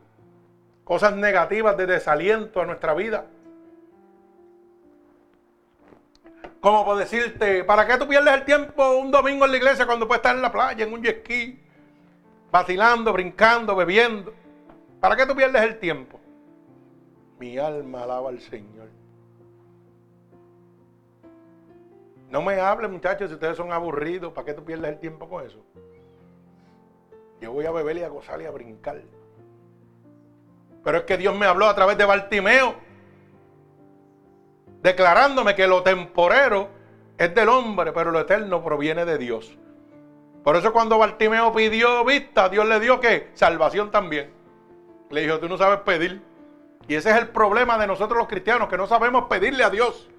cosas 0.84 1.14
negativas 1.14 1.76
de 1.76 1.86
desaliento 1.86 2.60
a 2.60 2.66
nuestra 2.66 2.94
vida. 2.94 3.26
Como 6.64 6.82
por 6.82 6.96
decirte, 6.96 7.62
¿para 7.62 7.86
qué 7.86 7.98
tú 7.98 8.08
pierdes 8.08 8.32
el 8.32 8.46
tiempo 8.46 8.96
un 8.96 9.10
domingo 9.10 9.44
en 9.44 9.50
la 9.50 9.58
iglesia 9.58 9.84
cuando 9.84 10.08
puedes 10.08 10.20
estar 10.20 10.34
en 10.34 10.40
la 10.40 10.50
playa, 10.50 10.82
en 10.82 10.94
un 10.94 11.02
jet 11.02 11.20
ski, 11.20 11.62
vacilando, 12.50 13.12
brincando, 13.12 13.76
bebiendo? 13.76 14.32
¿Para 14.98 15.14
qué 15.14 15.26
tú 15.26 15.36
pierdes 15.36 15.60
el 15.60 15.78
tiempo? 15.78 16.18
Mi 17.38 17.58
alma 17.58 18.04
alaba 18.04 18.30
al 18.30 18.40
Señor. 18.40 18.88
No 22.30 22.40
me 22.40 22.58
hablen, 22.58 22.92
muchachos, 22.92 23.28
si 23.28 23.34
ustedes 23.34 23.58
son 23.58 23.70
aburridos, 23.70 24.32
¿para 24.32 24.46
qué 24.46 24.54
tú 24.54 24.64
pierdes 24.64 24.90
el 24.90 24.98
tiempo 25.00 25.28
con 25.28 25.44
eso? 25.44 25.62
Yo 27.42 27.52
voy 27.52 27.66
a 27.66 27.72
beber 27.72 27.98
y 27.98 28.04
a 28.04 28.08
gozar 28.08 28.40
y 28.40 28.46
a 28.46 28.50
brincar. 28.50 29.02
Pero 30.82 30.96
es 30.96 31.04
que 31.04 31.18
Dios 31.18 31.36
me 31.36 31.44
habló 31.44 31.66
a 31.66 31.74
través 31.74 31.98
de 31.98 32.06
Bartimeo, 32.06 32.74
declarándome 34.84 35.54
que 35.54 35.66
lo 35.66 35.82
temporero 35.82 36.68
es 37.16 37.34
del 37.34 37.48
hombre, 37.48 37.92
pero 37.92 38.10
lo 38.10 38.20
eterno 38.20 38.62
proviene 38.62 39.06
de 39.06 39.16
Dios. 39.16 39.56
Por 40.44 40.56
eso 40.56 40.74
cuando 40.74 40.98
Bartimeo 40.98 41.54
pidió 41.54 42.04
vista, 42.04 42.50
Dios 42.50 42.68
le 42.68 42.78
dio 42.80 43.00
que 43.00 43.30
salvación 43.32 43.90
también. 43.90 44.30
Le 45.10 45.22
dijo, 45.22 45.38
tú 45.40 45.48
no 45.48 45.56
sabes 45.56 45.80
pedir. 45.80 46.20
Y 46.86 46.96
ese 46.96 47.10
es 47.10 47.16
el 47.16 47.28
problema 47.28 47.78
de 47.78 47.86
nosotros 47.86 48.18
los 48.18 48.28
cristianos, 48.28 48.68
que 48.68 48.76
no 48.76 48.86
sabemos 48.86 49.24
pedirle 49.24 49.64
a 49.64 49.70
Dios. 49.70 50.10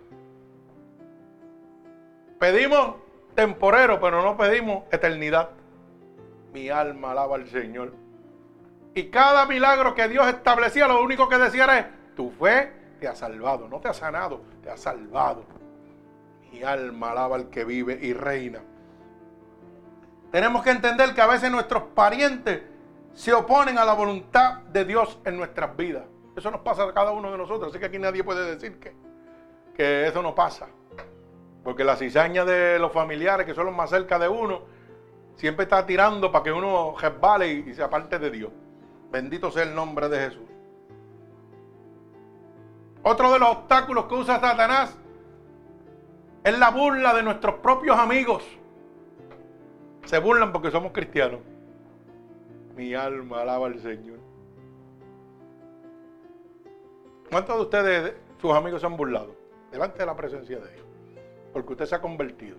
Pedimos 2.40 2.96
temporero, 3.36 4.00
pero 4.00 4.24
no 4.24 4.36
pedimos 4.36 4.86
eternidad. 4.92 5.52
Mi 6.54 6.70
alma 6.70 7.12
alaba 7.12 7.36
al 7.36 7.48
Señor. 7.48 7.94
Y 8.96 9.10
cada 9.10 9.46
milagro 9.46 9.94
que 9.94 10.08
Dios 10.08 10.28
establecía, 10.28 10.88
lo 10.88 11.04
único 11.04 11.30
que 11.30 11.38
decía 11.38 11.66
era, 11.66 11.92
tu 12.16 12.32
fe 12.32 12.85
te 13.06 13.10
ha 13.10 13.16
salvado, 13.16 13.68
no 13.68 13.80
te 13.80 13.88
ha 13.88 13.94
sanado, 13.94 14.42
te 14.64 14.72
ha 14.72 14.78
salvado. 14.78 15.44
Mi 16.52 16.64
alma 16.64 17.12
alaba 17.12 17.36
al 17.36 17.52
que 17.52 17.64
vive 17.64 18.00
y 18.02 18.14
reina. 18.14 18.64
Tenemos 20.32 20.64
que 20.64 20.72
entender 20.72 21.14
que 21.14 21.22
a 21.22 21.28
veces 21.28 21.52
nuestros 21.52 21.84
parientes 21.94 22.64
se 23.14 23.32
oponen 23.32 23.78
a 23.78 23.86
la 23.86 23.94
voluntad 23.94 24.64
de 24.64 24.86
Dios 24.86 25.20
en 25.24 25.38
nuestras 25.38 25.78
vidas. 25.78 26.06
Eso 26.36 26.50
nos 26.50 26.62
pasa 26.62 26.86
a 26.86 26.94
cada 26.96 27.12
uno 27.12 27.32
de 27.32 27.38
nosotros, 27.38 27.70
así 27.70 27.80
que 27.80 27.86
aquí 27.86 28.00
nadie 28.00 28.24
puede 28.24 28.56
decir 28.56 28.80
que, 28.80 28.96
que 29.76 30.08
eso 30.08 30.24
no 30.24 30.34
pasa. 30.34 30.66
Porque 31.64 31.84
la 31.84 31.98
cizaña 31.98 32.44
de 32.44 32.80
los 32.80 32.92
familiares 32.92 33.46
que 33.46 33.54
son 33.54 33.68
los 33.68 33.76
más 33.76 33.92
cerca 33.92 34.18
de 34.18 34.28
uno, 34.28 34.62
siempre 35.36 35.66
está 35.66 35.86
tirando 35.86 36.32
para 36.32 36.44
que 36.44 36.52
uno 36.52 36.96
resbale 37.00 37.54
y, 37.54 37.70
y 37.70 37.74
se 37.76 37.84
aparte 37.84 38.18
de 38.18 38.32
Dios. 38.32 38.52
Bendito 39.12 39.52
sea 39.52 39.62
el 39.62 39.76
nombre 39.76 40.10
de 40.10 40.20
Jesús. 40.22 40.55
Otro 43.08 43.32
de 43.34 43.38
los 43.38 43.50
obstáculos 43.50 44.06
que 44.06 44.16
usa 44.16 44.40
Satanás 44.40 44.98
es 46.44 46.58
la 46.58 46.72
burla 46.72 47.14
de 47.14 47.22
nuestros 47.22 47.54
propios 47.60 48.00
amigos. 48.00 48.44
Se 50.06 50.18
burlan 50.18 50.52
porque 50.52 50.72
somos 50.72 50.92
cristianos. 50.92 51.42
Mi 52.76 52.96
alma 52.96 53.44
alaba 53.44 53.68
al 53.68 53.80
Señor. 53.80 54.18
¿Cuántos 57.30 57.56
de 57.58 57.62
ustedes, 57.62 58.14
sus 58.42 58.52
amigos, 58.54 58.82
se 58.82 58.88
han 58.88 58.98
burlado? 58.98 59.36
Delante 59.72 60.00
de 60.00 60.06
la 60.08 60.16
presencia 60.16 60.58
de 60.58 60.72
Dios. 60.74 60.86
Porque 61.54 61.74
usted 61.74 61.86
se 61.86 61.94
ha 61.94 62.02
convertido. 62.02 62.58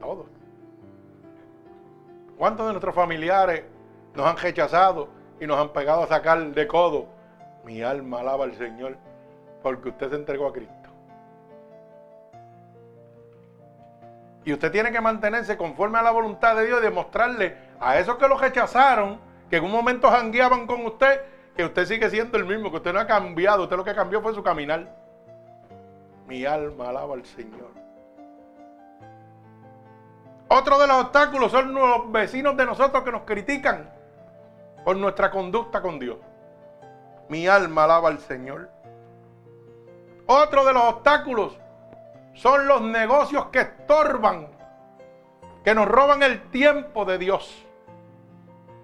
Todos. 0.00 0.26
¿Cuántos 2.38 2.64
de 2.66 2.72
nuestros 2.72 2.94
familiares 2.94 3.64
nos 4.14 4.24
han 4.24 4.38
rechazado 4.38 5.10
y 5.38 5.46
nos 5.46 5.58
han 5.58 5.68
pegado 5.74 6.04
a 6.04 6.06
sacar 6.06 6.42
de 6.54 6.66
codo? 6.66 7.15
Mi 7.66 7.82
alma 7.82 8.20
alaba 8.20 8.44
al 8.44 8.54
Señor 8.54 8.96
porque 9.60 9.88
usted 9.88 10.10
se 10.10 10.14
entregó 10.14 10.46
a 10.46 10.52
Cristo. 10.52 10.88
Y 14.44 14.52
usted 14.52 14.70
tiene 14.70 14.92
que 14.92 15.00
mantenerse 15.00 15.56
conforme 15.56 15.98
a 15.98 16.02
la 16.02 16.12
voluntad 16.12 16.54
de 16.54 16.66
Dios 16.66 16.78
y 16.78 16.84
demostrarle 16.84 17.56
a 17.80 17.98
esos 17.98 18.14
que 18.18 18.28
lo 18.28 18.38
rechazaron, 18.38 19.18
que 19.50 19.56
en 19.56 19.64
un 19.64 19.72
momento 19.72 20.08
jangueaban 20.08 20.68
con 20.68 20.86
usted, 20.86 21.20
que 21.56 21.64
usted 21.64 21.86
sigue 21.86 22.08
siendo 22.08 22.38
el 22.38 22.44
mismo, 22.44 22.70
que 22.70 22.76
usted 22.76 22.92
no 22.92 23.00
ha 23.00 23.06
cambiado, 23.08 23.64
usted 23.64 23.76
lo 23.76 23.82
que 23.82 23.96
cambió 23.96 24.22
fue 24.22 24.32
su 24.32 24.44
caminar. 24.44 24.86
Mi 26.28 26.44
alma 26.44 26.90
alaba 26.90 27.14
al 27.14 27.24
Señor. 27.24 27.72
Otro 30.46 30.78
de 30.78 30.86
los 30.86 30.96
obstáculos 30.98 31.50
son 31.50 31.74
los 31.74 32.12
vecinos 32.12 32.56
de 32.56 32.64
nosotros 32.64 33.02
que 33.02 33.10
nos 33.10 33.22
critican 33.22 33.90
por 34.84 34.96
nuestra 34.96 35.32
conducta 35.32 35.82
con 35.82 35.98
Dios. 35.98 36.18
Mi 37.28 37.46
alma 37.48 37.84
alaba 37.84 38.08
al 38.08 38.18
Señor. 38.20 38.70
Otro 40.26 40.64
de 40.64 40.72
los 40.72 40.82
obstáculos 40.84 41.58
son 42.34 42.66
los 42.66 42.82
negocios 42.82 43.46
que 43.46 43.60
estorban, 43.60 44.48
que 45.64 45.74
nos 45.74 45.86
roban 45.86 46.22
el 46.22 46.50
tiempo 46.50 47.04
de 47.04 47.18
Dios. 47.18 47.64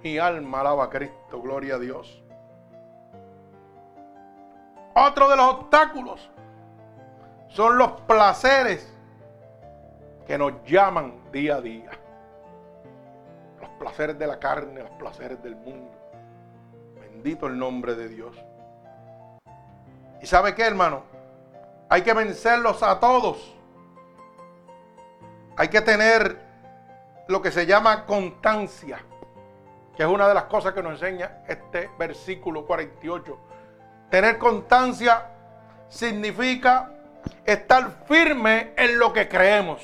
Mi 0.02 0.18
alma 0.18 0.60
alaba 0.60 0.84
a 0.84 0.90
Cristo, 0.90 1.40
gloria 1.40 1.76
a 1.76 1.78
Dios. 1.78 2.22
Otro 4.94 5.28
de 5.28 5.36
los 5.36 5.46
obstáculos 5.46 6.30
son 7.48 7.78
los 7.78 7.92
placeres 8.02 8.92
que 10.26 10.36
nos 10.36 10.62
llaman 10.64 11.20
día 11.30 11.56
a 11.56 11.60
día. 11.60 11.90
Los 13.60 13.70
placeres 13.78 14.18
de 14.18 14.26
la 14.26 14.38
carne, 14.38 14.80
los 14.80 14.90
placeres 14.92 15.42
del 15.42 15.56
mundo. 15.56 16.01
Bendito 17.22 17.46
el 17.46 17.56
nombre 17.56 17.94
de 17.94 18.08
Dios. 18.08 18.36
¿Y 20.20 20.26
sabe 20.26 20.56
qué, 20.56 20.64
hermano? 20.64 21.04
Hay 21.88 22.02
que 22.02 22.12
vencerlos 22.14 22.82
a 22.82 22.98
todos. 22.98 23.54
Hay 25.56 25.68
que 25.68 25.80
tener 25.82 26.36
lo 27.28 27.40
que 27.40 27.52
se 27.52 27.64
llama 27.64 28.06
constancia, 28.06 29.04
que 29.96 30.02
es 30.02 30.08
una 30.08 30.26
de 30.26 30.34
las 30.34 30.44
cosas 30.46 30.72
que 30.72 30.82
nos 30.82 30.94
enseña 30.94 31.44
este 31.46 31.90
versículo 31.96 32.66
48. 32.66 33.38
Tener 34.10 34.36
constancia 34.36 35.24
significa 35.88 36.90
estar 37.44 38.04
firme 38.08 38.72
en 38.76 38.98
lo 38.98 39.12
que 39.12 39.28
creemos. 39.28 39.80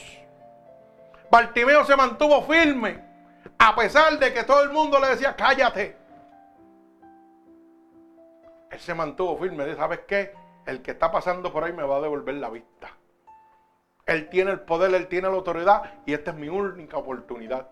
Bartimeo 1.30 1.84
se 1.84 1.94
mantuvo 1.94 2.42
firme 2.42 3.00
a 3.60 3.76
pesar 3.76 4.18
de 4.18 4.34
que 4.34 4.42
todo 4.42 4.64
el 4.64 4.70
mundo 4.70 4.98
le 4.98 5.10
decía, 5.10 5.36
cállate. 5.36 5.97
Se 8.78 8.94
mantuvo 8.94 9.36
firme. 9.38 9.74
¿Sabes 9.74 10.00
qué? 10.06 10.32
el 10.68 10.82
que 10.82 10.90
está 10.90 11.10
pasando 11.10 11.50
por 11.50 11.64
ahí 11.64 11.72
me 11.72 11.82
va 11.82 11.96
a 11.96 12.00
devolver 12.02 12.34
la 12.34 12.50
vista. 12.50 12.90
Él 14.04 14.28
tiene 14.28 14.50
el 14.50 14.60
poder, 14.60 14.94
él 14.94 15.08
tiene 15.08 15.28
la 15.28 15.34
autoridad 15.34 15.82
y 16.04 16.12
esta 16.12 16.32
es 16.32 16.36
mi 16.36 16.48
única 16.48 16.98
oportunidad. 16.98 17.68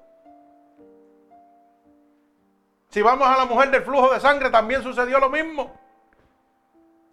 Si 2.89 3.03
vamos 3.03 3.29
a 3.29 3.37
la 3.37 3.45
mujer 3.45 3.71
del 3.71 3.83
flujo 3.83 4.13
de 4.15 4.19
sangre, 4.19 4.49
también 4.49 4.83
sucedió 4.83 5.19
lo 5.19 5.29
mismo. 5.29 5.79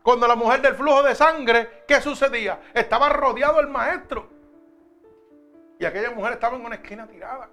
Cuando 0.02 0.26
la 0.26 0.36
mujer 0.36 0.62
del 0.62 0.76
flujo 0.76 1.04
de 1.04 1.16
sangre, 1.16 1.84
¿qué 1.86 2.00
sucedía? 2.00 2.62
Estaba 2.74 3.10
rodeado 3.10 3.60
el 3.60 3.68
maestro. 3.68 4.30
Y 5.80 5.86
aquella 5.86 6.12
mujer 6.12 6.34
estaba 6.34 6.56
en 6.56 6.66
una 6.66 6.76
esquina 6.76 7.06
tirada. 7.08 7.50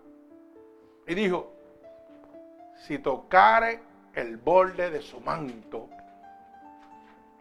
Y 1.07 1.15
dijo, 1.15 1.53
si 2.87 3.01
tocare 3.01 3.83
el 4.15 4.37
borde 4.37 4.91
de 4.91 5.03
su 5.03 5.21
manto, 5.21 5.89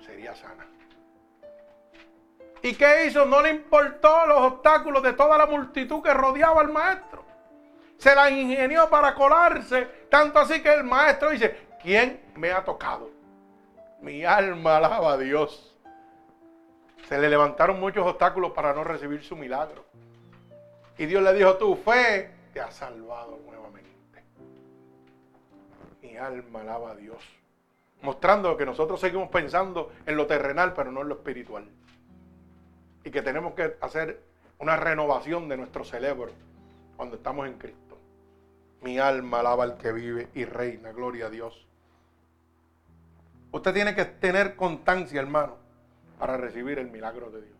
sería 0.09 0.35
sana. 0.35 0.65
¿Y 2.61 2.73
qué 2.75 3.05
hizo? 3.05 3.25
No 3.25 3.41
le 3.41 3.51
importó 3.51 4.25
los 4.25 4.39
obstáculos 4.39 5.03
de 5.03 5.13
toda 5.13 5.37
la 5.37 5.45
multitud 5.45 6.01
que 6.01 6.13
rodeaba 6.13 6.61
al 6.61 6.69
maestro. 6.69 7.23
Se 7.97 8.15
la 8.15 8.29
ingenió 8.29 8.89
para 8.89 9.13
colarse, 9.13 9.85
tanto 10.09 10.39
así 10.39 10.61
que 10.61 10.73
el 10.73 10.83
maestro 10.83 11.29
dice, 11.29 11.67
¿quién 11.81 12.21
me 12.35 12.51
ha 12.51 12.63
tocado? 12.63 13.09
Mi 14.01 14.25
alma 14.25 14.77
alaba 14.77 15.13
a 15.13 15.17
Dios. 15.17 15.77
Se 17.07 17.17
le 17.17 17.29
levantaron 17.29 17.79
muchos 17.79 18.05
obstáculos 18.05 18.51
para 18.51 18.73
no 18.73 18.83
recibir 18.83 19.23
su 19.23 19.35
milagro. 19.35 19.85
Y 20.97 21.05
Dios 21.05 21.23
le 21.23 21.33
dijo, 21.33 21.55
tu 21.57 21.75
fe 21.75 22.31
te 22.53 22.59
ha 22.59 22.71
salvado 22.71 23.39
nuevamente. 23.45 24.23
Mi 26.01 26.17
alma 26.17 26.61
alaba 26.61 26.91
a 26.91 26.95
Dios. 26.95 27.38
Mostrando 28.01 28.55
que 28.55 28.65
nosotros 28.65 28.99
seguimos 28.99 29.29
pensando 29.29 29.91
en 30.05 30.15
lo 30.15 30.25
terrenal, 30.25 30.73
pero 30.73 30.91
no 30.91 31.01
en 31.01 31.09
lo 31.09 31.15
espiritual 31.15 31.65
y 33.03 33.11
que 33.11 33.21
tenemos 33.21 33.53
que 33.53 33.75
hacer 33.81 34.21
una 34.59 34.75
renovación 34.75 35.47
de 35.47 35.57
nuestro 35.57 35.83
cerebro 35.83 36.31
cuando 36.97 37.15
estamos 37.15 37.47
en 37.47 37.57
Cristo. 37.57 37.97
Mi 38.81 38.99
alma 38.99 39.39
alaba 39.39 39.63
al 39.63 39.77
que 39.77 39.91
vive 39.91 40.29
y 40.33 40.45
reina, 40.45 40.91
gloria 40.91 41.27
a 41.27 41.29
Dios. 41.29 41.65
Usted 43.51 43.73
tiene 43.73 43.95
que 43.95 44.05
tener 44.05 44.55
constancia, 44.55 45.19
hermano, 45.19 45.55
para 46.19 46.37
recibir 46.37 46.77
el 46.79 46.91
milagro 46.91 47.31
de 47.31 47.41
Dios. 47.41 47.57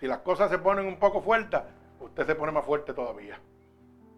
Si 0.00 0.06
las 0.06 0.18
cosas 0.18 0.50
se 0.50 0.58
ponen 0.58 0.86
un 0.86 0.98
poco 0.98 1.22
fuertes, 1.22 1.60
usted 2.00 2.26
se 2.26 2.34
pone 2.34 2.52
más 2.52 2.64
fuerte 2.64 2.92
todavía. 2.92 3.38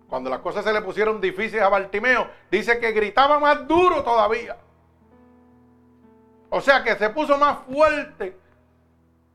Cuando 0.08 0.30
las 0.30 0.40
cosas 0.40 0.64
se 0.64 0.72
le 0.72 0.82
pusieron 0.82 1.20
difíciles 1.20 1.62
a 1.62 1.68
Bartimeo, 1.68 2.28
dice 2.50 2.80
que 2.80 2.92
gritaba 2.92 3.38
más 3.38 3.66
duro 3.66 4.02
todavía. 4.02 4.56
O 6.50 6.60
sea 6.60 6.82
que 6.84 6.96
se 6.96 7.10
puso 7.10 7.38
más 7.38 7.60
fuerte 7.60 8.36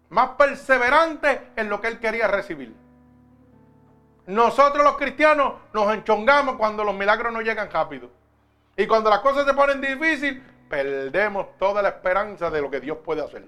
más 0.10 0.30
perseverante 0.32 1.50
en 1.56 1.70
lo 1.70 1.82
que 1.82 1.88
él 1.88 2.00
quería 2.00 2.28
recibir. 2.28 2.74
Nosotros 4.28 4.84
los 4.84 4.98
cristianos 4.98 5.56
nos 5.74 5.94
enchongamos 5.94 6.56
cuando 6.56 6.84
los 6.84 6.96
milagros 6.96 7.32
no 7.34 7.42
llegan 7.42 7.70
rápido. 7.70 8.10
Y 8.78 8.88
cuando 8.88 9.10
las 9.10 9.20
cosas 9.20 9.46
se 9.46 9.54
ponen 9.54 9.82
difíciles, 9.82 10.42
perdemos 10.70 11.58
toda 11.58 11.82
la 11.82 11.90
esperanza 11.90 12.50
de 12.50 12.62
lo 12.62 12.72
que 12.72 12.80
Dios 12.80 12.98
puede 13.04 13.24
hacer. 13.24 13.46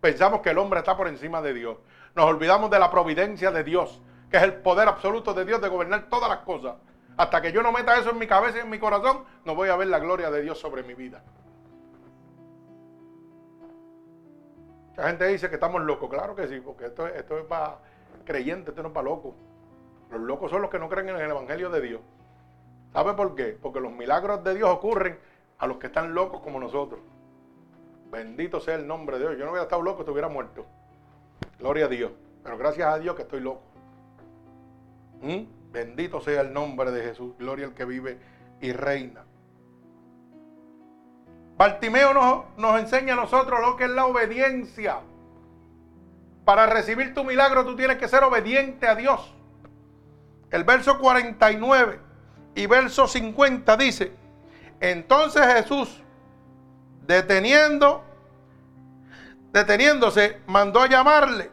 Pensamos 0.00 0.40
que 0.40 0.50
el 0.50 0.58
hombre 0.58 0.80
está 0.80 0.96
por 0.96 1.08
encima 1.08 1.40
de 1.40 1.54
Dios. 1.54 1.76
Nos 2.14 2.26
olvidamos 2.26 2.70
de 2.70 2.78
la 2.78 2.90
providencia 2.90 3.50
de 3.50 3.62
Dios, 3.62 4.00
que 4.30 4.38
es 4.38 4.42
el 4.42 4.54
poder 4.54 4.88
absoluto 4.88 5.34
de 5.34 5.44
Dios 5.44 5.60
de 5.60 5.68
gobernar 5.68 6.08
todas 6.08 6.28
las 6.28 6.40
cosas. 6.40 6.74
Hasta 7.16 7.40
que 7.40 7.52
yo 7.52 7.62
no 7.62 7.70
meta 7.70 7.96
eso 7.98 8.10
en 8.10 8.18
mi 8.18 8.26
cabeza 8.26 8.58
y 8.58 8.60
en 8.62 8.70
mi 8.70 8.78
corazón, 8.78 9.24
no 9.44 9.54
voy 9.54 9.68
a 9.68 9.76
ver 9.76 9.88
la 9.88 9.98
gloria 9.98 10.30
de 10.30 10.42
Dios 10.42 10.58
sobre 10.58 10.82
mi 10.82 10.94
vida. 10.94 11.22
La 14.96 15.08
gente 15.08 15.26
dice 15.26 15.48
que 15.48 15.54
estamos 15.54 15.82
locos. 15.82 16.10
Claro 16.10 16.34
que 16.34 16.46
sí, 16.48 16.60
porque 16.60 16.86
esto, 16.86 17.06
esto 17.06 17.38
es 17.38 17.44
para 17.44 17.78
creyentes, 18.24 18.68
esto 18.68 18.82
no 18.82 18.88
es 18.88 18.94
para 18.94 19.04
locos. 19.04 19.34
Los 20.10 20.20
locos 20.20 20.50
son 20.50 20.62
los 20.62 20.70
que 20.70 20.78
no 20.78 20.88
creen 20.88 21.08
en 21.08 21.16
el 21.16 21.30
Evangelio 21.30 21.70
de 21.70 21.80
Dios. 21.80 22.00
¿Sabe 22.92 23.14
por 23.14 23.34
qué? 23.34 23.56
Porque 23.60 23.80
los 23.80 23.92
milagros 23.92 24.44
de 24.44 24.54
Dios 24.54 24.68
ocurren 24.68 25.18
a 25.58 25.66
los 25.66 25.78
que 25.78 25.86
están 25.86 26.14
locos 26.14 26.42
como 26.42 26.60
nosotros. 26.60 27.00
Bendito 28.10 28.60
sea 28.60 28.74
el 28.74 28.86
nombre 28.86 29.18
de 29.18 29.28
Dios. 29.28 29.38
Yo 29.38 29.44
no 29.46 29.52
hubiera 29.52 29.64
estado 29.64 29.80
loco, 29.80 30.00
estuviera 30.00 30.28
muerto. 30.28 30.66
Gloria 31.58 31.86
a 31.86 31.88
Dios. 31.88 32.12
Pero 32.44 32.58
gracias 32.58 32.86
a 32.86 32.98
Dios 32.98 33.16
que 33.16 33.22
estoy 33.22 33.40
loco. 33.40 33.62
¿Mm? 35.22 35.72
Bendito 35.72 36.20
sea 36.20 36.42
el 36.42 36.52
nombre 36.52 36.90
de 36.90 37.02
Jesús. 37.02 37.34
Gloria 37.38 37.66
al 37.66 37.74
que 37.74 37.86
vive 37.86 38.18
y 38.60 38.72
reina. 38.72 39.24
Bartimeo 41.62 42.12
nos, 42.12 42.44
nos 42.56 42.80
enseña 42.80 43.12
a 43.12 43.16
nosotros 43.16 43.60
lo 43.60 43.76
que 43.76 43.84
es 43.84 43.90
la 43.90 44.06
obediencia. 44.06 44.98
Para 46.44 46.66
recibir 46.66 47.14
tu 47.14 47.22
milagro 47.22 47.64
tú 47.64 47.76
tienes 47.76 47.98
que 47.98 48.08
ser 48.08 48.24
obediente 48.24 48.88
a 48.88 48.96
Dios. 48.96 49.32
el 50.50 50.64
verso 50.64 50.98
49 50.98 52.00
y 52.56 52.66
verso 52.66 53.06
50 53.06 53.76
dice, 53.76 54.12
entonces 54.80 55.46
Jesús, 55.54 56.02
deteniendo, 57.06 58.02
deteniéndose, 59.52 60.40
mandó 60.48 60.80
a 60.80 60.88
llamarle. 60.88 61.48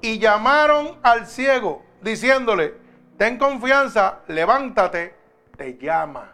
Y 0.00 0.18
llamaron 0.18 0.96
al 1.02 1.26
ciego, 1.26 1.84
diciéndole, 2.00 2.72
ten 3.18 3.36
confianza, 3.36 4.20
levántate, 4.26 5.14
te 5.54 5.76
llama. 5.76 6.33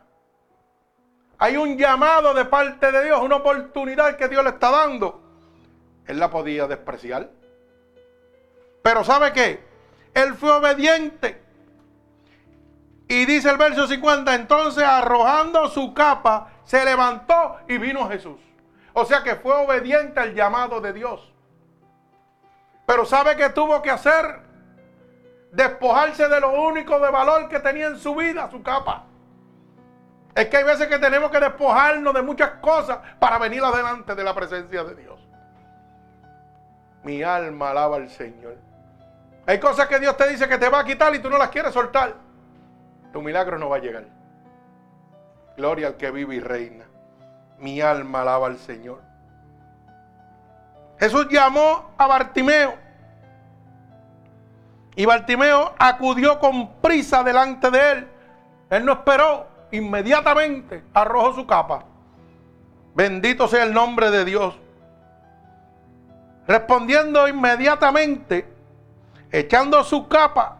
Hay 1.42 1.56
un 1.56 1.78
llamado 1.78 2.34
de 2.34 2.44
parte 2.44 2.92
de 2.92 3.06
Dios, 3.06 3.18
una 3.22 3.36
oportunidad 3.36 4.16
que 4.16 4.28
Dios 4.28 4.44
le 4.44 4.50
está 4.50 4.70
dando. 4.70 5.22
Él 6.06 6.20
la 6.20 6.30
podía 6.30 6.66
despreciar. 6.66 7.30
Pero 8.82 9.02
¿sabe 9.04 9.32
qué? 9.32 9.64
Él 10.12 10.34
fue 10.34 10.52
obediente. 10.52 11.42
Y 13.08 13.24
dice 13.24 13.48
el 13.48 13.56
verso 13.56 13.86
50, 13.86 14.34
entonces 14.34 14.84
arrojando 14.84 15.68
su 15.68 15.94
capa, 15.94 16.50
se 16.64 16.84
levantó 16.84 17.56
y 17.68 17.78
vino 17.78 18.06
Jesús. 18.10 18.38
O 18.92 19.06
sea 19.06 19.22
que 19.22 19.36
fue 19.36 19.54
obediente 19.54 20.20
al 20.20 20.34
llamado 20.34 20.82
de 20.82 20.92
Dios. 20.92 21.32
Pero 22.84 23.06
¿sabe 23.06 23.34
qué 23.36 23.48
tuvo 23.48 23.80
que 23.80 23.90
hacer? 23.90 24.40
Despojarse 25.52 26.28
de 26.28 26.38
lo 26.38 26.50
único 26.50 27.00
de 27.00 27.10
valor 27.10 27.48
que 27.48 27.60
tenía 27.60 27.86
en 27.86 27.98
su 27.98 28.14
vida, 28.14 28.50
su 28.50 28.62
capa. 28.62 29.06
Es 30.34 30.46
que 30.46 30.56
hay 30.56 30.64
veces 30.64 30.86
que 30.86 30.98
tenemos 30.98 31.30
que 31.30 31.40
despojarnos 31.40 32.14
de 32.14 32.22
muchas 32.22 32.50
cosas 32.60 32.98
para 33.18 33.38
venir 33.38 33.62
adelante 33.62 34.14
de 34.14 34.24
la 34.24 34.34
presencia 34.34 34.84
de 34.84 34.94
Dios. 34.94 35.20
Mi 37.02 37.22
alma 37.22 37.70
alaba 37.70 37.96
al 37.96 38.10
Señor. 38.10 38.56
Hay 39.46 39.58
cosas 39.58 39.88
que 39.88 39.98
Dios 39.98 40.16
te 40.16 40.28
dice 40.28 40.48
que 40.48 40.58
te 40.58 40.68
va 40.68 40.80
a 40.80 40.84
quitar 40.84 41.14
y 41.14 41.18
tú 41.18 41.28
no 41.28 41.38
las 41.38 41.48
quieres 41.48 41.72
soltar. 41.72 42.14
Tu 43.12 43.20
milagro 43.20 43.58
no 43.58 43.68
va 43.68 43.76
a 43.76 43.80
llegar. 43.80 44.04
Gloria 45.56 45.88
al 45.88 45.96
que 45.96 46.10
vive 46.10 46.36
y 46.36 46.40
reina. 46.40 46.84
Mi 47.58 47.80
alma 47.80 48.22
alaba 48.22 48.46
al 48.46 48.58
Señor. 48.58 49.02
Jesús 50.98 51.28
llamó 51.28 51.90
a 51.98 52.06
Bartimeo. 52.06 52.74
Y 54.94 55.06
Bartimeo 55.06 55.74
acudió 55.78 56.38
con 56.38 56.74
prisa 56.80 57.22
delante 57.24 57.70
de 57.70 57.92
él. 57.92 58.08
Él 58.68 58.84
no 58.84 58.92
esperó. 58.92 59.49
Inmediatamente 59.72 60.82
arrojó 60.92 61.34
su 61.34 61.46
capa. 61.46 61.84
Bendito 62.94 63.46
sea 63.48 63.64
el 63.64 63.72
nombre 63.72 64.10
de 64.10 64.24
Dios. 64.24 64.58
Respondiendo 66.46 67.28
inmediatamente, 67.28 68.52
echando 69.30 69.84
su 69.84 70.08
capa. 70.08 70.56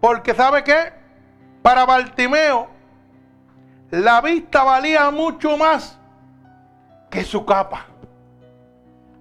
Porque 0.00 0.34
sabe 0.34 0.64
qué? 0.64 0.92
Para 1.62 1.84
Bartimeo, 1.84 2.68
la 3.90 4.20
vista 4.20 4.64
valía 4.64 5.10
mucho 5.10 5.56
más 5.56 5.98
que 7.10 7.24
su 7.24 7.44
capa. 7.44 7.86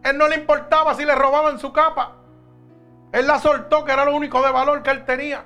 Él 0.04 0.18
no 0.18 0.28
le 0.28 0.38
importaba 0.38 0.96
si 0.96 1.06
le 1.06 1.14
robaban 1.14 1.60
su 1.60 1.72
capa. 1.74 2.14
Él 3.12 3.28
la 3.28 3.40
soltó, 3.40 3.84
que 3.84 3.92
era 3.92 4.06
lo 4.06 4.16
único 4.16 4.42
de 4.42 4.52
valor 4.52 4.82
que 4.82 4.92
él 4.92 5.06
tenía. 5.06 5.46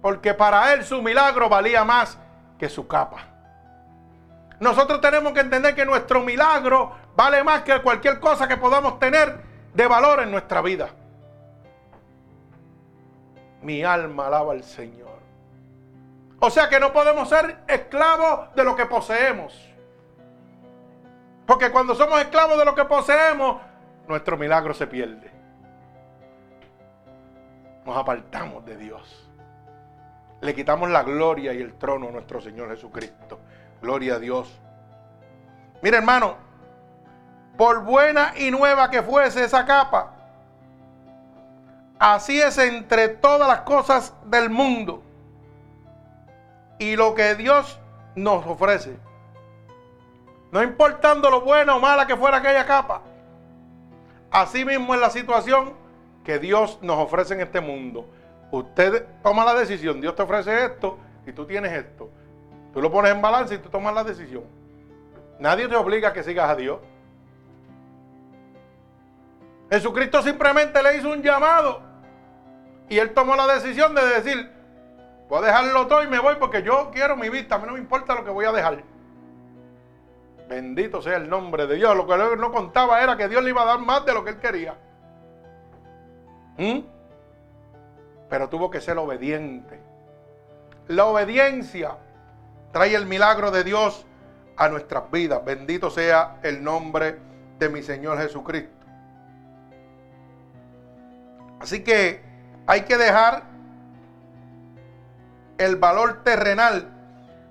Porque 0.00 0.34
para 0.34 0.72
él 0.72 0.84
su 0.84 1.02
milagro 1.02 1.48
valía 1.48 1.84
más 1.84 2.18
que 2.58 2.68
su 2.68 2.86
capa. 2.86 3.26
Nosotros 4.60 5.00
tenemos 5.00 5.32
que 5.32 5.40
entender 5.40 5.74
que 5.74 5.84
nuestro 5.84 6.20
milagro 6.20 6.92
vale 7.14 7.44
más 7.44 7.62
que 7.62 7.80
cualquier 7.80 8.18
cosa 8.20 8.48
que 8.48 8.56
podamos 8.56 8.98
tener 8.98 9.40
de 9.72 9.86
valor 9.86 10.20
en 10.20 10.30
nuestra 10.30 10.60
vida. 10.60 10.88
Mi 13.62 13.84
alma 13.84 14.26
alaba 14.26 14.52
al 14.52 14.62
Señor. 14.64 15.18
O 16.40 16.50
sea 16.50 16.68
que 16.68 16.78
no 16.78 16.92
podemos 16.92 17.28
ser 17.28 17.58
esclavos 17.66 18.54
de 18.54 18.64
lo 18.64 18.76
que 18.76 18.86
poseemos. 18.86 19.68
Porque 21.46 21.70
cuando 21.70 21.94
somos 21.94 22.20
esclavos 22.20 22.58
de 22.58 22.64
lo 22.64 22.74
que 22.74 22.84
poseemos, 22.84 23.60
nuestro 24.06 24.36
milagro 24.36 24.74
se 24.74 24.86
pierde. 24.86 25.30
Nos 27.84 27.96
apartamos 27.96 28.64
de 28.64 28.76
Dios. 28.76 29.27
Le 30.40 30.54
quitamos 30.54 30.88
la 30.90 31.02
gloria 31.02 31.52
y 31.52 31.60
el 31.60 31.74
trono 31.74 32.08
a 32.08 32.12
nuestro 32.12 32.40
Señor 32.40 32.68
Jesucristo. 32.70 33.38
Gloria 33.82 34.14
a 34.14 34.18
Dios. 34.18 34.60
Mira 35.82 35.98
hermano, 35.98 36.36
por 37.56 37.82
buena 37.82 38.32
y 38.36 38.50
nueva 38.50 38.90
que 38.90 39.02
fuese 39.02 39.44
esa 39.44 39.64
capa, 39.64 40.12
así 41.98 42.40
es 42.40 42.56
entre 42.58 43.08
todas 43.08 43.48
las 43.48 43.60
cosas 43.60 44.14
del 44.26 44.50
mundo 44.50 45.02
y 46.78 46.96
lo 46.96 47.14
que 47.14 47.34
Dios 47.34 47.78
nos 48.14 48.46
ofrece. 48.46 48.96
No 50.50 50.62
importando 50.62 51.30
lo 51.30 51.42
buena 51.42 51.76
o 51.76 51.80
mala 51.80 52.06
que 52.06 52.16
fuera 52.16 52.38
aquella 52.38 52.64
capa. 52.64 53.02
Así 54.30 54.64
mismo 54.64 54.94
es 54.94 55.00
la 55.00 55.10
situación 55.10 55.72
que 56.24 56.38
Dios 56.38 56.78
nos 56.82 56.98
ofrece 56.98 57.34
en 57.34 57.40
este 57.40 57.60
mundo. 57.60 58.08
Usted 58.50 59.06
toma 59.22 59.44
la 59.44 59.54
decisión, 59.54 60.00
Dios 60.00 60.14
te 60.14 60.22
ofrece 60.22 60.64
esto 60.64 60.98
y 61.26 61.32
tú 61.32 61.44
tienes 61.46 61.72
esto. 61.72 62.10
Tú 62.72 62.80
lo 62.80 62.90
pones 62.90 63.12
en 63.12 63.20
balance 63.20 63.54
y 63.54 63.58
tú 63.58 63.68
tomas 63.68 63.94
la 63.94 64.04
decisión. 64.04 64.44
Nadie 65.38 65.68
te 65.68 65.76
obliga 65.76 66.08
a 66.08 66.12
que 66.12 66.22
sigas 66.22 66.48
a 66.50 66.56
Dios. 66.56 66.78
Jesucristo 69.70 70.22
simplemente 70.22 70.82
le 70.82 70.96
hizo 70.96 71.10
un 71.10 71.22
llamado 71.22 71.82
y 72.88 72.98
él 72.98 73.12
tomó 73.12 73.36
la 73.36 73.46
decisión 73.46 73.94
de 73.94 74.06
decir, 74.06 74.50
voy 75.28 75.38
a 75.38 75.46
dejarlo 75.46 75.86
todo 75.86 76.02
y 76.02 76.06
me 76.06 76.18
voy 76.18 76.36
porque 76.36 76.62
yo 76.62 76.90
quiero 76.92 77.16
mi 77.16 77.28
vista, 77.28 77.56
a 77.56 77.58
mí 77.58 77.66
no 77.66 77.74
me 77.74 77.78
importa 77.78 78.14
lo 78.14 78.24
que 78.24 78.30
voy 78.30 78.46
a 78.46 78.52
dejar. 78.52 78.82
Bendito 80.48 81.02
sea 81.02 81.16
el 81.16 81.28
nombre 81.28 81.66
de 81.66 81.76
Dios. 81.76 81.94
Lo 81.94 82.06
que 82.06 82.14
él 82.14 82.40
no 82.40 82.50
contaba 82.50 83.02
era 83.02 83.16
que 83.16 83.28
Dios 83.28 83.42
le 83.42 83.50
iba 83.50 83.62
a 83.62 83.66
dar 83.66 83.78
más 83.80 84.06
de 84.06 84.14
lo 84.14 84.24
que 84.24 84.30
él 84.30 84.38
quería. 84.38 84.74
¿Mm? 86.56 86.78
Pero 88.28 88.48
tuvo 88.48 88.70
que 88.70 88.80
ser 88.80 88.98
obediente. 88.98 89.80
La 90.88 91.06
obediencia 91.06 91.96
trae 92.72 92.94
el 92.94 93.06
milagro 93.06 93.50
de 93.50 93.64
Dios 93.64 94.06
a 94.56 94.68
nuestras 94.68 95.10
vidas. 95.10 95.44
Bendito 95.44 95.90
sea 95.90 96.38
el 96.42 96.62
nombre 96.62 97.18
de 97.58 97.68
mi 97.68 97.82
Señor 97.82 98.18
Jesucristo. 98.18 98.86
Así 101.60 101.82
que 101.82 102.22
hay 102.66 102.82
que 102.82 102.96
dejar 102.96 103.42
el 105.58 105.76
valor 105.76 106.22
terrenal 106.22 106.88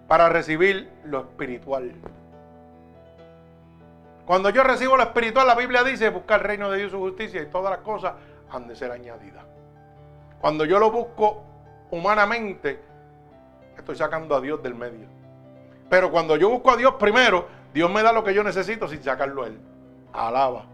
para 0.08 0.30
recibir 0.30 0.90
lo 1.04 1.22
espiritual. 1.22 1.92
Cuando 4.26 4.50
yo 4.50 4.64
recibo 4.64 4.98
lo 4.98 5.04
espiritual, 5.04 5.48
la 5.48 5.56
Biblia 5.56 5.84
dice, 5.84 6.10
buscar 6.10 6.42
el 6.42 6.48
reino 6.48 6.70
de 6.70 6.78
Dios 6.80 6.90
y 6.90 6.92
su 6.92 7.00
justicia 7.00 7.42
y 7.42 7.46
todas 7.48 7.72
las 7.72 7.80
cosas 7.80 8.14
han 8.52 8.68
de 8.68 8.76
ser 8.76 8.92
añadidas. 8.92 9.47
Cuando 10.42 10.66
yo 10.66 10.80
lo 10.80 10.92
busco 10.92 11.44
humanamente, 11.92 12.80
estoy 13.78 13.96
sacando 13.96 14.36
a 14.36 14.42
Dios 14.42 14.62
del 14.62 14.76
medio. 14.76 15.08
Pero 15.90 16.12
cuando 16.12 16.36
yo 16.36 16.50
busco 16.50 16.72
a 16.72 16.78
Dios 16.78 16.96
primero, 16.96 17.48
Dios 17.74 17.90
me 17.92 18.04
da 18.04 18.12
lo 18.12 18.24
que 18.24 18.34
yo 18.34 18.44
necesito 18.44 18.88
sin 18.88 19.02
sacarlo 19.02 19.44
a 19.44 19.48
Él. 19.48 19.60
Alaba. 20.14 20.66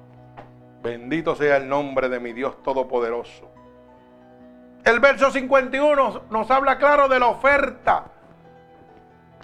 Bendito 0.81 1.35
sea 1.35 1.57
el 1.57 1.69
nombre 1.69 2.09
de 2.09 2.19
mi 2.19 2.33
Dios 2.33 2.61
Todopoderoso. 2.63 3.49
El 4.83 4.99
verso 4.99 5.31
51 5.31 6.23
nos 6.29 6.51
habla 6.51 6.77
claro 6.77 7.07
de 7.07 7.19
la 7.19 7.27
oferta. 7.27 8.05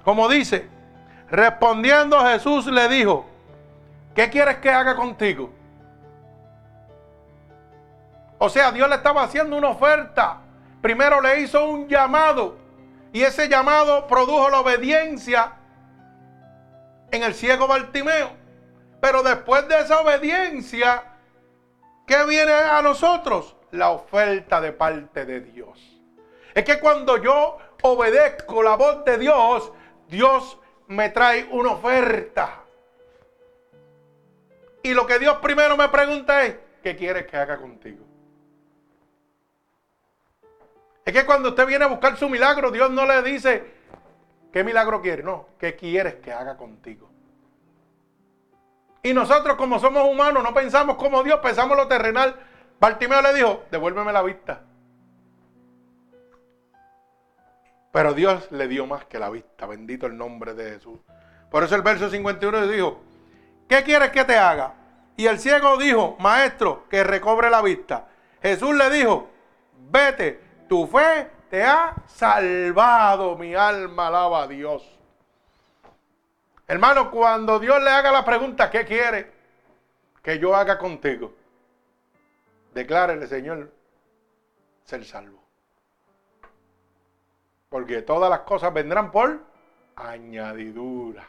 Como 0.03 0.27
dice, 0.27 0.67
respondiendo 1.29 2.19
Jesús 2.25 2.65
le 2.67 2.89
dijo, 2.89 3.25
¿qué 4.15 4.29
quieres 4.29 4.57
que 4.57 4.69
haga 4.69 4.95
contigo? 4.95 5.49
O 8.39 8.49
sea, 8.49 8.71
Dios 8.71 8.89
le 8.89 8.95
estaba 8.95 9.23
haciendo 9.23 9.57
una 9.57 9.69
oferta. 9.69 10.41
Primero 10.81 11.21
le 11.21 11.41
hizo 11.41 11.65
un 11.65 11.87
llamado. 11.87 12.57
Y 13.11 13.23
ese 13.23 13.49
llamado 13.49 14.07
produjo 14.07 14.49
la 14.49 14.61
obediencia 14.61 15.53
en 17.11 17.23
el 17.23 17.33
ciego 17.33 17.67
Bartimeo. 17.67 18.31
Pero 19.01 19.23
después 19.23 19.67
de 19.67 19.79
esa 19.79 19.99
obediencia, 20.01 21.03
¿qué 22.07 22.23
viene 22.25 22.53
a 22.53 22.81
nosotros? 22.81 23.57
La 23.71 23.89
oferta 23.89 24.61
de 24.61 24.71
parte 24.71 25.25
de 25.25 25.41
Dios. 25.41 26.01
Es 26.55 26.63
que 26.63 26.79
cuando 26.79 27.17
yo 27.17 27.57
obedezco 27.81 28.63
la 28.63 28.75
voz 28.75 29.03
de 29.03 29.17
Dios, 29.17 29.71
Dios 30.07 30.57
me 30.87 31.09
trae 31.09 31.47
una 31.51 31.71
oferta. 31.71 32.63
Y 34.81 34.93
lo 34.93 35.05
que 35.05 35.19
Dios 35.19 35.37
primero 35.37 35.75
me 35.75 35.89
pregunta 35.89 36.45
es, 36.45 36.55
¿qué 36.81 36.95
quieres 36.95 37.27
que 37.27 37.37
haga 37.37 37.57
contigo? 37.57 38.08
Es 41.09 41.15
que 41.15 41.25
cuando 41.25 41.49
usted 41.49 41.65
viene 41.65 41.85
a 41.85 41.87
buscar 41.87 42.15
su 42.17 42.29
milagro, 42.29 42.69
Dios 42.69 42.91
no 42.91 43.03
le 43.03 43.23
dice, 43.23 43.63
¿qué 44.53 44.63
milagro 44.63 45.01
quiere? 45.01 45.23
No, 45.23 45.47
¿qué 45.57 45.75
quieres 45.75 46.17
que 46.17 46.31
haga 46.31 46.55
contigo? 46.55 47.09
Y 49.01 49.11
nosotros 49.11 49.57
como 49.57 49.79
somos 49.79 50.03
humanos 50.07 50.43
no 50.43 50.53
pensamos 50.53 50.97
como 50.97 51.23
Dios, 51.23 51.39
pensamos 51.39 51.75
lo 51.75 51.87
terrenal. 51.87 52.35
Bartimeo 52.79 53.23
le 53.23 53.33
dijo, 53.33 53.63
devuélveme 53.71 54.13
la 54.13 54.21
vista. 54.21 54.61
Pero 57.91 58.13
Dios 58.13 58.47
le 58.51 58.67
dio 58.67 58.85
más 58.85 59.05
que 59.05 59.17
la 59.17 59.31
vista. 59.31 59.65
Bendito 59.65 60.05
el 60.05 60.15
nombre 60.15 60.53
de 60.53 60.73
Jesús. 60.73 60.99
Por 61.49 61.63
eso 61.63 61.75
el 61.75 61.81
verso 61.81 62.11
51 62.11 62.61
le 62.67 62.71
dijo, 62.71 63.01
¿qué 63.67 63.81
quieres 63.81 64.11
que 64.11 64.25
te 64.25 64.37
haga? 64.37 64.75
Y 65.17 65.25
el 65.25 65.39
ciego 65.39 65.75
dijo, 65.77 66.17
maestro, 66.19 66.87
que 66.87 67.03
recobre 67.03 67.49
la 67.49 67.63
vista. 67.63 68.09
Jesús 68.43 68.75
le 68.75 68.91
dijo, 68.91 69.27
vete, 69.89 70.48
tu 70.69 70.87
fe 70.87 71.29
te 71.49 71.63
ha 71.63 71.95
salvado, 72.05 73.35
mi 73.35 73.55
alma 73.55 74.07
alaba 74.07 74.43
a 74.43 74.47
Dios. 74.47 74.87
Hermano, 76.67 77.09
cuando 77.09 77.59
Dios 77.59 77.81
le 77.83 77.89
haga 77.89 78.11
la 78.11 78.23
pregunta, 78.23 78.69
¿qué 78.69 78.85
quiere 78.85 79.31
que 80.21 80.37
yo 80.37 80.55
haga 80.55 80.77
contigo? 80.77 81.33
Declárele, 82.73 83.27
Señor, 83.27 83.71
ser 84.83 85.03
salvo. 85.03 85.43
Porque 87.69 88.03
todas 88.03 88.29
las 88.29 88.41
cosas 88.41 88.71
vendrán 88.71 89.11
por 89.11 89.39
añadidura. 89.95 91.27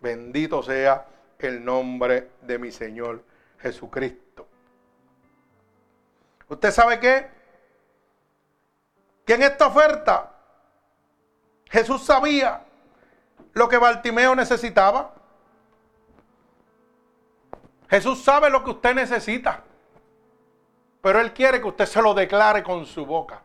Bendito 0.00 0.62
sea 0.62 1.06
el 1.38 1.64
nombre 1.64 2.32
de 2.42 2.58
mi 2.58 2.70
Señor 2.70 3.24
Jesucristo. 3.58 4.46
¿Usted 6.48 6.70
sabe 6.70 7.00
qué? 7.00 7.41
Que 9.24 9.34
en 9.34 9.42
esta 9.42 9.66
oferta 9.66 10.30
Jesús 11.70 12.04
sabía 12.04 12.64
lo 13.54 13.68
que 13.68 13.78
Bartimeo 13.78 14.34
necesitaba. 14.34 15.14
Jesús 17.88 18.22
sabe 18.22 18.50
lo 18.50 18.64
que 18.64 18.70
usted 18.70 18.94
necesita. 18.94 19.62
Pero 21.00 21.20
Él 21.20 21.32
quiere 21.32 21.60
que 21.60 21.68
usted 21.68 21.86
se 21.86 22.00
lo 22.00 22.14
declare 22.14 22.62
con 22.62 22.86
su 22.86 23.04
boca. 23.04 23.42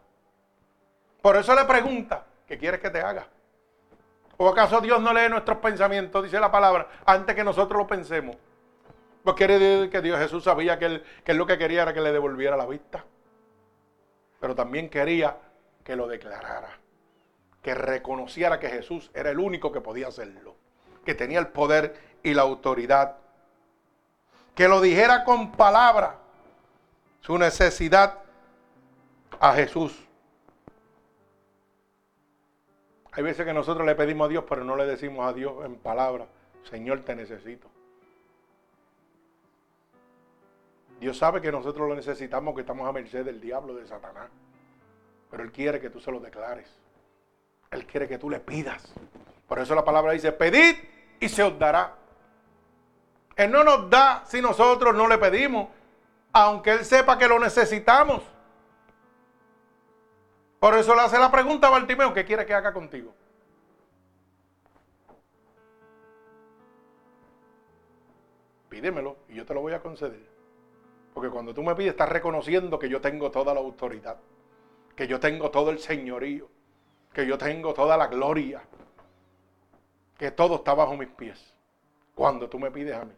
Por 1.21 1.35
eso 1.35 1.55
le 1.55 1.65
pregunta, 1.65 2.25
¿qué 2.45 2.57
quieres 2.57 2.79
que 2.79 2.89
te 2.89 3.01
haga? 3.01 3.27
¿O 4.37 4.47
acaso 4.47 4.79
Dios 4.81 5.01
no 5.01 5.11
lee 5.13 5.29
nuestros 5.29 5.57
pensamientos, 5.57 6.23
dice 6.23 6.39
la 6.39 6.51
palabra, 6.51 6.87
antes 7.05 7.35
que 7.35 7.43
nosotros 7.43 7.77
lo 7.81 7.87
pensemos? 7.87 8.35
Pues 9.23 9.35
quiere 9.35 9.57
decir 9.57 9.89
que 9.89 10.01
Dios 10.01 10.19
Jesús 10.19 10.43
sabía 10.43 10.77
que 10.77 11.03
que 11.25 11.31
él 11.31 11.37
lo 11.37 11.45
que 11.45 11.57
quería 11.57 11.81
era 11.81 11.93
que 11.93 12.01
le 12.01 12.11
devolviera 12.11 12.55
la 12.55 12.65
vista. 12.65 13.03
Pero 14.39 14.53
también 14.53 14.89
quería 14.89 15.35
que 15.87 15.95
lo 15.95 16.05
declarara. 16.05 16.67
Que 17.61 17.73
reconociera 17.73 18.59
que 18.59 18.67
Jesús 18.67 19.09
era 19.13 19.29
el 19.29 19.39
único 19.39 19.71
que 19.71 19.79
podía 19.79 20.09
hacerlo. 20.09 20.57
Que 21.05 21.15
tenía 21.15 21.39
el 21.39 21.47
poder 21.47 21.95
y 22.23 22.33
la 22.33 22.41
autoridad. 22.41 23.15
Que 24.53 24.67
lo 24.67 24.81
dijera 24.81 25.23
con 25.23 25.53
palabra 25.53 26.17
su 27.21 27.37
necesidad 27.37 28.19
a 29.39 29.53
Jesús. 29.53 29.97
Hay 33.13 33.23
veces 33.23 33.45
que 33.45 33.53
nosotros 33.53 33.87
le 33.87 33.95
pedimos 33.95 34.25
a 34.25 34.29
Dios, 34.29 34.43
pero 34.47 34.65
no 34.65 34.75
le 34.75 34.85
decimos 34.85 35.25
a 35.25 35.31
Dios 35.31 35.65
en 35.65 35.77
palabras, 35.77 36.27
Señor, 36.69 37.05
te 37.05 37.15
necesito. 37.15 37.69
Dios 40.99 41.17
sabe 41.17 41.39
que 41.39 41.51
nosotros 41.51 41.87
lo 41.87 41.95
necesitamos, 41.95 42.55
que 42.55 42.61
estamos 42.61 42.89
a 42.89 42.91
merced 42.91 43.23
del 43.23 43.39
diablo, 43.39 43.73
de 43.73 43.87
Satanás. 43.87 44.29
Pero 45.29 45.43
Él 45.43 45.51
quiere 45.51 45.79
que 45.79 45.89
tú 45.89 45.99
se 45.99 46.11
lo 46.11 46.19
declares. 46.19 46.67
Él 47.71 47.85
quiere 47.85 48.07
que 48.07 48.17
tú 48.17 48.29
le 48.29 48.39
pidas. 48.39 48.83
Por 49.47 49.59
eso 49.59 49.75
la 49.75 49.83
palabra 49.83 50.13
dice, 50.13 50.31
pedid 50.31 50.75
y 51.19 51.29
se 51.29 51.43
os 51.43 51.57
dará. 51.57 51.95
Él 53.35 53.51
no 53.51 53.63
nos 53.63 53.89
da 53.89 54.23
si 54.25 54.41
nosotros 54.41 54.95
no 54.95 55.07
le 55.07 55.17
pedimos, 55.17 55.67
aunque 56.33 56.71
Él 56.71 56.85
sepa 56.85 57.17
que 57.17 57.27
lo 57.27 57.39
necesitamos. 57.39 58.23
Por 60.59 60.75
eso 60.75 60.95
le 60.95 61.01
hace 61.01 61.19
la 61.19 61.31
pregunta 61.31 61.67
a 61.67 61.71
Bartimeo, 61.71 62.13
¿qué 62.13 62.25
quiere 62.25 62.45
que 62.45 62.53
haga 62.53 62.73
contigo? 62.73 63.13
Pídemelo 68.69 69.17
y 69.29 69.35
yo 69.35 69.45
te 69.45 69.53
lo 69.53 69.61
voy 69.61 69.73
a 69.73 69.81
conceder. 69.81 70.27
Porque 71.13 71.29
cuando 71.29 71.53
tú 71.53 71.63
me 71.63 71.75
pides, 71.75 71.91
estás 71.91 72.09
reconociendo 72.09 72.77
que 72.77 72.89
yo 72.89 73.01
tengo 73.01 73.31
toda 73.31 73.53
la 73.53 73.59
autoridad, 73.59 74.17
que 74.97 75.07
yo 75.07 75.19
tengo 75.19 75.51
todo 75.51 75.69
el 75.69 75.77
señorío, 75.77 76.49
que 77.13 77.25
yo 77.27 77.37
tengo 77.37 77.71
toda 77.75 77.95
la 77.95 78.07
gloria, 78.07 78.63
que 80.17 80.31
todo 80.31 80.55
está 80.55 80.73
bajo 80.73 80.97
mis 80.97 81.09
pies. 81.09 81.53
Cuando 82.15 82.49
tú 82.49 82.57
me 82.57 82.71
pides 82.71 82.95
a 82.95 83.05
mí. 83.05 83.13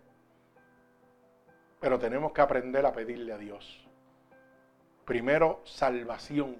Pero 1.79 1.97
tenemos 1.97 2.33
que 2.33 2.41
aprender 2.41 2.85
a 2.85 2.91
pedirle 2.91 3.31
a 3.31 3.37
Dios. 3.37 3.87
Primero, 5.05 5.61
salvación 5.63 6.57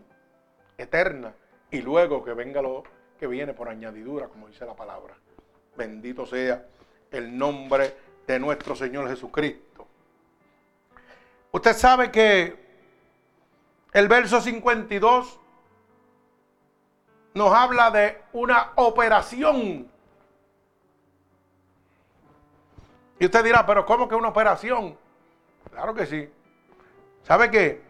eterna 0.78 1.36
y 1.70 1.82
luego 1.82 2.24
que 2.24 2.34
venga 2.34 2.62
lo 2.62 2.84
que 3.20 3.28
viene 3.28 3.54
por 3.54 3.68
añadidura, 3.68 4.30
como 4.30 4.48
dice 4.48 4.66
la 4.66 4.74
palabra. 4.74 5.16
Bendito 5.76 6.26
sea 6.26 6.66
el 7.12 7.38
nombre 7.38 7.94
de 8.26 8.40
nuestro 8.40 8.74
Señor 8.74 9.10
Jesucristo. 9.10 9.86
Usted 11.52 11.74
sabe 11.74 12.10
que 12.10 12.69
el 13.94 14.08
verso 14.08 14.42
52 14.42 15.40
nos 17.34 17.54
habla 17.54 17.92
de 17.92 18.22
una 18.34 18.72
operación. 18.76 19.90
Y 23.20 23.26
usted 23.26 23.44
dirá, 23.44 23.66
pero 23.66 23.86
¿cómo 23.86 24.08
que 24.08 24.16
una 24.16 24.30
operación? 24.30 24.98
Claro 25.72 25.94
que 25.94 26.06
sí. 26.06 26.30
¿Sabe 27.24 27.52
qué? 27.52 27.82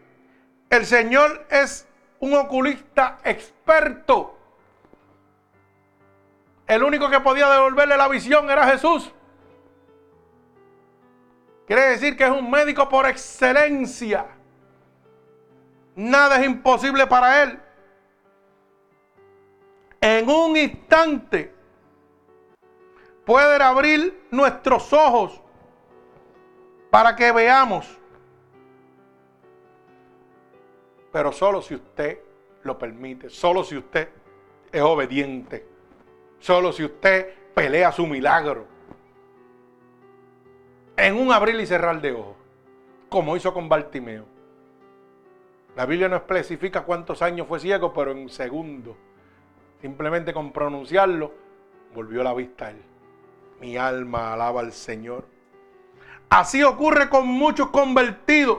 El 0.68 0.86
Señor 0.86 1.46
es 1.50 1.86
un 2.18 2.34
oculista 2.34 3.18
experto. 3.24 4.36
El 6.66 6.82
único 6.82 7.10
que 7.10 7.20
podía 7.20 7.48
devolverle 7.50 7.96
la 7.96 8.08
visión 8.08 8.50
era 8.50 8.66
Jesús. 8.66 9.12
Quiere 11.66 11.82
decir 11.82 12.16
que 12.16 12.24
es 12.24 12.30
un 12.30 12.50
médico 12.50 12.88
por 12.88 13.06
excelencia. 13.06 14.26
Nada 15.94 16.40
es 16.40 16.46
imposible 16.46 17.06
para 17.06 17.42
él. 17.42 17.60
En 20.00 20.28
un 20.28 20.56
instante 20.56 21.54
puede 23.24 23.62
abrir 23.62 24.26
nuestros 24.30 24.92
ojos 24.92 25.40
para 26.90 27.14
que 27.14 27.30
veamos 27.32 28.00
pero 31.12 31.32
solo 31.32 31.60
si 31.62 31.74
usted 31.74 32.20
lo 32.62 32.78
permite, 32.78 33.30
solo 33.30 33.64
si 33.64 33.76
usted 33.76 34.08
es 34.70 34.82
obediente, 34.82 35.66
solo 36.38 36.72
si 36.72 36.84
usted 36.84 37.34
pelea 37.54 37.90
su 37.90 38.06
milagro. 38.06 38.66
En 40.96 41.16
un 41.16 41.32
abrir 41.32 41.58
y 41.58 41.66
cerrar 41.66 42.00
de 42.00 42.12
ojos, 42.12 42.36
como 43.08 43.36
hizo 43.36 43.52
con 43.52 43.68
Bartimeo. 43.68 44.24
La 45.80 45.86
Biblia 45.86 46.10
no 46.10 46.16
especifica 46.16 46.82
cuántos 46.82 47.22
años 47.22 47.48
fue 47.48 47.58
ciego, 47.58 47.94
pero 47.94 48.10
en 48.10 48.28
segundo, 48.28 48.98
simplemente 49.80 50.34
con 50.34 50.52
pronunciarlo, 50.52 51.32
volvió 51.94 52.22
la 52.22 52.34
vista 52.34 52.66
a 52.66 52.70
él. 52.72 52.82
Mi 53.62 53.78
alma 53.78 54.34
alaba 54.34 54.60
al 54.60 54.74
Señor. 54.74 55.26
Así 56.28 56.62
ocurre 56.62 57.08
con 57.08 57.26
muchos 57.26 57.70
convertidos 57.70 58.58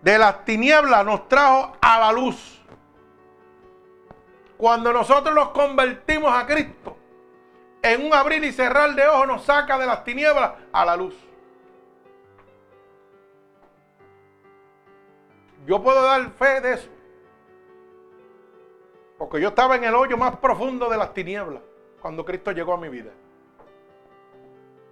de 0.00 0.16
las 0.16 0.44
tinieblas 0.44 1.04
nos 1.04 1.26
trajo 1.28 1.76
a 1.80 1.98
la 1.98 2.12
luz. 2.12 2.62
Cuando 4.56 4.92
nosotros 4.92 5.34
nos 5.34 5.48
convertimos 5.48 6.32
a 6.32 6.46
Cristo, 6.46 6.96
en 7.82 8.06
un 8.06 8.14
abrir 8.14 8.44
y 8.44 8.52
cerrar 8.52 8.94
de 8.94 9.08
ojos 9.08 9.26
nos 9.26 9.42
saca 9.42 9.76
de 9.76 9.86
las 9.86 10.04
tinieblas 10.04 10.52
a 10.72 10.84
la 10.84 10.96
luz. 10.96 11.16
Yo 15.66 15.82
puedo 15.82 16.02
dar 16.02 16.30
fe 16.30 16.60
de 16.60 16.74
eso. 16.74 16.88
Porque 19.18 19.40
yo 19.40 19.48
estaba 19.48 19.76
en 19.76 19.84
el 19.84 19.94
hoyo 19.94 20.16
más 20.16 20.36
profundo 20.36 20.88
de 20.88 20.96
las 20.96 21.14
tinieblas 21.14 21.62
cuando 22.00 22.24
Cristo 22.24 22.52
llegó 22.52 22.74
a 22.74 22.78
mi 22.78 22.88
vida. 22.88 23.10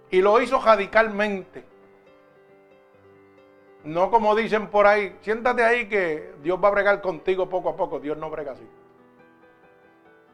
Y 0.09 0.21
lo 0.21 0.41
hizo 0.41 0.59
radicalmente. 0.59 1.65
No 3.83 4.09
como 4.09 4.33
dicen 4.35 4.67
por 4.67 4.87
ahí, 4.87 5.17
siéntate 5.21 5.63
ahí 5.63 5.89
que 5.89 6.33
Dios 6.41 6.57
va 6.63 6.69
a 6.69 6.71
bregar 6.71 7.01
contigo 7.01 7.49
poco 7.49 7.69
a 7.69 7.75
poco. 7.75 7.99
Dios 7.99 8.17
no 8.17 8.29
brega 8.29 8.53
así. 8.53 8.67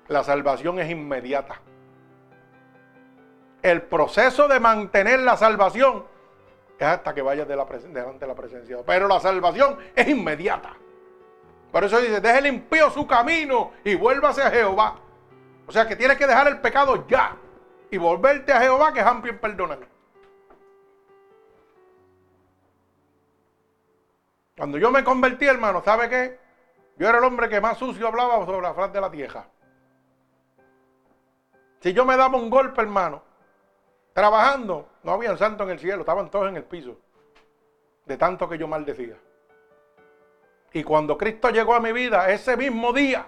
La 0.07 0.23
salvación 0.23 0.79
es 0.79 0.89
inmediata. 0.89 1.59
El 3.61 3.81
proceso 3.81 4.47
de 4.47 4.59
mantener 4.59 5.19
la 5.19 5.35
salvación 5.35 6.05
es 6.80 6.88
hasta 6.88 7.13
que 7.13 7.21
vayas 7.21 7.47
de 7.47 7.55
la 7.55 7.65
delante 7.65 8.19
de 8.19 8.27
la 8.27 8.36
presencia. 8.36 8.77
Pero 8.86 9.07
la 9.07 9.19
salvación 9.19 9.77
es 9.95 10.07
inmediata. 10.07 10.73
Por 11.71 11.84
eso 11.84 11.99
dice, 11.99 12.21
deje 12.21 12.41
limpio 12.41 12.89
su 12.89 13.05
camino 13.05 13.73
y 13.84 13.95
vuélvase 13.95 14.41
a 14.41 14.49
Jehová. 14.49 14.95
O 15.67 15.71
sea 15.71 15.88
que 15.88 15.95
tienes 15.95 16.17
que 16.17 16.25
dejar 16.25 16.47
el 16.47 16.61
pecado 16.61 17.05
ya 17.07 17.36
y 17.91 17.97
volverte 17.97 18.53
a 18.53 18.61
Jehová 18.61 18.93
que 18.93 19.01
es 19.01 19.05
amplio 19.05 19.34
en 19.34 19.39
perdonar. 19.39 19.80
Cuando 24.57 24.77
yo 24.77 24.91
me 24.91 25.03
convertí, 25.03 25.45
hermano, 25.45 25.82
¿sabe 25.84 26.09
qué? 26.09 26.39
Yo 26.97 27.07
era 27.07 27.19
el 27.19 27.23
hombre 27.23 27.49
que 27.49 27.61
más 27.61 27.77
sucio 27.77 28.07
hablaba 28.07 28.45
sobre 28.45 28.61
la 28.61 28.73
faz 28.73 28.91
de 28.91 29.01
la 29.01 29.11
tierra. 29.11 29.47
Si 31.82 31.93
yo 31.93 32.05
me 32.05 32.17
daba 32.17 32.38
un 32.38 32.49
golpe, 32.49 32.82
hermano, 32.82 33.23
trabajando, 34.14 34.89
no 35.03 35.12
había 35.14 35.36
santo 35.38 35.64
en 35.64 35.72
el 35.72 35.80
cielo, 35.80 36.01
estaban 36.01 36.30
todos 36.30 36.49
en 36.49 36.57
el 36.57 36.64
piso. 36.64 36.97
De 38.05 38.18
tanto 38.18 38.49
que 38.49 38.57
yo 38.57 38.68
maldecía. 38.68 39.18
Y 40.74 40.84
cuando 40.84 41.18
Cristo 41.18 41.49
llegó 41.49 41.74
a 41.74 41.80
mi 41.80 41.91
vida, 41.91 42.30
ese 42.32 42.55
mismo 42.57 42.93
día, 42.93 43.28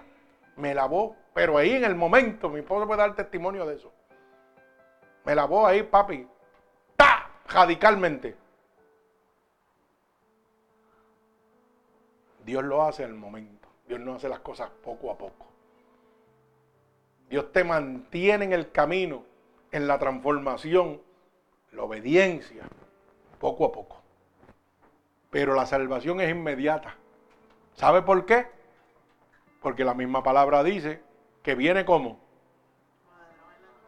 me 0.56 0.74
lavó. 0.74 1.16
Pero 1.34 1.56
ahí 1.56 1.72
en 1.72 1.84
el 1.84 1.94
momento, 1.94 2.48
mi 2.48 2.60
esposo 2.60 2.86
puede 2.86 3.00
dar 3.00 3.14
testimonio 3.14 3.64
de 3.66 3.76
eso. 3.76 3.92
Me 5.24 5.34
lavó 5.34 5.66
ahí, 5.66 5.82
papi. 5.82 6.28
Radicalmente. 7.48 8.36
Dios 12.44 12.64
lo 12.64 12.82
hace 12.82 13.04
el 13.04 13.14
momento. 13.14 13.68
Dios 13.86 14.00
no 14.00 14.14
hace 14.14 14.28
las 14.28 14.40
cosas 14.40 14.70
poco 14.82 15.10
a 15.10 15.18
poco. 15.18 15.46
Dios 17.28 17.50
te 17.52 17.64
mantiene 17.64 18.44
en 18.44 18.52
el 18.52 18.70
camino, 18.70 19.24
en 19.72 19.88
la 19.88 19.98
transformación, 19.98 21.00
la 21.72 21.82
obediencia, 21.82 22.64
poco 23.40 23.64
a 23.64 23.72
poco. 23.72 24.00
Pero 25.30 25.54
la 25.54 25.66
salvación 25.66 26.20
es 26.20 26.30
inmediata. 26.30 26.94
¿Sabe 27.74 28.02
por 28.02 28.26
qué? 28.26 28.46
Porque 29.62 29.84
la 29.84 29.94
misma 29.94 30.22
palabra 30.22 30.62
dice 30.62 31.02
que 31.42 31.54
viene 31.54 31.84
como. 31.84 32.20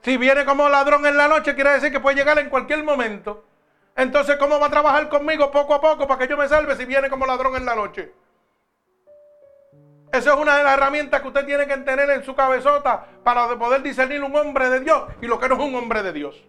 Si 0.01 0.17
viene 0.17 0.45
como 0.45 0.69
ladrón 0.69 1.07
en 1.07 1.17
la 1.17 1.29
noche, 1.29 1.55
quiere 1.55 1.71
decir 1.71 1.93
que 1.93 2.01
puede 2.01 2.17
llegar 2.17 2.39
en 2.39 2.51
cualquier 2.51 2.83
momento. 2.83 3.45
Entonces, 3.97 4.37
¿cómo 4.37 4.59
va 4.59 4.67
a 4.67 4.71
trabajar 4.71 5.09
conmigo 5.09 5.51
poco 5.51 5.75
a 5.75 5.81
poco 5.81 6.07
para 6.07 6.19
que 6.19 6.29
yo 6.29 6.37
me 6.37 6.49
salve 6.49 6.77
si 6.77 6.85
viene 6.85 7.09
como 7.09 7.27
ladrón 7.27 7.57
en 7.57 7.65
la 7.65 7.75
noche? 7.75 8.13
Esa 10.15 10.33
es 10.33 10.41
una 10.41 10.57
de 10.57 10.63
las 10.63 10.75
herramientas 10.75 11.21
que 11.21 11.27
usted 11.27 11.45
tiene 11.45 11.67
que 11.67 11.77
tener 11.79 12.09
en 12.09 12.23
su 12.23 12.37
cabezota 12.37 13.05
para 13.25 13.49
poder 13.59 13.83
discernir 13.83 14.23
un 14.23 14.35
hombre 14.37 14.71
de 14.71 14.79
Dios 14.79 15.07
y 15.21 15.27
lo 15.27 15.41
que 15.41 15.49
no 15.49 15.57
es 15.57 15.61
un 15.61 15.75
hombre 15.75 16.05
de 16.05 16.13
Dios. 16.13 16.41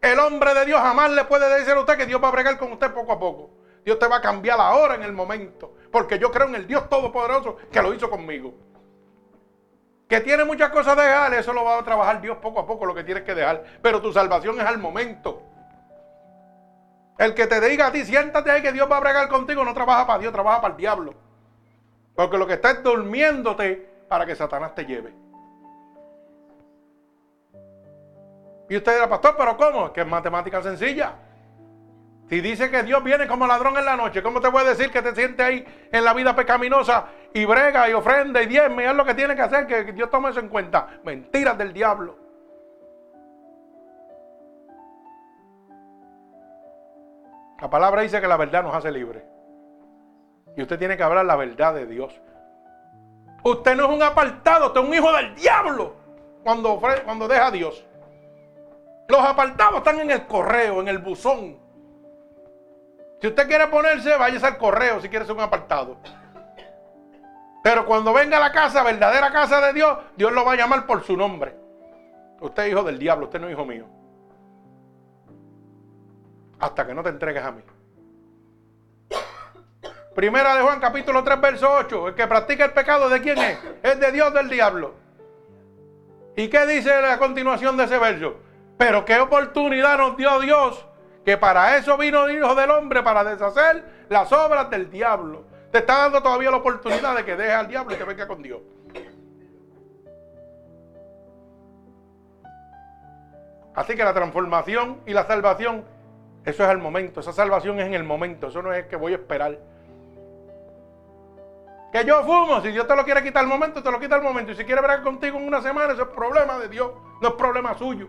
El 0.00 0.18
hombre 0.18 0.52
de 0.52 0.66
Dios 0.66 0.80
jamás 0.80 1.12
le 1.12 1.24
puede 1.26 1.48
decir 1.56 1.74
a 1.74 1.78
usted 1.80 1.96
que 1.96 2.06
Dios 2.06 2.20
va 2.20 2.26
a 2.26 2.32
bregar 2.32 2.58
con 2.58 2.72
usted 2.72 2.92
poco 2.92 3.12
a 3.12 3.20
poco. 3.20 3.50
Dios 3.84 4.00
te 4.00 4.08
va 4.08 4.16
a 4.16 4.20
cambiar 4.20 4.60
ahora 4.60 4.96
en 4.96 5.04
el 5.04 5.12
momento. 5.12 5.76
Porque 5.92 6.18
yo 6.18 6.32
creo 6.32 6.48
en 6.48 6.56
el 6.56 6.66
Dios 6.66 6.88
Todopoderoso 6.88 7.56
que 7.70 7.80
lo 7.80 7.94
hizo 7.94 8.10
conmigo. 8.10 8.52
Que 10.08 10.20
tiene 10.20 10.44
muchas 10.44 10.70
cosas 10.70 10.96
de 10.96 11.04
dejar, 11.04 11.34
eso 11.34 11.52
lo 11.52 11.62
va 11.62 11.78
a 11.78 11.84
trabajar 11.84 12.20
Dios 12.20 12.38
poco 12.38 12.58
a 12.58 12.66
poco, 12.66 12.84
lo 12.84 12.96
que 12.96 13.04
tienes 13.04 13.22
que 13.22 13.36
dejar. 13.36 13.62
Pero 13.80 14.02
tu 14.02 14.12
salvación 14.12 14.58
es 14.58 14.66
al 14.66 14.78
momento. 14.78 15.40
El 17.16 17.32
que 17.32 17.46
te 17.46 17.60
diga 17.60 17.86
a 17.86 17.92
ti, 17.92 18.04
siéntate 18.04 18.50
ahí 18.50 18.60
que 18.60 18.72
Dios 18.72 18.90
va 18.90 18.96
a 18.96 19.00
bregar 19.00 19.28
contigo, 19.28 19.64
no 19.64 19.72
trabaja 19.72 20.04
para 20.04 20.18
Dios, 20.18 20.32
trabaja 20.32 20.60
para 20.60 20.72
el 20.72 20.78
diablo. 20.78 21.25
Porque 22.16 22.38
lo 22.38 22.46
que 22.46 22.54
está 22.54 22.70
es 22.70 22.82
durmiéndote 22.82 23.88
para 24.08 24.24
que 24.24 24.34
Satanás 24.34 24.74
te 24.74 24.86
lleve. 24.86 25.12
Y 28.68 28.76
usted 28.76 28.94
dirá, 28.94 29.08
pastor, 29.08 29.36
pero 29.36 29.56
¿cómo? 29.56 29.92
Que 29.92 30.00
es 30.00 30.06
matemática 30.06 30.62
sencilla. 30.62 31.14
Si 32.28 32.40
dice 32.40 32.70
que 32.70 32.82
Dios 32.82 33.04
viene 33.04 33.28
como 33.28 33.46
ladrón 33.46 33.76
en 33.76 33.84
la 33.84 33.96
noche, 33.96 34.22
¿cómo 34.22 34.40
te 34.40 34.48
voy 34.48 34.64
decir 34.64 34.90
que 34.90 35.02
te 35.02 35.14
sientes 35.14 35.46
ahí 35.46 35.64
en 35.92 36.04
la 36.04 36.12
vida 36.12 36.34
pecaminosa 36.34 37.06
y 37.32 37.44
brega 37.44 37.88
y 37.88 37.92
ofrenda 37.92 38.42
y 38.42 38.46
diezme? 38.46 38.86
Es 38.86 38.94
lo 38.94 39.04
que 39.04 39.14
tiene 39.14 39.36
que 39.36 39.42
hacer, 39.42 39.66
que 39.66 39.92
Dios 39.92 40.10
tome 40.10 40.30
eso 40.30 40.40
en 40.40 40.48
cuenta. 40.48 40.88
Mentiras 41.04 41.56
del 41.56 41.72
diablo. 41.72 42.16
La 47.60 47.70
palabra 47.70 48.02
dice 48.02 48.20
que 48.20 48.26
la 48.26 48.36
verdad 48.36 48.64
nos 48.64 48.74
hace 48.74 48.90
libres. 48.90 49.22
Y 50.56 50.62
usted 50.62 50.78
tiene 50.78 50.96
que 50.96 51.02
hablar 51.02 51.26
la 51.26 51.36
verdad 51.36 51.74
de 51.74 51.86
Dios. 51.86 52.18
Usted 53.44 53.76
no 53.76 53.84
es 53.84 53.90
un 53.90 54.02
apartado, 54.02 54.68
usted 54.68 54.80
es 54.80 54.88
un 54.88 54.94
hijo 54.94 55.12
del 55.12 55.34
diablo 55.34 55.94
cuando, 56.42 56.80
cuando 57.04 57.28
deja 57.28 57.46
a 57.46 57.50
Dios. 57.50 57.84
Los 59.08 59.20
apartados 59.20 59.76
están 59.78 60.00
en 60.00 60.10
el 60.10 60.26
correo, 60.26 60.80
en 60.80 60.88
el 60.88 60.98
buzón. 60.98 61.58
Si 63.20 63.26
usted 63.28 63.46
quiere 63.46 63.68
ponerse, 63.68 64.16
váyase 64.16 64.46
al 64.46 64.58
correo 64.58 65.00
si 65.00 65.08
quiere 65.08 65.24
ser 65.24 65.34
un 65.34 65.42
apartado. 65.42 65.98
Pero 67.62 67.84
cuando 67.84 68.12
venga 68.12 68.38
a 68.38 68.40
la 68.40 68.52
casa, 68.52 68.82
verdadera 68.82 69.32
casa 69.32 69.60
de 69.60 69.72
Dios, 69.72 69.98
Dios 70.16 70.32
lo 70.32 70.44
va 70.44 70.52
a 70.52 70.56
llamar 70.56 70.86
por 70.86 71.02
su 71.02 71.16
nombre. 71.16 71.56
Usted 72.40 72.64
es 72.64 72.72
hijo 72.72 72.82
del 72.82 72.98
diablo, 72.98 73.26
usted 73.26 73.40
no 73.40 73.46
es 73.48 73.52
hijo 73.52 73.64
mío. 73.64 73.86
Hasta 76.58 76.86
que 76.86 76.94
no 76.94 77.02
te 77.02 77.10
entregues 77.10 77.44
a 77.44 77.52
mí. 77.52 77.62
Primera 80.16 80.54
de 80.54 80.62
Juan 80.62 80.80
capítulo 80.80 81.22
3 81.22 81.40
verso 81.42 81.70
8. 81.70 82.08
El 82.08 82.14
que 82.14 82.26
practica 82.26 82.64
el 82.64 82.72
pecado 82.72 83.10
de 83.10 83.20
quién 83.20 83.36
es? 83.36 83.58
Es 83.82 84.00
de 84.00 84.12
Dios 84.12 84.32
del 84.32 84.48
diablo. 84.48 84.94
¿Y 86.34 86.48
qué 86.48 86.64
dice 86.64 86.90
a 86.90 87.18
continuación 87.18 87.76
de 87.76 87.84
ese 87.84 87.98
verso? 87.98 88.36
Pero 88.78 89.04
qué 89.04 89.18
oportunidad 89.18 89.98
nos 89.98 90.16
dio 90.16 90.40
Dios, 90.40 90.86
que 91.22 91.36
para 91.36 91.76
eso 91.76 91.98
vino 91.98 92.26
el 92.26 92.38
Hijo 92.38 92.54
del 92.54 92.70
Hombre, 92.70 93.02
para 93.02 93.24
deshacer 93.24 93.84
las 94.08 94.32
obras 94.32 94.70
del 94.70 94.90
diablo. 94.90 95.44
Te 95.70 95.78
está 95.78 95.98
dando 95.98 96.22
todavía 96.22 96.50
la 96.50 96.56
oportunidad 96.56 97.14
de 97.14 97.22
que 97.22 97.36
deje 97.36 97.52
al 97.52 97.68
diablo 97.68 97.94
y 97.94 97.98
que 97.98 98.04
venga 98.04 98.26
con 98.26 98.42
Dios. 98.42 98.62
Así 103.74 103.94
que 103.94 104.02
la 104.02 104.14
transformación 104.14 105.02
y 105.04 105.12
la 105.12 105.26
salvación, 105.26 105.84
eso 106.46 106.64
es 106.64 106.70
el 106.70 106.78
momento. 106.78 107.20
Esa 107.20 107.34
salvación 107.34 107.78
es 107.80 107.86
en 107.86 107.92
el 107.92 108.04
momento. 108.04 108.46
Eso 108.46 108.62
no 108.62 108.72
es 108.72 108.86
que 108.86 108.96
voy 108.96 109.12
a 109.12 109.16
esperar. 109.16 109.75
Que 111.96 112.04
yo 112.04 112.22
fumo, 112.24 112.60
si 112.60 112.72
Dios 112.72 112.86
te 112.86 112.94
lo 112.94 113.04
quiere 113.06 113.22
quitar 113.22 113.42
al 113.42 113.48
momento, 113.48 113.82
te 113.82 113.90
lo 113.90 113.98
quita 113.98 114.16
al 114.16 114.22
momento. 114.22 114.52
Y 114.52 114.54
si 114.54 114.64
quiere 114.66 114.82
ver 114.82 115.00
contigo 115.00 115.38
en 115.38 115.46
una 115.46 115.62
semana, 115.62 115.94
eso 115.94 116.02
es 116.02 116.08
problema 116.08 116.58
de 116.58 116.68
Dios, 116.68 116.90
no 117.22 117.28
es 117.28 117.34
problema 117.36 117.74
suyo. 117.74 118.06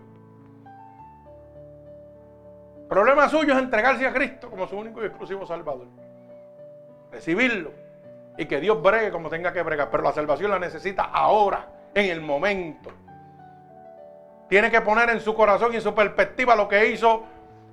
Problema 2.89 3.29
suyo 3.29 3.53
es 3.53 3.59
entregarse 3.59 4.05
a 4.05 4.11
Cristo 4.11 4.49
como 4.49 4.67
su 4.67 4.77
único 4.77 5.01
y 5.01 5.05
exclusivo 5.05 5.45
Salvador. 5.45 5.87
Recibirlo. 7.13 7.71
Y 8.37 8.45
que 8.45 8.59
Dios 8.59 8.81
bregue 8.81 9.09
como 9.09 9.29
tenga 9.29 9.53
que 9.53 9.61
bregar. 9.61 9.89
Pero 9.89 10.03
la 10.03 10.11
salvación 10.11 10.51
la 10.51 10.59
necesita 10.59 11.03
ahora, 11.03 11.69
en 11.93 12.11
el 12.11 12.19
momento. 12.19 12.91
Tiene 14.49 14.69
que 14.69 14.81
poner 14.81 15.11
en 15.11 15.21
su 15.21 15.33
corazón 15.33 15.71
y 15.71 15.77
en 15.77 15.81
su 15.81 15.95
perspectiva 15.95 16.57
lo 16.57 16.67
que 16.67 16.89
hizo 16.89 17.23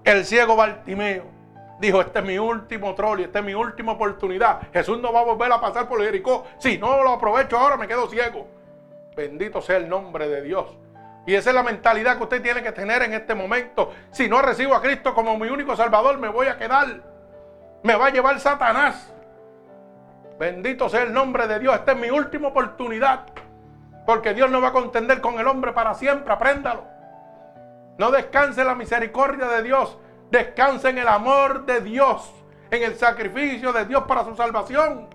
el 0.04 0.24
ciego 0.24 0.54
Bartimeo 0.54 1.33
dijo, 1.78 2.00
este 2.00 2.20
es 2.20 2.24
mi 2.24 2.38
último 2.38 2.94
troll 2.94 3.20
y 3.20 3.24
esta 3.24 3.40
es 3.40 3.44
mi 3.44 3.54
última 3.54 3.92
oportunidad. 3.92 4.60
Jesús 4.72 5.00
no 5.00 5.12
va 5.12 5.20
a 5.20 5.24
volver 5.24 5.52
a 5.52 5.60
pasar 5.60 5.88
por 5.88 6.02
Jericó. 6.02 6.46
Si 6.58 6.78
no 6.78 7.02
lo 7.02 7.10
aprovecho 7.10 7.58
ahora, 7.58 7.76
me 7.76 7.88
quedo 7.88 8.08
ciego. 8.08 8.46
Bendito 9.16 9.60
sea 9.60 9.76
el 9.76 9.88
nombre 9.88 10.28
de 10.28 10.42
Dios. 10.42 10.76
Y 11.26 11.34
esa 11.34 11.50
es 11.50 11.56
la 11.56 11.62
mentalidad 11.62 12.18
que 12.18 12.24
usted 12.24 12.42
tiene 12.42 12.62
que 12.62 12.72
tener 12.72 13.02
en 13.02 13.14
este 13.14 13.34
momento. 13.34 13.92
Si 14.10 14.28
no 14.28 14.42
recibo 14.42 14.74
a 14.74 14.82
Cristo 14.82 15.14
como 15.14 15.38
mi 15.38 15.48
único 15.48 15.74
Salvador, 15.74 16.18
me 16.18 16.28
voy 16.28 16.48
a 16.48 16.58
quedar. 16.58 17.00
Me 17.82 17.96
va 17.96 18.06
a 18.06 18.10
llevar 18.10 18.38
Satanás. 18.40 19.12
Bendito 20.38 20.88
sea 20.88 21.02
el 21.02 21.12
nombre 21.12 21.46
de 21.46 21.58
Dios. 21.60 21.74
Esta 21.74 21.92
es 21.92 21.98
mi 21.98 22.10
última 22.10 22.48
oportunidad. 22.48 23.26
Porque 24.04 24.34
Dios 24.34 24.50
no 24.50 24.60
va 24.60 24.68
a 24.68 24.72
contender 24.72 25.20
con 25.20 25.38
el 25.38 25.46
hombre 25.46 25.72
para 25.72 25.94
siempre. 25.94 26.32
Apréndalo. 26.32 26.84
No 27.96 28.10
descanse 28.10 28.64
la 28.64 28.74
misericordia 28.74 29.46
de 29.46 29.62
Dios. 29.62 29.96
Descansa 30.34 30.90
en 30.90 30.98
el 30.98 31.06
amor 31.06 31.64
de 31.64 31.80
Dios, 31.80 32.28
en 32.68 32.82
el 32.82 32.96
sacrificio 32.96 33.72
de 33.72 33.84
Dios 33.84 34.02
para 34.02 34.24
su 34.24 34.34
salvación. 34.34 35.06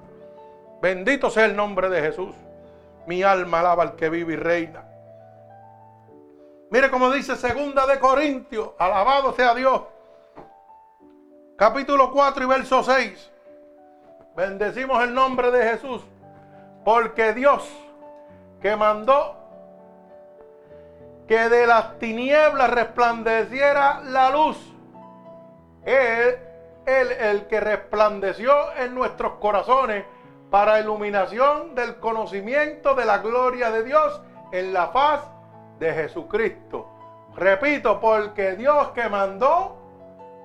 Bendito 0.82 1.30
sea 1.30 1.44
el 1.44 1.58
nombre 1.58 1.90
de 1.90 2.00
Jesús. 2.00 2.34
Mi 3.06 3.22
alma 3.22 3.60
alaba 3.60 3.84
al 3.84 3.96
que 3.98 4.10
vive 4.10 4.32
y 4.32 4.36
reina. 4.38 4.86
Mire 6.72 6.90
como 6.90 7.12
dice 7.12 7.36
segunda 7.36 7.86
de 7.86 8.00
Corintios, 8.00 8.70
alabado 8.80 9.34
sea 9.34 9.54
Dios. 9.54 9.82
Capítulo 11.58 12.14
4 12.14 12.42
y 12.42 12.48
verso 12.48 12.82
6. 12.82 13.32
Bendecimos 14.38 15.04
el 15.04 15.14
nombre 15.14 15.52
de 15.52 15.70
Jesús, 15.72 16.02
porque 16.86 17.34
Dios 17.34 17.70
que 18.62 18.74
mandó 18.78 19.36
que 21.28 21.50
de 21.50 21.68
las 21.68 22.00
tinieblas 22.00 22.70
resplandeciera 22.70 24.00
la 24.00 24.30
luz 24.30 24.69
es 25.94 26.38
el 26.86 27.48
que 27.48 27.60
resplandeció 27.60 28.54
en 28.78 28.96
nuestros 28.96 29.34
corazones 29.34 30.06
para 30.50 30.80
iluminación 30.80 31.76
del 31.76 31.98
conocimiento 32.00 32.96
de 32.96 33.06
la 33.06 33.20
gloria 33.20 33.70
de 33.70 33.84
Dios 33.84 34.22
en 34.52 34.74
la 34.74 34.88
faz 34.88 35.22
de 35.80 35.94
Jesucristo. 35.94 36.88
Repito, 37.36 38.00
porque 38.00 38.56
Dios 38.56 38.90
que 38.90 39.08
mandó 39.08 39.78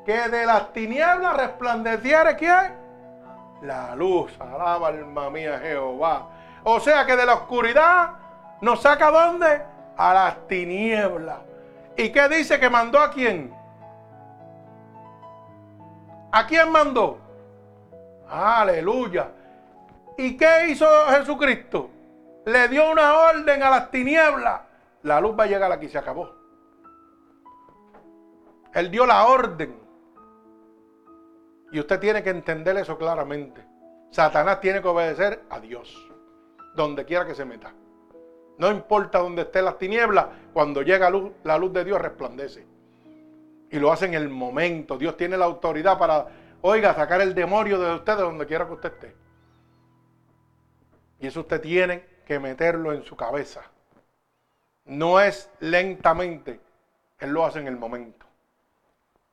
que 0.05 0.29
de 0.29 0.45
las 0.45 0.73
tinieblas 0.73 1.37
resplandeciera 1.37 2.37
quién? 2.37 2.75
La 3.63 3.97
luz. 3.97 4.33
Alaba 4.39 4.89
alma 4.89 5.31
mía 5.31 5.59
Jehová. 5.59 6.29
O 6.65 6.79
sea 6.81 7.07
que 7.07 7.17
de 7.17 7.25
la 7.25 7.35
oscuridad 7.35 8.11
nos 8.61 8.83
saca 8.83 9.11
dónde? 9.11 9.63
A 9.97 10.13
las 10.13 10.47
tinieblas. 10.47 11.39
¿Y 11.97 12.11
qué 12.11 12.29
dice 12.29 12.61
que 12.61 12.69
mandó 12.69 13.01
a 13.01 13.11
quién? 13.11 13.54
¿A 16.37 16.49
quién 16.49 16.73
mandó? 16.73 17.19
Aleluya. 18.29 19.31
¿Y 20.19 20.37
qué 20.37 20.67
hizo 20.69 20.85
Jesucristo? 21.11 21.89
Le 22.45 22.67
dio 22.67 22.91
una 22.91 23.31
orden 23.31 23.63
a 23.63 23.71
las 23.71 23.93
tinieblas. 23.93 24.63
La 25.05 25.21
luz 25.21 25.39
va 25.39 25.45
a 25.45 25.47
llegar 25.47 25.71
aquí, 25.71 25.89
se 25.89 25.97
acabó. 25.97 26.35
Él 28.75 28.91
dio 28.91 29.07
la 29.07 29.27
orden. 29.27 29.79
Y 31.71 31.79
usted 31.79 32.01
tiene 32.01 32.21
que 32.25 32.31
entender 32.31 32.77
eso 32.79 32.99
claramente. 32.99 33.65
Satanás 34.11 34.61
tiene 34.61 34.83
que 34.83 34.89
obedecer 34.89 35.45
a 35.51 35.61
Dios, 35.61 35.97
donde 36.75 37.05
quiera 37.05 37.25
que 37.25 37.37
se 37.37 37.45
meta. 37.45 37.73
No 38.59 38.73
importa 38.73 39.21
dónde 39.21 39.43
esté 39.43 39.63
las 39.63 39.79
tinieblas, 39.79 40.27
cuando 40.53 40.83
llega 40.83 41.13
la 41.45 41.59
luz 41.59 41.73
de 41.73 41.85
Dios 41.85 42.01
resplandece. 42.01 42.74
Y 43.75 43.81
lo 43.81 43.91
hace 43.91 44.07
en 44.07 44.15
el 44.15 44.29
momento. 44.29 44.97
Dios 44.97 45.17
tiene 45.17 45.37
la 45.37 45.47
autoridad 45.47 45.99
para, 45.99 46.29
oiga, 46.63 46.95
sacar 46.95 47.21
el 47.21 47.35
demonio 47.35 47.77
de 47.77 47.97
usted 47.97 48.17
de 48.17 48.23
donde 48.23 48.47
quiera 48.47 48.69
que 48.69 48.73
usted 48.73 48.93
esté. 48.93 49.17
Y 51.19 51.27
eso 51.27 51.41
usted 51.41 51.61
tiene 51.61 52.05
que 52.25 52.39
meterlo 52.39 52.93
en 52.93 53.03
su 53.03 53.17
cabeza. 53.17 53.63
No 54.85 55.19
es 55.19 55.51
lentamente, 55.59 56.61
Él 57.19 57.31
lo 57.31 57.45
hace 57.45 57.59
en 57.59 57.67
el 57.67 57.77
momento. 57.77 58.25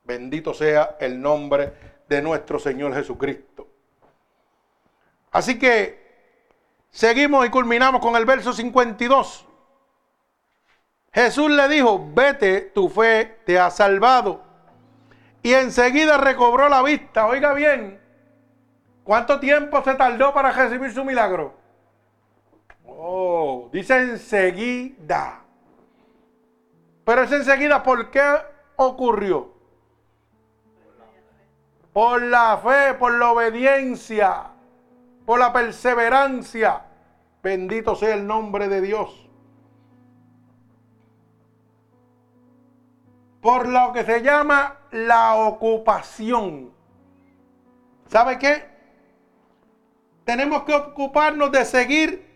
Bendito 0.02 0.52
sea 0.52 0.96
el 0.98 1.22
nombre 1.22 1.72
de 2.08 2.20
nuestro 2.20 2.58
Señor 2.58 2.94
Jesucristo. 2.94 3.68
Así 5.30 5.56
que 5.56 6.02
seguimos 6.90 7.46
y 7.46 7.50
culminamos 7.50 8.00
con 8.00 8.16
el 8.16 8.24
verso 8.24 8.52
52. 8.52 9.46
Jesús 11.12 11.50
le 11.50 11.68
dijo, 11.68 12.08
vete, 12.14 12.62
tu 12.74 12.88
fe 12.88 13.40
te 13.44 13.58
ha 13.58 13.70
salvado. 13.70 14.42
Y 15.42 15.52
enseguida 15.52 16.16
recobró 16.16 16.68
la 16.68 16.82
vista. 16.82 17.26
Oiga 17.26 17.52
bien, 17.52 18.00
¿cuánto 19.04 19.38
tiempo 19.38 19.82
se 19.82 19.94
tardó 19.94 20.32
para 20.32 20.52
recibir 20.52 20.90
su 20.92 21.04
milagro? 21.04 21.54
Oh, 22.86 23.68
dice 23.72 23.98
enseguida. 23.98 25.40
Pero 27.04 27.22
es 27.22 27.32
enseguida, 27.32 27.82
¿por 27.82 28.10
qué 28.10 28.36
ocurrió? 28.76 29.52
Por 31.92 32.22
la 32.22 32.56
fe, 32.56 32.94
por 32.94 33.12
la 33.18 33.32
obediencia, 33.32 34.44
por 35.26 35.38
la 35.38 35.52
perseverancia. 35.52 36.86
Bendito 37.42 37.96
sea 37.96 38.14
el 38.14 38.26
nombre 38.26 38.68
de 38.68 38.80
Dios. 38.80 39.28
Por 43.42 43.68
lo 43.68 43.92
que 43.92 44.04
se 44.04 44.22
llama 44.22 44.78
la 44.92 45.34
ocupación. 45.34 46.72
¿Sabe 48.08 48.38
qué? 48.38 48.70
Tenemos 50.24 50.62
que 50.62 50.72
ocuparnos 50.72 51.50
de 51.50 51.64
seguir 51.64 52.32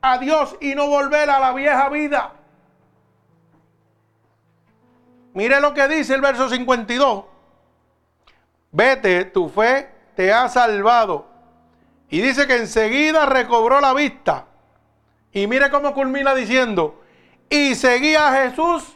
a 0.00 0.16
Dios 0.18 0.56
y 0.60 0.74
no 0.74 0.86
volver 0.86 1.28
a 1.28 1.40
la 1.40 1.52
vieja 1.52 1.88
vida. 1.88 2.34
Mire 5.32 5.60
lo 5.60 5.74
que 5.74 5.88
dice 5.88 6.14
el 6.14 6.20
verso 6.20 6.48
52. 6.48 7.24
Vete, 8.70 9.24
tu 9.24 9.48
fe 9.48 9.90
te 10.14 10.32
ha 10.32 10.48
salvado. 10.48 11.26
Y 12.08 12.20
dice 12.20 12.46
que 12.46 12.56
enseguida 12.56 13.26
recobró 13.26 13.80
la 13.80 13.92
vista. 13.92 14.46
Y 15.32 15.48
mire 15.48 15.68
cómo 15.70 15.94
culmina 15.94 16.32
diciendo, 16.32 17.02
y 17.50 17.74
seguía 17.74 18.28
a 18.28 18.42
Jesús. 18.42 18.93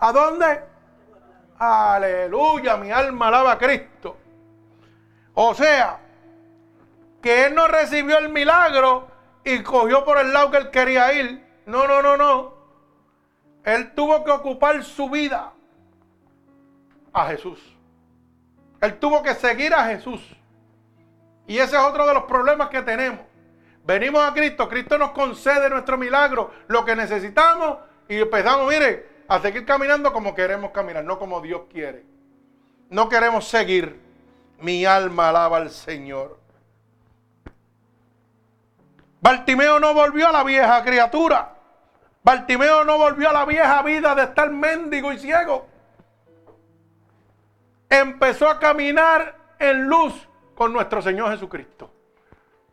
¿A 0.00 0.12
dónde? 0.12 0.62
Aleluya, 1.58 2.76
mi 2.78 2.90
alma 2.90 3.28
alaba 3.28 3.52
a 3.52 3.58
Cristo. 3.58 4.16
O 5.34 5.54
sea, 5.54 6.00
que 7.22 7.46
él 7.46 7.54
no 7.54 7.68
recibió 7.68 8.18
el 8.18 8.30
milagro 8.30 9.08
y 9.44 9.62
cogió 9.62 10.04
por 10.04 10.18
el 10.18 10.32
lado 10.32 10.50
que 10.50 10.56
él 10.56 10.70
quería 10.70 11.12
ir. 11.12 11.46
No, 11.66 11.86
no, 11.86 12.00
no, 12.00 12.16
no. 12.16 12.54
Él 13.64 13.94
tuvo 13.94 14.24
que 14.24 14.30
ocupar 14.30 14.82
su 14.82 15.10
vida 15.10 15.52
a 17.12 17.26
Jesús. 17.26 17.60
Él 18.80 18.98
tuvo 18.98 19.22
que 19.22 19.34
seguir 19.34 19.74
a 19.74 19.84
Jesús. 19.84 20.34
Y 21.46 21.58
ese 21.58 21.76
es 21.76 21.82
otro 21.82 22.06
de 22.06 22.14
los 22.14 22.24
problemas 22.24 22.70
que 22.70 22.80
tenemos. 22.80 23.20
Venimos 23.84 24.22
a 24.22 24.32
Cristo, 24.32 24.68
Cristo 24.68 24.96
nos 24.96 25.10
concede 25.10 25.68
nuestro 25.68 25.98
milagro, 25.98 26.52
lo 26.68 26.84
que 26.84 26.94
necesitamos 26.94 27.78
y 28.08 28.20
empezamos, 28.20 28.68
mire, 28.68 29.09
a 29.30 29.38
seguir 29.38 29.64
caminando 29.64 30.12
como 30.12 30.34
queremos 30.34 30.72
caminar, 30.72 31.04
no 31.04 31.16
como 31.16 31.40
Dios 31.40 31.62
quiere. 31.70 32.04
No 32.88 33.08
queremos 33.08 33.46
seguir. 33.46 34.00
Mi 34.58 34.84
alma 34.84 35.28
alaba 35.28 35.58
al 35.58 35.70
Señor. 35.70 36.36
Bartimeo 39.20 39.78
no 39.78 39.94
volvió 39.94 40.26
a 40.26 40.32
la 40.32 40.42
vieja 40.42 40.82
criatura. 40.82 41.54
Bartimeo 42.24 42.84
no 42.84 42.98
volvió 42.98 43.30
a 43.30 43.32
la 43.32 43.44
vieja 43.44 43.80
vida 43.82 44.16
de 44.16 44.24
estar 44.24 44.50
mendigo 44.50 45.12
y 45.12 45.18
ciego. 45.20 45.68
Empezó 47.88 48.50
a 48.50 48.58
caminar 48.58 49.36
en 49.60 49.86
luz 49.86 50.28
con 50.56 50.72
nuestro 50.72 51.00
Señor 51.02 51.30
Jesucristo. 51.30 51.88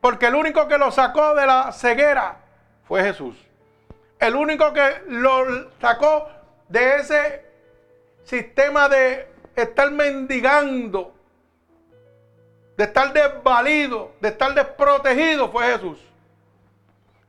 Porque 0.01 0.25
el 0.25 0.33
único 0.33 0.67
que 0.67 0.79
lo 0.79 0.89
sacó 0.89 1.35
de 1.35 1.45
la 1.45 1.71
ceguera 1.71 2.39
fue 2.87 3.03
Jesús. 3.03 3.35
El 4.19 4.35
único 4.35 4.73
que 4.73 5.03
lo 5.07 5.69
sacó 5.79 6.36
de 6.67 6.95
ese 6.97 7.45
sistema 8.23 8.89
de 8.89 9.27
estar 9.55 9.91
mendigando, 9.91 11.13
de 12.75 12.83
estar 12.83 13.11
desvalido, 13.13 14.11
de 14.21 14.29
estar 14.29 14.53
desprotegido 14.53 15.49
fue 15.51 15.65
Jesús. 15.71 15.99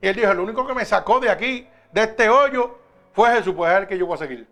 Y 0.01 0.07
él 0.07 0.15
dijo, 0.15 0.31
el 0.31 0.39
único 0.39 0.65
que 0.65 0.73
me 0.73 0.85
sacó 0.85 1.19
de 1.19 1.29
aquí, 1.29 1.67
de 1.91 2.03
este 2.03 2.29
hoyo, 2.29 2.77
fue 3.13 3.31
Jesús, 3.31 3.53
pues 3.55 3.71
es 3.71 3.79
el 3.79 3.87
que 3.87 3.97
yo 3.97 4.05
voy 4.05 4.15
a 4.15 4.17
seguir. 4.17 4.47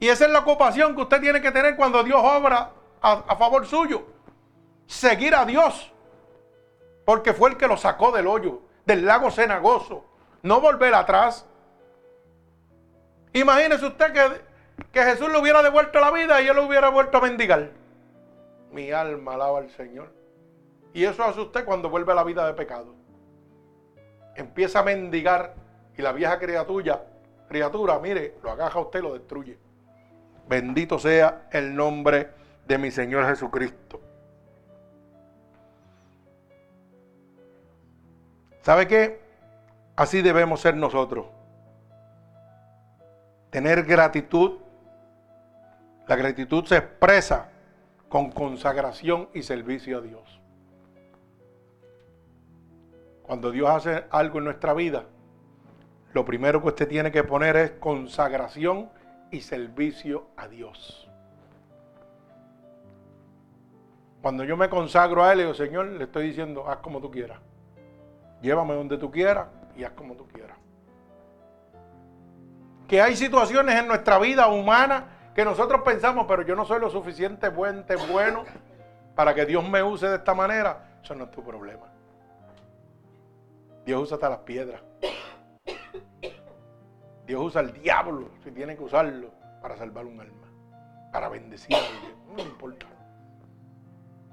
Y 0.00 0.08
esa 0.08 0.24
es 0.24 0.30
la 0.30 0.40
ocupación 0.40 0.94
que 0.94 1.02
usted 1.02 1.20
tiene 1.20 1.40
que 1.40 1.52
tener 1.52 1.76
cuando 1.76 2.02
Dios 2.02 2.20
obra 2.22 2.72
a, 3.02 3.36
favor 3.36 3.66
suyo. 3.66 4.02
Seguir 4.86 5.34
a 5.34 5.44
Dios. 5.44 5.92
Porque 7.04 7.34
fue 7.34 7.50
el 7.50 7.56
que 7.56 7.68
lo 7.68 7.76
sacó 7.76 8.10
del 8.10 8.26
hoyo, 8.26 8.62
del 8.86 9.04
lago 9.04 9.30
cenagoso. 9.30 10.04
No 10.42 10.60
volver 10.60 10.94
atrás. 10.94 11.46
Imagínese 13.32 13.86
usted 13.86 14.12
que, 14.12 14.40
que 14.92 15.02
Jesús 15.02 15.30
le 15.30 15.38
hubiera 15.38 15.62
devuelto 15.62 16.00
la 16.00 16.10
vida 16.10 16.40
y 16.42 16.48
él 16.48 16.56
lo 16.56 16.66
hubiera 16.66 16.88
vuelto 16.88 17.18
a 17.18 17.20
mendigar. 17.22 17.70
Mi 18.72 18.90
alma 18.90 19.34
alaba 19.34 19.58
al 19.58 19.70
Señor. 19.70 20.12
Y 20.92 21.04
eso 21.04 21.22
hace 21.24 21.40
usted 21.40 21.64
cuando 21.64 21.88
vuelve 21.88 22.12
a 22.12 22.16
la 22.16 22.24
vida 22.24 22.46
de 22.46 22.54
pecado 22.54 23.00
empieza 24.40 24.80
a 24.80 24.82
mendigar 24.82 25.54
y 25.96 26.02
la 26.02 26.12
vieja 26.12 26.38
criatura, 26.38 27.04
criatura, 27.48 27.98
mire, 27.98 28.34
lo 28.42 28.50
agaja 28.50 28.78
a 28.78 28.82
usted 28.82 29.00
y 29.00 29.02
lo 29.02 29.14
destruye. 29.14 29.58
Bendito 30.48 30.98
sea 30.98 31.48
el 31.52 31.74
nombre 31.74 32.30
de 32.66 32.78
mi 32.78 32.90
Señor 32.90 33.26
Jesucristo. 33.26 34.00
¿Sabe 38.62 38.86
qué? 38.86 39.20
Así 39.96 40.22
debemos 40.22 40.60
ser 40.60 40.76
nosotros. 40.76 41.26
Tener 43.50 43.84
gratitud. 43.84 44.58
La 46.06 46.16
gratitud 46.16 46.64
se 46.64 46.76
expresa 46.76 47.50
con 48.08 48.30
consagración 48.30 49.28
y 49.34 49.42
servicio 49.42 49.98
a 49.98 50.00
Dios. 50.00 50.40
Cuando 53.22 53.50
Dios 53.50 53.68
hace 53.70 54.04
algo 54.10 54.38
en 54.38 54.44
nuestra 54.44 54.74
vida, 54.74 55.04
lo 56.12 56.24
primero 56.24 56.60
que 56.60 56.68
usted 56.68 56.88
tiene 56.88 57.12
que 57.12 57.22
poner 57.22 57.56
es 57.56 57.70
consagración 57.72 58.90
y 59.30 59.40
servicio 59.42 60.26
a 60.36 60.48
Dios. 60.48 61.08
Cuando 64.20 64.44
yo 64.44 64.56
me 64.56 64.68
consagro 64.68 65.24
a 65.24 65.32
Él, 65.32 65.38
digo, 65.38 65.54
Señor, 65.54 65.86
le 65.86 66.04
estoy 66.04 66.26
diciendo, 66.26 66.68
haz 66.68 66.78
como 66.78 67.00
tú 67.00 67.10
quieras. 67.10 67.38
Llévame 68.42 68.74
donde 68.74 68.98
tú 68.98 69.10
quieras 69.10 69.46
y 69.76 69.84
haz 69.84 69.92
como 69.92 70.14
tú 70.14 70.26
quieras. 70.26 70.58
Que 72.90 73.00
hay 73.00 73.14
situaciones 73.14 73.76
en 73.76 73.86
nuestra 73.86 74.18
vida 74.18 74.48
humana 74.48 75.04
que 75.32 75.44
nosotros 75.44 75.82
pensamos, 75.84 76.26
pero 76.26 76.42
yo 76.42 76.56
no 76.56 76.64
soy 76.64 76.80
lo 76.80 76.90
suficiente 76.90 77.48
bueno 77.48 78.44
para 79.14 79.32
que 79.32 79.46
Dios 79.46 79.62
me 79.62 79.80
use 79.80 80.08
de 80.08 80.16
esta 80.16 80.34
manera. 80.34 80.98
Eso 81.00 81.14
no 81.14 81.26
es 81.26 81.30
tu 81.30 81.40
problema. 81.40 81.86
Dios 83.86 84.02
usa 84.02 84.16
hasta 84.16 84.28
las 84.28 84.40
piedras. 84.40 84.80
Dios 87.26 87.40
usa 87.40 87.60
el 87.60 87.72
diablo 87.74 88.30
si 88.42 88.50
tiene 88.50 88.76
que 88.76 88.82
usarlo 88.82 89.30
para 89.62 89.76
salvar 89.76 90.04
un 90.04 90.20
alma, 90.20 90.48
para 91.12 91.28
bendecir 91.28 91.76
a 91.76 91.78
alguien. 91.78 92.16
No 92.36 92.42
importa. 92.42 92.86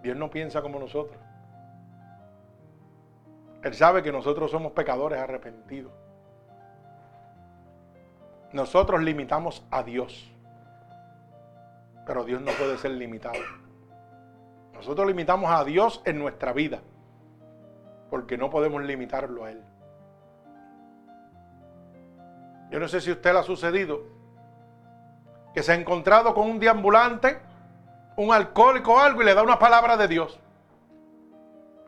Dios 0.02 0.18
no 0.18 0.32
piensa 0.32 0.64
como 0.64 0.80
nosotros. 0.80 1.20
Él 3.62 3.76
sabe 3.76 4.02
que 4.02 4.12
nosotros 4.12 4.50
somos 4.50 4.72
pecadores 4.72 5.20
arrepentidos. 5.20 5.92
Nosotros 8.58 9.04
limitamos 9.04 9.64
a 9.70 9.84
Dios. 9.84 10.34
Pero 12.08 12.24
Dios 12.24 12.42
no 12.42 12.52
puede 12.54 12.80
ser 12.80 12.90
limitado. 12.90 13.38
Nosotros 14.74 15.06
limitamos 15.06 15.52
a 15.52 15.64
Dios 15.64 16.02
en 16.06 16.18
nuestra 16.18 16.54
vida 16.54 16.80
porque 18.10 18.36
no 18.36 18.50
podemos 18.50 18.82
limitarlo 18.82 19.46
a 19.46 19.52
Él. 19.52 19.64
Yo 22.72 22.80
no 22.80 22.88
sé 22.88 23.00
si 23.00 23.12
a 23.12 23.14
usted 23.14 23.32
le 23.32 23.40
ha 23.40 23.44
sucedido 23.44 24.02
que 25.54 25.62
se 25.62 25.74
ha 25.74 25.76
encontrado 25.76 26.34
con 26.34 26.50
un 26.50 26.60
deambulante, 26.60 27.38
un 28.16 28.34
alcohólico 28.34 28.94
o 28.94 28.98
algo 28.98 29.22
y 29.22 29.26
le 29.26 29.36
da 29.36 29.44
una 29.44 29.60
palabra 29.60 29.98
de 29.98 30.08
Dios. 30.08 30.40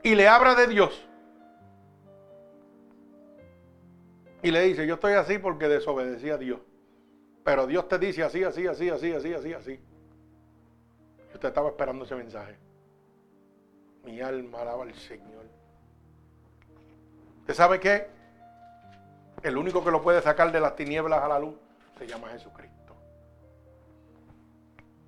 Y 0.04 0.14
le 0.14 0.28
habla 0.28 0.54
de 0.54 0.68
Dios. 0.68 1.09
Y 4.42 4.52
le 4.52 4.62
dice, 4.62 4.88
yo 4.88 4.96
estoy 4.96 5.14
así 5.14 5.38
porque 5.38 5.68
desobedecí 5.68 6.30
a 6.30 6.38
Dios. 6.38 6.60
Pero 7.44 7.68
Dios 7.68 7.88
te 7.88 8.00
dice 8.00 8.24
así, 8.24 8.44
así, 8.44 8.68
así, 8.68 8.90
así, 8.90 9.12
así, 9.12 9.34
así, 9.34 9.54
así. 9.54 9.80
Y 11.32 11.34
usted 11.34 11.50
estaba 11.50 11.70
esperando 11.70 12.06
ese 12.06 12.16
mensaje. 12.16 12.58
Mi 14.04 14.22
alma 14.22 14.62
alaba 14.62 14.84
al 14.84 14.94
Señor. 14.94 15.46
¿Usted 17.42 17.54
sabe 17.54 17.80
qué? 17.80 18.08
El 19.44 19.58
único 19.58 19.84
que 19.84 19.92
lo 19.92 20.02
puede 20.02 20.22
sacar 20.22 20.52
de 20.52 20.60
las 20.60 20.76
tinieblas 20.76 21.22
a 21.22 21.28
la 21.28 21.40
luz 21.40 21.56
se 21.98 22.08
llama 22.08 22.30
Jesucristo. 22.30 22.96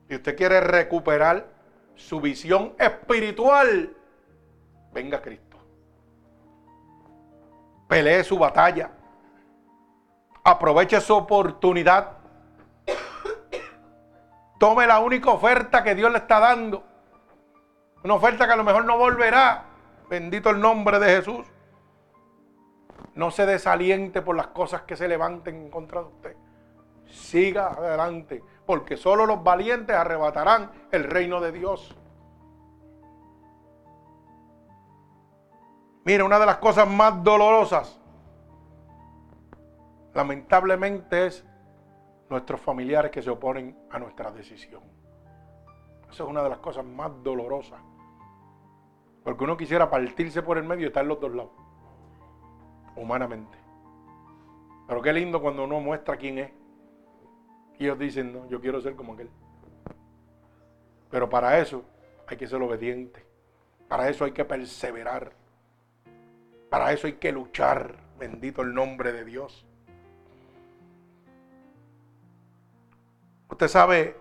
Y 0.09 0.15
usted 0.15 0.35
quiere 0.35 0.59
recuperar 0.59 1.45
su 1.95 2.19
visión 2.19 2.73
espiritual, 2.79 3.95
venga 4.93 5.21
Cristo. 5.21 5.57
Pelee 7.87 8.23
su 8.23 8.37
batalla. 8.37 8.91
Aproveche 10.43 10.99
su 11.01 11.15
oportunidad. 11.15 12.17
Tome 14.59 14.87
la 14.87 14.99
única 14.99 15.31
oferta 15.31 15.83
que 15.83 15.95
Dios 15.95 16.11
le 16.11 16.19
está 16.19 16.39
dando. 16.39 16.83
Una 18.03 18.15
oferta 18.15 18.47
que 18.47 18.53
a 18.53 18.55
lo 18.55 18.63
mejor 18.63 18.85
no 18.85 18.97
volverá. 18.97 19.65
Bendito 20.09 20.49
el 20.49 20.59
nombre 20.59 20.99
de 20.99 21.15
Jesús. 21.15 21.47
No 23.13 23.29
se 23.29 23.45
desaliente 23.45 24.21
por 24.21 24.35
las 24.35 24.47
cosas 24.47 24.81
que 24.83 24.95
se 24.95 25.07
levanten 25.07 25.55
en 25.55 25.69
contra 25.69 26.01
de 26.01 26.07
usted. 26.07 26.35
Siga 27.05 27.67
adelante, 27.67 28.43
porque 28.65 28.97
solo 28.97 29.25
los 29.25 29.43
valientes 29.43 29.95
arrebatarán 29.95 30.71
el 30.91 31.03
reino 31.03 31.39
de 31.41 31.51
Dios. 31.51 31.95
Mira, 36.03 36.23
una 36.23 36.39
de 36.39 36.45
las 36.45 36.57
cosas 36.57 36.87
más 36.87 37.23
dolorosas, 37.23 38.00
lamentablemente, 40.13 41.27
es 41.27 41.45
nuestros 42.29 42.61
familiares 42.61 43.11
que 43.11 43.21
se 43.21 43.29
oponen 43.29 43.77
a 43.89 43.99
nuestra 43.99 44.31
decisión. 44.31 44.83
Esa 46.09 46.23
es 46.23 46.29
una 46.29 46.43
de 46.43 46.49
las 46.49 46.59
cosas 46.59 46.85
más 46.85 47.11
dolorosas. 47.23 47.81
Porque 49.23 49.43
uno 49.43 49.55
quisiera 49.55 49.89
partirse 49.89 50.41
por 50.41 50.57
el 50.57 50.63
medio 50.63 50.83
y 50.83 50.87
estar 50.87 51.03
en 51.03 51.09
los 51.09 51.19
dos 51.19 51.33
lados 51.33 51.51
humanamente. 52.95 53.57
Pero 54.87 55.01
qué 55.01 55.13
lindo 55.13 55.41
cuando 55.41 55.63
uno 55.63 55.79
muestra 55.79 56.17
quién 56.17 56.39
es. 56.39 56.51
Y 57.79 57.85
ellos 57.85 57.97
dicen, 57.97 58.33
no, 58.33 58.47
yo 58.47 58.61
quiero 58.61 58.81
ser 58.81 58.95
como 58.95 59.13
aquel. 59.13 59.29
Pero 61.09 61.29
para 61.29 61.59
eso 61.59 61.83
hay 62.27 62.37
que 62.37 62.47
ser 62.47 62.61
obediente. 62.61 63.25
Para 63.87 64.09
eso 64.09 64.25
hay 64.25 64.31
que 64.31 64.45
perseverar. 64.45 65.33
Para 66.69 66.93
eso 66.93 67.07
hay 67.07 67.13
que 67.13 67.31
luchar. 67.31 67.95
Bendito 68.19 68.61
el 68.61 68.73
nombre 68.73 69.11
de 69.11 69.25
Dios. 69.25 69.65
Usted 73.51 73.67
sabe 73.67 74.15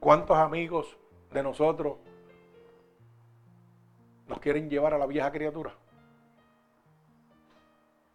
cuántos 0.00 0.36
amigos 0.38 0.96
de 1.30 1.42
nosotros 1.42 1.98
nos 4.26 4.40
quieren 4.40 4.70
llevar 4.70 4.94
a 4.94 4.98
la 4.98 5.06
vieja 5.06 5.30
criatura. 5.30 5.74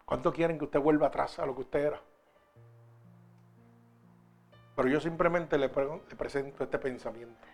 ¿Cuánto 0.04 0.32
quieren 0.32 0.58
que 0.58 0.64
usted 0.64 0.80
vuelva 0.80 1.06
atrás 1.06 1.38
a 1.38 1.46
lo 1.46 1.54
que 1.54 1.60
usted 1.60 1.86
era? 1.86 2.02
Pero 4.74 4.88
yo 4.88 5.00
simplemente 5.00 5.56
le, 5.58 5.68
presento 5.68 6.64
este 6.64 6.78
pensamiento. 6.78 7.46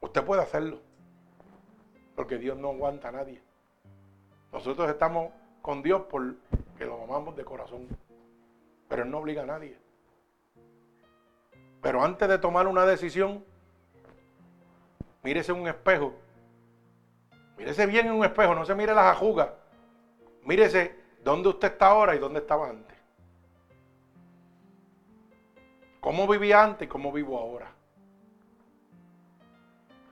Usted 0.00 0.24
puede 0.24 0.42
hacerlo, 0.42 0.80
porque 2.14 2.36
Dios 2.36 2.58
no 2.58 2.70
aguanta 2.70 3.08
a 3.08 3.12
nadie. 3.12 3.42
Nosotros 4.52 4.88
estamos 4.90 5.32
con 5.62 5.82
Dios 5.82 6.02
porque 6.10 6.84
lo 6.84 7.02
amamos 7.02 7.36
de 7.36 7.44
corazón, 7.44 7.88
pero 8.88 9.02
Él 9.02 9.10
no 9.10 9.18
obliga 9.18 9.42
a 9.42 9.46
nadie. 9.46 9.78
Pero 11.82 12.02
antes 12.02 12.28
de 12.28 12.38
tomar 12.38 12.66
una 12.66 12.84
decisión, 12.84 13.44
mírese 15.22 15.52
en 15.52 15.60
un 15.60 15.68
espejo. 15.68 16.14
Mírese 17.56 17.86
bien 17.86 18.06
en 18.06 18.12
un 18.12 18.24
espejo, 18.24 18.54
no 18.54 18.64
se 18.64 18.74
mire 18.74 18.94
las 18.94 19.16
ajugas. 19.16 19.50
Mírese 20.42 20.94
dónde 21.22 21.48
usted 21.48 21.72
está 21.72 21.88
ahora 21.88 22.14
y 22.14 22.18
dónde 22.18 22.40
estaba 22.40 22.68
antes. 22.68 22.96
¿Cómo 26.00 26.28
vivía 26.28 26.62
antes 26.62 26.86
y 26.86 26.88
cómo 26.88 27.10
vivo 27.10 27.38
ahora? 27.38 27.72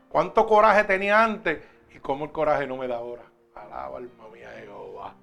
¿Cuánto 0.09 0.47
coraje 0.47 0.85
tenía 0.85 1.23
antes 1.23 1.63
y 1.95 1.99
cómo 1.99 2.25
el 2.25 2.33
coraje 2.33 2.67
no 2.67 2.77
me 2.77 2.89
da 2.89 2.97
ahora? 2.97 3.23
Alaba 3.55 3.99
alma 3.99 4.29
mía 4.33 4.51
Jehová. 4.59 5.15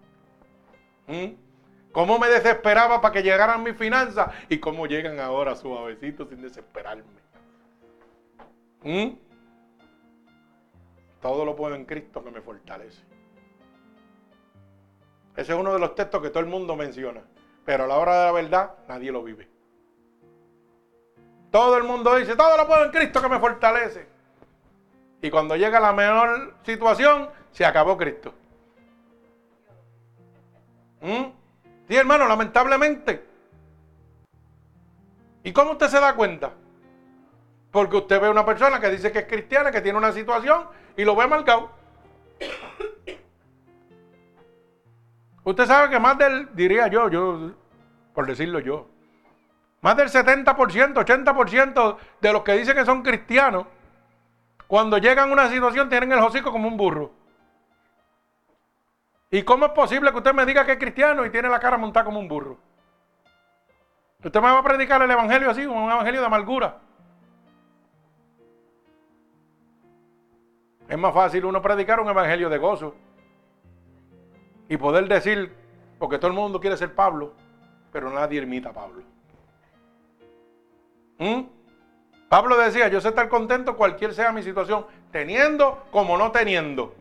¿Mm? 1.07 1.50
¿Cómo 1.91 2.17
me 2.19 2.29
desesperaba 2.29 3.01
para 3.01 3.13
que 3.13 3.23
llegaran 3.23 3.63
mis 3.63 3.75
finanzas 3.75 4.33
y 4.47 4.59
cómo 4.59 4.87
llegan 4.87 5.19
ahora 5.19 5.55
suavecitos 5.55 6.29
sin 6.29 6.41
desesperarme? 6.41 7.03
¿Mm? 8.83 9.09
Todo 11.21 11.45
lo 11.45 11.55
puedo 11.55 11.75
en 11.75 11.85
Cristo 11.85 12.23
que 12.23 12.31
me 12.31 12.41
fortalece. 12.41 13.03
Ese 15.35 15.53
es 15.53 15.59
uno 15.59 15.73
de 15.73 15.79
los 15.79 15.95
textos 15.95 16.21
que 16.21 16.29
todo 16.29 16.39
el 16.39 16.49
mundo 16.49 16.75
menciona. 16.75 17.21
Pero 17.65 17.83
a 17.83 17.87
la 17.87 17.97
hora 17.97 18.19
de 18.19 18.25
la 18.25 18.31
verdad, 18.31 18.71
nadie 18.87 19.11
lo 19.11 19.23
vive. 19.23 19.47
Todo 21.51 21.77
el 21.77 21.83
mundo 21.83 22.15
dice, 22.15 22.35
todo 22.35 22.57
lo 22.57 22.65
puedo 22.65 22.85
en 22.85 22.91
Cristo 22.91 23.21
que 23.21 23.29
me 23.29 23.39
fortalece. 23.39 24.07
Y 25.21 25.29
cuando 25.29 25.55
llega 25.55 25.79
la 25.79 25.93
mejor 25.93 26.55
situación, 26.63 27.29
se 27.51 27.65
acabó 27.65 27.97
Cristo. 27.97 28.33
¿Mm? 31.01 31.40
Sí, 31.91 31.97
hermano, 31.97 32.25
lamentablemente. 32.25 33.21
¿Y 35.43 35.51
cómo 35.51 35.71
usted 35.71 35.87
se 35.87 35.99
da 35.99 36.15
cuenta? 36.15 36.53
Porque 37.69 37.97
usted 37.97 38.21
ve 38.21 38.27
a 38.27 38.31
una 38.31 38.45
persona 38.45 38.79
que 38.79 38.89
dice 38.89 39.11
que 39.11 39.19
es 39.19 39.25
cristiana, 39.25 39.71
que 39.71 39.81
tiene 39.81 39.97
una 39.97 40.13
situación 40.13 40.67
y 40.95 41.03
lo 41.03 41.17
ve 41.17 41.27
marcado. 41.27 41.69
Usted 45.43 45.65
sabe 45.65 45.89
que 45.89 45.99
más 45.99 46.17
del, 46.17 46.55
diría 46.55 46.87
yo, 46.87 47.09
yo, 47.09 47.51
por 48.13 48.25
decirlo 48.25 48.61
yo, 48.61 48.87
más 49.81 49.97
del 49.97 50.07
70%, 50.07 50.45
80% 50.93 51.97
de 52.21 52.31
los 52.31 52.43
que 52.43 52.53
dicen 52.53 52.77
que 52.77 52.85
son 52.85 53.01
cristianos, 53.01 53.65
cuando 54.65 54.97
llegan 54.97 55.29
a 55.29 55.33
una 55.33 55.49
situación 55.49 55.89
tienen 55.89 56.13
el 56.13 56.19
hocico 56.19 56.53
como 56.53 56.69
un 56.69 56.77
burro. 56.77 57.20
¿Y 59.31 59.43
cómo 59.43 59.65
es 59.65 59.71
posible 59.71 60.11
que 60.11 60.17
usted 60.17 60.33
me 60.33 60.45
diga 60.45 60.65
que 60.65 60.73
es 60.73 60.77
cristiano 60.77 61.25
y 61.25 61.29
tiene 61.29 61.47
la 61.47 61.59
cara 61.59 61.77
montada 61.77 62.03
como 62.03 62.19
un 62.19 62.27
burro? 62.27 62.57
Usted 64.23 64.41
me 64.41 64.51
va 64.51 64.59
a 64.59 64.63
predicar 64.63 65.01
el 65.01 65.09
evangelio 65.09 65.49
así, 65.49 65.65
un 65.65 65.89
evangelio 65.89 66.19
de 66.19 66.27
amargura. 66.27 66.79
Es 70.89 70.97
más 70.97 71.13
fácil 71.13 71.45
uno 71.45 71.61
predicar 71.61 72.01
un 72.01 72.09
evangelio 72.09 72.49
de 72.49 72.57
gozo 72.57 72.93
y 74.67 74.75
poder 74.75 75.07
decir, 75.07 75.55
porque 75.97 76.17
todo 76.17 76.27
el 76.27 76.33
mundo 76.33 76.59
quiere 76.59 76.75
ser 76.75 76.93
Pablo, 76.93 77.33
pero 77.93 78.09
nadie 78.09 78.41
imita 78.41 78.69
a 78.69 78.73
Pablo. 78.73 79.01
¿Mm? 81.19 81.43
Pablo 82.27 82.57
decía, 82.57 82.89
yo 82.89 82.99
sé 82.99 83.09
estar 83.09 83.29
contento 83.29 83.77
cualquier 83.77 84.13
sea 84.13 84.33
mi 84.33 84.43
situación, 84.43 84.85
teniendo 85.09 85.85
como 85.91 86.17
no 86.17 86.31
teniendo. 86.31 86.93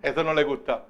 Eso 0.00 0.22
no 0.22 0.32
le 0.32 0.44
gusta. 0.44 0.84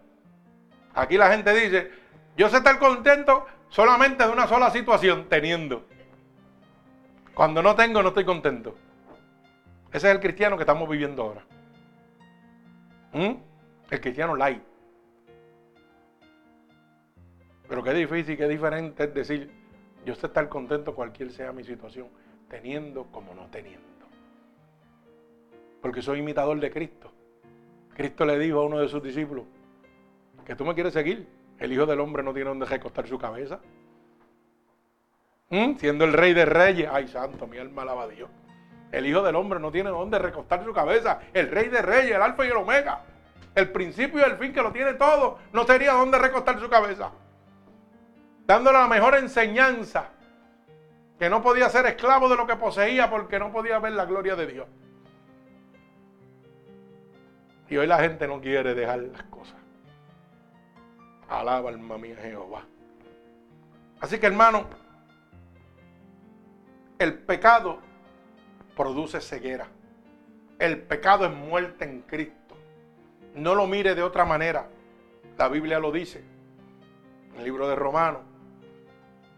Aquí 0.94 1.16
la 1.16 1.31
gente 1.31 1.52
dice, 1.55 1.90
yo 2.36 2.48
sé 2.48 2.59
estar 2.59 2.78
contento 2.78 3.47
solamente 3.69 4.24
de 4.24 4.31
una 4.31 4.47
sola 4.47 4.70
situación, 4.70 5.27
teniendo. 5.28 5.85
Cuando 7.35 7.62
no 7.62 7.74
tengo, 7.74 8.02
no 8.02 8.09
estoy 8.09 8.24
contento. 8.24 8.77
Ese 9.93 10.09
es 10.09 10.14
el 10.14 10.20
cristiano 10.20 10.56
que 10.56 10.62
estamos 10.62 10.89
viviendo 10.89 11.23
ahora. 11.23 11.44
¿Mm? 13.12 13.35
El 13.90 14.01
cristiano 14.01 14.36
light. 14.36 14.62
Pero 17.69 17.82
qué 17.82 17.94
difícil, 17.94 18.36
qué 18.36 18.48
diferente 18.48 19.05
es 19.05 19.14
decir, 19.14 19.51
yo 20.05 20.14
sé 20.14 20.27
estar 20.27 20.48
contento 20.48 20.94
cualquier 20.94 21.31
sea 21.31 21.52
mi 21.52 21.64
situación, 21.64 22.09
teniendo 22.48 23.05
como 23.05 23.35
no 23.35 23.47
teniendo. 23.47 23.82
Porque 25.81 26.02
soy 26.02 26.19
imitador 26.19 26.60
de 26.60 26.70
Cristo. 26.70 27.10
Cristo 27.94 28.24
le 28.24 28.39
dijo 28.39 28.60
a 28.60 28.66
uno 28.66 28.78
de 28.78 28.89
sus 28.89 29.02
discípulos, 29.02 29.44
que 30.44 30.55
tú 30.55 30.64
me 30.64 30.74
quieres 30.74 30.93
seguir. 30.93 31.28
El 31.59 31.73
Hijo 31.73 31.86
del 31.86 32.01
Hombre 32.01 32.23
no 32.23 32.32
tiene 32.32 32.48
donde 32.48 32.66
recostar 32.66 33.06
su 33.06 33.19
cabeza. 33.19 33.60
¿Mm? 35.51 35.77
Siendo 35.77 36.05
el 36.05 36.12
Rey 36.12 36.32
de 36.32 36.44
Reyes, 36.44 36.89
ay 36.90 37.09
santo, 37.09 37.47
mi 37.47 37.59
alma 37.59 37.82
alaba 37.82 38.05
a 38.05 38.09
Dios. 38.09 38.31
El 38.90 39.06
Hijo 39.06 39.23
del 39.23 39.36
Hombre 39.36 39.60
no 39.60 39.70
tiene 39.70 39.90
dónde 39.90 40.19
recostar 40.19 40.64
su 40.64 40.73
cabeza. 40.73 41.20
El 41.32 41.51
Rey 41.51 41.69
de 41.69 41.82
Reyes, 41.82 42.14
el 42.14 42.23
Alfa 42.23 42.44
y 42.44 42.48
el 42.48 42.56
Omega. 42.56 43.02
El 43.55 43.70
principio 43.70 44.20
y 44.20 44.23
el 44.23 44.36
fin 44.36 44.52
que 44.52 44.62
lo 44.62 44.73
tiene 44.73 44.94
todo. 44.94 45.39
No 45.52 45.64
sería 45.64 45.93
dónde 45.93 46.19
recostar 46.19 46.59
su 46.59 46.69
cabeza. 46.69 47.10
Dándole 48.47 48.78
la 48.78 48.89
mejor 48.89 49.14
enseñanza. 49.16 50.10
Que 51.19 51.31
no 51.31 51.43
podía 51.43 51.69
ser 51.69 51.86
esclavo 51.86 52.28
de 52.28 52.36
lo 52.36 52.47
que 52.47 52.56
poseía 52.56 53.09
porque 53.10 53.39
no 53.39 53.52
podía 53.52 53.78
ver 53.78 53.93
la 53.93 54.05
gloria 54.05 54.36
de 54.36 54.47
Dios. 54.47 54.66
Y 57.69 57.77
hoy 57.77 57.86
la 57.86 57.98
gente 58.01 58.27
no 58.27 58.40
quiere 58.40 58.74
dejar 58.74 58.98
las 59.01 59.23
cosas. 59.24 59.61
Alaba 61.32 61.70
alma 61.70 61.96
mía 61.96 62.16
Jehová. 62.20 62.66
Así 64.00 64.18
que 64.18 64.26
hermano, 64.26 64.66
el 66.98 67.14
pecado 67.14 67.78
produce 68.76 69.20
ceguera. 69.20 69.66
El 70.59 70.82
pecado 70.82 71.24
es 71.24 71.32
muerte 71.32 71.84
en 71.84 72.02
Cristo. 72.02 72.54
No 73.34 73.54
lo 73.54 73.66
mire 73.66 73.94
de 73.94 74.02
otra 74.02 74.26
manera. 74.26 74.68
La 75.38 75.48
Biblia 75.48 75.78
lo 75.78 75.90
dice. 75.90 76.22
En 77.32 77.38
el 77.38 77.44
libro 77.44 77.66
de 77.66 77.76
Romanos. 77.76 78.20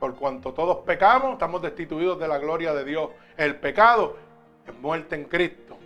Por 0.00 0.16
cuanto 0.16 0.52
todos 0.52 0.78
pecamos, 0.78 1.34
estamos 1.34 1.62
destituidos 1.62 2.18
de 2.18 2.26
la 2.26 2.38
gloria 2.38 2.74
de 2.74 2.84
Dios. 2.84 3.10
El 3.36 3.56
pecado 3.60 4.16
es 4.66 4.74
muerte 4.80 5.14
en 5.14 5.24
Cristo. 5.26 5.78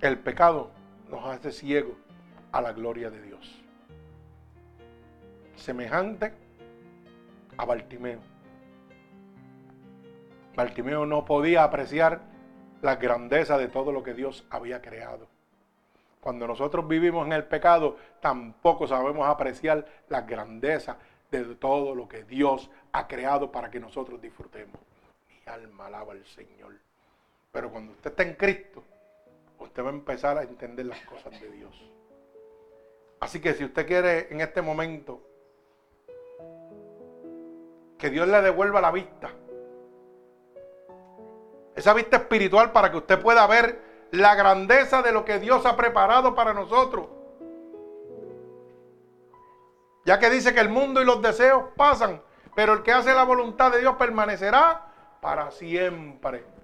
El 0.00 0.18
pecado 0.18 0.75
nos 1.10 1.24
hace 1.24 1.52
ciegos 1.52 1.96
a 2.52 2.60
la 2.60 2.72
gloria 2.72 3.10
de 3.10 3.22
Dios. 3.22 3.62
Semejante 5.56 6.32
a 7.56 7.64
Bartimeo. 7.64 8.20
Bartimeo 10.54 11.06
no 11.06 11.24
podía 11.24 11.64
apreciar 11.64 12.20
la 12.82 12.96
grandeza 12.96 13.58
de 13.58 13.68
todo 13.68 13.92
lo 13.92 14.02
que 14.02 14.14
Dios 14.14 14.46
había 14.50 14.80
creado. 14.80 15.28
Cuando 16.20 16.46
nosotros 16.46 16.88
vivimos 16.88 17.26
en 17.26 17.32
el 17.32 17.44
pecado, 17.44 17.96
tampoco 18.20 18.86
sabemos 18.86 19.26
apreciar 19.28 19.86
la 20.08 20.22
grandeza 20.22 20.96
de 21.30 21.54
todo 21.56 21.94
lo 21.94 22.08
que 22.08 22.24
Dios 22.24 22.70
ha 22.92 23.06
creado 23.06 23.52
para 23.52 23.70
que 23.70 23.80
nosotros 23.80 24.20
disfrutemos. 24.20 24.80
Mi 25.28 25.52
alma 25.52 25.86
alaba 25.86 26.12
al 26.12 26.24
Señor. 26.24 26.74
Pero 27.52 27.70
cuando 27.70 27.92
usted 27.92 28.10
está 28.10 28.22
en 28.22 28.34
Cristo, 28.34 28.82
usted 29.58 29.82
va 29.82 29.88
a 29.88 29.92
empezar 29.92 30.38
a 30.38 30.42
entender 30.42 30.86
las 30.86 31.00
cosas 31.06 31.40
de 31.40 31.50
Dios. 31.50 31.90
Así 33.20 33.40
que 33.40 33.54
si 33.54 33.64
usted 33.64 33.86
quiere 33.86 34.28
en 34.30 34.40
este 34.40 34.62
momento 34.62 35.20
que 37.98 38.10
Dios 38.10 38.28
le 38.28 38.42
devuelva 38.42 38.80
la 38.80 38.90
vista, 38.90 39.30
esa 41.74 41.92
vista 41.92 42.16
espiritual 42.16 42.72
para 42.72 42.90
que 42.90 42.98
usted 42.98 43.20
pueda 43.20 43.46
ver 43.46 43.80
la 44.10 44.34
grandeza 44.34 45.02
de 45.02 45.12
lo 45.12 45.24
que 45.24 45.38
Dios 45.38 45.66
ha 45.66 45.76
preparado 45.76 46.34
para 46.34 46.54
nosotros. 46.54 47.08
Ya 50.04 50.18
que 50.18 50.30
dice 50.30 50.54
que 50.54 50.60
el 50.60 50.68
mundo 50.68 51.02
y 51.02 51.04
los 51.04 51.20
deseos 51.20 51.64
pasan, 51.76 52.22
pero 52.54 52.74
el 52.74 52.82
que 52.82 52.92
hace 52.92 53.12
la 53.12 53.24
voluntad 53.24 53.72
de 53.72 53.80
Dios 53.80 53.96
permanecerá 53.96 54.86
para 55.20 55.50
siempre. 55.50 56.55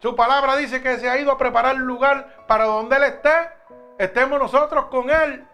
Su 0.00 0.14
palabra 0.14 0.56
dice 0.56 0.80
que 0.80 0.96
se 0.98 1.10
ha 1.10 1.18
ido 1.18 1.32
a 1.32 1.38
preparar 1.38 1.74
el 1.74 1.82
lugar 1.82 2.44
para 2.46 2.66
donde 2.66 2.96
Él 2.96 3.02
esté, 3.02 3.30
estemos 3.98 4.38
nosotros 4.38 4.86
con 4.86 5.10
Él. 5.10 5.44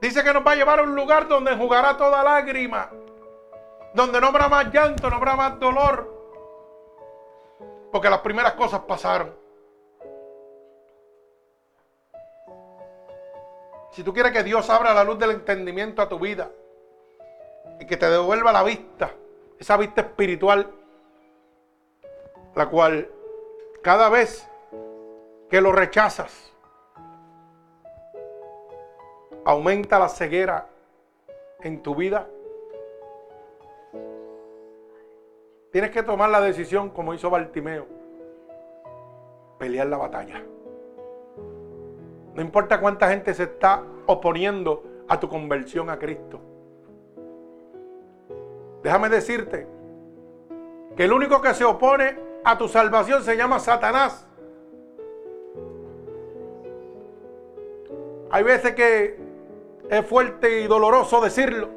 Dice 0.00 0.22
que 0.22 0.34
nos 0.34 0.46
va 0.46 0.50
a 0.50 0.56
llevar 0.56 0.80
a 0.80 0.82
un 0.82 0.94
lugar 0.94 1.26
donde 1.26 1.56
jugará 1.56 1.96
toda 1.96 2.22
lágrima, 2.22 2.90
donde 3.94 4.20
no 4.20 4.26
habrá 4.26 4.48
más 4.48 4.70
llanto, 4.70 5.08
no 5.08 5.16
habrá 5.16 5.36
más 5.36 5.58
dolor, 5.58 6.12
porque 7.90 8.10
las 8.10 8.20
primeras 8.20 8.52
cosas 8.54 8.80
pasaron. 8.80 9.34
Si 13.92 14.02
tú 14.02 14.12
quieres 14.12 14.32
que 14.32 14.42
Dios 14.42 14.68
abra 14.68 14.92
la 14.92 15.04
luz 15.04 15.18
del 15.18 15.30
entendimiento 15.30 16.02
a 16.02 16.08
tu 16.08 16.18
vida 16.18 16.50
y 17.80 17.86
que 17.86 17.96
te 17.96 18.10
devuelva 18.10 18.52
la 18.52 18.62
vista, 18.64 19.12
esa 19.58 19.78
vista 19.78 20.02
espiritual, 20.02 20.81
la 22.54 22.66
cual 22.68 23.08
cada 23.82 24.08
vez 24.08 24.48
que 25.50 25.60
lo 25.60 25.72
rechazas, 25.72 26.52
aumenta 29.44 29.98
la 29.98 30.08
ceguera 30.08 30.68
en 31.60 31.82
tu 31.82 31.94
vida. 31.94 32.26
Tienes 35.72 35.90
que 35.90 36.02
tomar 36.02 36.30
la 36.30 36.40
decisión 36.40 36.90
como 36.90 37.14
hizo 37.14 37.30
Bartimeo, 37.30 37.86
pelear 39.58 39.86
la 39.86 39.96
batalla. 39.96 40.42
No 42.34 42.40
importa 42.40 42.80
cuánta 42.80 43.08
gente 43.08 43.34
se 43.34 43.44
está 43.44 43.82
oponiendo 44.06 44.84
a 45.08 45.18
tu 45.20 45.28
conversión 45.28 45.90
a 45.90 45.98
Cristo. 45.98 46.40
Déjame 48.82 49.08
decirte 49.08 49.66
que 50.96 51.04
el 51.04 51.12
único 51.12 51.40
que 51.40 51.54
se 51.54 51.64
opone 51.64 52.31
a 52.44 52.58
tu 52.58 52.68
salvación 52.68 53.22
se 53.22 53.36
llama 53.36 53.58
Satanás. 53.58 54.26
Hay 58.30 58.42
veces 58.42 58.74
que 58.74 59.18
es 59.88 60.06
fuerte 60.06 60.60
y 60.60 60.66
doloroso 60.66 61.20
decirlo. 61.20 61.68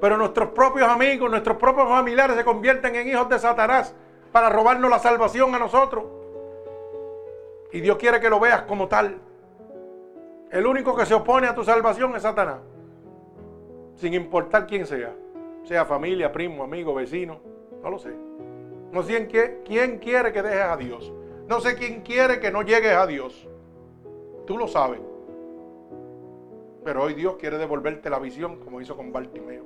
Pero 0.00 0.16
nuestros 0.16 0.50
propios 0.50 0.88
amigos, 0.88 1.30
nuestros 1.30 1.56
propios 1.56 1.88
familiares 1.88 2.36
se 2.36 2.44
convierten 2.44 2.94
en 2.96 3.08
hijos 3.08 3.28
de 3.28 3.38
Satanás 3.38 3.94
para 4.32 4.50
robarnos 4.50 4.90
la 4.90 4.98
salvación 4.98 5.54
a 5.54 5.58
nosotros. 5.58 6.04
Y 7.72 7.80
Dios 7.80 7.96
quiere 7.96 8.20
que 8.20 8.28
lo 8.28 8.40
veas 8.40 8.62
como 8.62 8.88
tal. 8.88 9.18
El 10.50 10.66
único 10.66 10.94
que 10.94 11.06
se 11.06 11.14
opone 11.14 11.46
a 11.46 11.54
tu 11.54 11.64
salvación 11.64 12.14
es 12.16 12.22
Satanás. 12.22 12.58
Sin 13.94 14.14
importar 14.14 14.66
quién 14.66 14.86
sea. 14.86 15.14
Sea 15.64 15.84
familia, 15.84 16.30
primo, 16.30 16.64
amigo, 16.64 16.94
vecino. 16.94 17.53
No 17.84 17.90
lo 17.90 17.98
sé. 17.98 18.14
No 18.92 19.02
sé 19.02 19.28
quién 19.66 19.98
quiere 19.98 20.32
que 20.32 20.42
dejes 20.42 20.62
a 20.62 20.76
Dios. 20.78 21.12
No 21.46 21.60
sé 21.60 21.76
quién 21.76 22.00
quiere 22.00 22.40
que 22.40 22.50
no 22.50 22.62
llegues 22.62 22.96
a 22.96 23.06
Dios. 23.06 23.46
Tú 24.46 24.56
lo 24.56 24.66
sabes. 24.66 25.00
Pero 26.82 27.02
hoy 27.02 27.12
Dios 27.12 27.36
quiere 27.36 27.58
devolverte 27.58 28.08
la 28.08 28.18
visión 28.18 28.56
como 28.56 28.80
hizo 28.80 28.96
con 28.96 29.12
Bartimeo. 29.12 29.64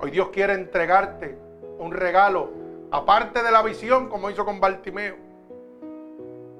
Hoy 0.00 0.10
Dios 0.12 0.28
quiere 0.28 0.54
entregarte 0.54 1.36
un 1.78 1.90
regalo 1.90 2.50
aparte 2.92 3.42
de 3.42 3.50
la 3.50 3.62
visión 3.62 4.08
como 4.08 4.30
hizo 4.30 4.44
con 4.44 4.60
Bartimeo. 4.60 5.16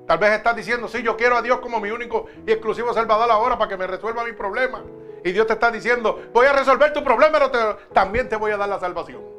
Tal 0.09 0.19
vez 0.19 0.33
estás 0.33 0.57
diciendo, 0.57 0.89
sí, 0.89 1.05
yo 1.05 1.17
quiero 1.17 1.37
a 1.37 1.43
Dios 1.43 1.61
como 1.61 1.79
mi 1.79 1.93
único 1.93 2.27
y 2.45 2.51
exclusivo 2.51 2.93
Salvador 2.93 3.31
ahora 3.31 3.57
para 3.57 3.69
que 3.69 3.77
me 3.77 3.87
resuelva 3.87 4.25
mi 4.25 4.33
problema. 4.33 4.83
Y 5.25 5.33
Dios 5.33 5.47
te 5.47 5.53
está 5.53 5.71
diciendo, 5.71 6.21
voy 6.33 6.47
a 6.47 6.53
resolver 6.53 6.93
tu 6.93 7.05
problema, 7.05 7.39
pero 7.39 7.79
también 7.93 8.29
te 8.29 8.37
voy 8.37 8.53
a 8.53 8.57
dar 8.57 8.69
la 8.69 8.81
salvación 8.81 9.33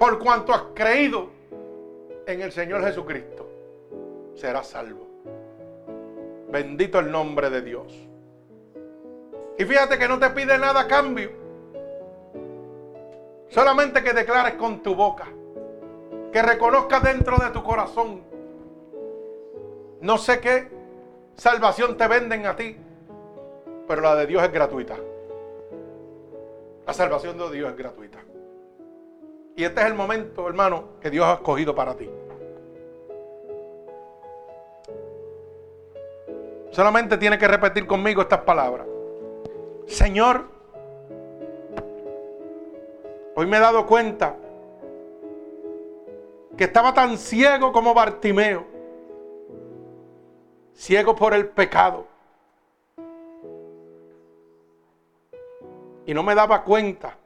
por 0.00 0.18
cuanto 0.18 0.54
has 0.54 0.62
creído 0.74 1.28
en 2.26 2.40
el 2.40 2.52
Señor 2.52 2.82
Jesucristo, 2.82 3.46
serás 4.34 4.68
salvo. 4.68 5.06
Bendito 6.50 6.98
el 6.98 7.12
nombre 7.12 7.50
de 7.50 7.60
Dios. 7.60 8.08
Y 9.58 9.64
fíjate 9.66 9.98
que 9.98 10.08
no 10.08 10.18
te 10.18 10.30
pide 10.30 10.56
nada 10.56 10.80
a 10.80 10.88
cambio. 10.88 11.32
Solamente 13.50 14.02
que 14.02 14.14
declares 14.14 14.54
con 14.54 14.82
tu 14.82 14.94
boca. 14.94 15.26
Que 16.32 16.40
reconozcas 16.40 17.02
dentro 17.02 17.36
de 17.36 17.50
tu 17.50 17.62
corazón. 17.62 18.22
No 20.00 20.16
sé 20.16 20.40
qué 20.40 20.79
salvación 21.40 21.96
te 21.96 22.06
venden 22.06 22.44
a 22.44 22.54
ti. 22.54 22.76
Pero 23.88 24.02
la 24.02 24.14
de 24.14 24.26
Dios 24.26 24.42
es 24.42 24.52
gratuita. 24.52 24.96
La 26.86 26.92
salvación 26.92 27.38
de 27.38 27.50
Dios 27.50 27.70
es 27.70 27.76
gratuita. 27.76 28.18
Y 29.56 29.64
este 29.64 29.80
es 29.80 29.86
el 29.86 29.94
momento, 29.94 30.46
hermano, 30.46 31.00
que 31.00 31.10
Dios 31.10 31.24
ha 31.26 31.34
escogido 31.34 31.74
para 31.74 31.96
ti. 31.96 32.10
Solamente 36.70 37.16
tiene 37.16 37.38
que 37.38 37.48
repetir 37.48 37.86
conmigo 37.86 38.20
estas 38.20 38.40
palabras. 38.40 38.86
Señor, 39.86 40.44
hoy 43.34 43.46
me 43.46 43.56
he 43.56 43.60
dado 43.60 43.86
cuenta 43.86 44.36
que 46.56 46.64
estaba 46.64 46.92
tan 46.92 47.16
ciego 47.16 47.72
como 47.72 47.94
Bartimeo, 47.94 48.69
ciego 50.80 51.14
por 51.14 51.34
el 51.34 51.46
pecado. 51.46 52.06
Y 56.06 56.14
no 56.14 56.22
me 56.22 56.34
daba 56.34 56.64
cuenta 56.64 57.16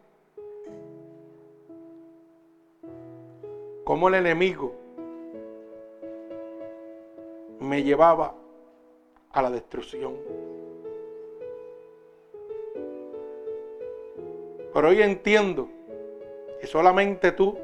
Como 3.85 4.09
el 4.09 4.15
enemigo 4.15 4.73
me 7.61 7.83
llevaba 7.83 8.35
a 9.31 9.43
la 9.43 9.51
destrucción. 9.51 10.17
Pero 14.73 14.89
hoy 14.89 15.03
entiendo 15.03 15.69
que 16.61 16.67
solamente 16.67 17.31
tú 17.33 17.59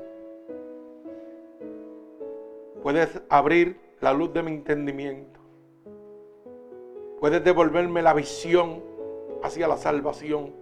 puedes 2.83 3.23
abrir 3.31 3.81
la 4.01 4.13
luz 4.13 4.31
de 4.35 4.43
mi 4.43 4.51
entendimiento. 4.53 5.40
Puedes 7.21 7.45
devolverme 7.45 8.01
la 8.01 8.15
visión 8.15 8.83
hacia 9.43 9.69
la 9.69 9.77
salvación. 9.77 10.53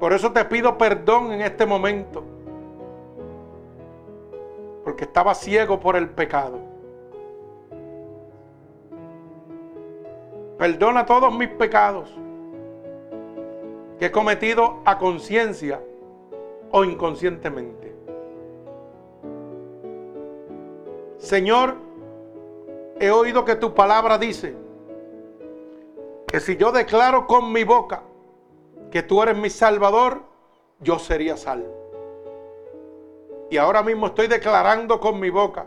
Por 0.00 0.12
eso 0.12 0.32
te 0.32 0.44
pido 0.44 0.76
perdón 0.76 1.32
en 1.32 1.40
este 1.40 1.64
momento. 1.64 2.24
Porque 4.82 5.04
estaba 5.04 5.34
ciego 5.34 5.78
por 5.78 5.94
el 5.94 6.10
pecado. 6.10 6.58
Perdona 10.58 11.06
todos 11.06 11.32
mis 11.36 11.48
pecados 11.48 12.12
que 13.98 14.06
he 14.06 14.10
cometido 14.10 14.80
a 14.84 14.98
conciencia 14.98 15.80
o 16.72 16.84
inconscientemente. 16.84 17.94
Señor, 21.18 21.83
he 23.00 23.10
oído 23.10 23.44
que 23.44 23.56
tu 23.56 23.74
palabra 23.74 24.18
dice 24.18 24.54
que 26.26 26.40
si 26.40 26.56
yo 26.56 26.72
declaro 26.72 27.26
con 27.26 27.52
mi 27.52 27.64
boca 27.64 28.02
que 28.90 29.02
tú 29.02 29.22
eres 29.22 29.36
mi 29.36 29.50
salvador, 29.50 30.22
yo 30.80 30.98
sería 30.98 31.36
salvo. 31.36 31.72
Y 33.50 33.56
ahora 33.56 33.82
mismo 33.82 34.06
estoy 34.06 34.26
declarando 34.26 35.00
con 35.00 35.20
mi 35.20 35.30
boca 35.30 35.66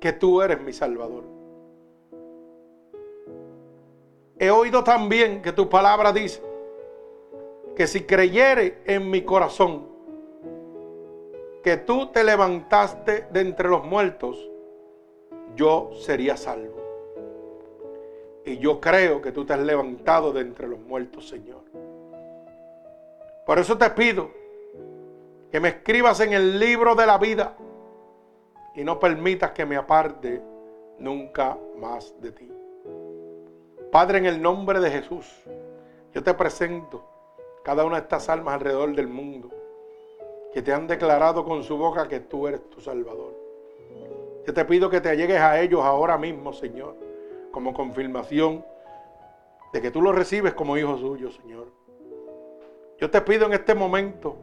que 0.00 0.12
tú 0.12 0.42
eres 0.42 0.60
mi 0.60 0.72
salvador. 0.72 1.24
He 4.38 4.50
oído 4.50 4.84
también 4.84 5.42
que 5.42 5.52
tu 5.52 5.68
palabra 5.68 6.12
dice 6.12 6.42
que 7.74 7.86
si 7.86 8.04
creyere 8.04 8.82
en 8.86 9.10
mi 9.10 9.22
corazón 9.22 9.86
que 11.62 11.76
tú 11.76 12.06
te 12.06 12.22
levantaste 12.22 13.26
de 13.30 13.40
entre 13.40 13.68
los 13.68 13.84
muertos, 13.84 14.47
yo 15.58 15.90
sería 15.92 16.36
salvo. 16.36 16.76
Y 18.46 18.58
yo 18.58 18.80
creo 18.80 19.20
que 19.20 19.32
tú 19.32 19.44
te 19.44 19.52
has 19.52 19.58
levantado 19.58 20.32
de 20.32 20.40
entre 20.40 20.68
los 20.68 20.78
muertos, 20.78 21.28
Señor. 21.28 21.62
Por 23.44 23.58
eso 23.58 23.76
te 23.76 23.90
pido 23.90 24.30
que 25.50 25.58
me 25.58 25.68
escribas 25.70 26.20
en 26.20 26.32
el 26.32 26.60
libro 26.60 26.94
de 26.94 27.06
la 27.06 27.18
vida 27.18 27.56
y 28.74 28.84
no 28.84 29.00
permitas 29.00 29.50
que 29.50 29.66
me 29.66 29.76
aparte 29.76 30.40
nunca 30.98 31.58
más 31.76 32.14
de 32.20 32.32
ti. 32.32 32.52
Padre, 33.90 34.18
en 34.18 34.26
el 34.26 34.40
nombre 34.40 34.78
de 34.78 34.90
Jesús, 34.90 35.26
yo 36.14 36.22
te 36.22 36.34
presento 36.34 37.04
cada 37.64 37.84
una 37.84 37.96
de 37.96 38.02
estas 38.02 38.28
almas 38.28 38.54
alrededor 38.54 38.94
del 38.94 39.08
mundo 39.08 39.50
que 40.52 40.62
te 40.62 40.72
han 40.72 40.86
declarado 40.86 41.44
con 41.44 41.64
su 41.64 41.76
boca 41.76 42.06
que 42.06 42.20
tú 42.20 42.46
eres 42.46 42.68
tu 42.70 42.80
Salvador. 42.80 43.47
Yo 44.48 44.54
te 44.54 44.64
pido 44.64 44.88
que 44.88 45.02
te 45.02 45.14
llegues 45.14 45.42
a 45.42 45.60
ellos 45.60 45.82
ahora 45.82 46.16
mismo, 46.16 46.54
Señor, 46.54 46.96
como 47.50 47.74
confirmación 47.74 48.64
de 49.74 49.82
que 49.82 49.90
tú 49.90 50.00
los 50.00 50.14
recibes 50.14 50.54
como 50.54 50.78
hijos 50.78 51.00
suyos, 51.00 51.38
Señor. 51.42 51.66
Yo 52.96 53.10
te 53.10 53.20
pido 53.20 53.44
en 53.44 53.52
este 53.52 53.74
momento 53.74 54.36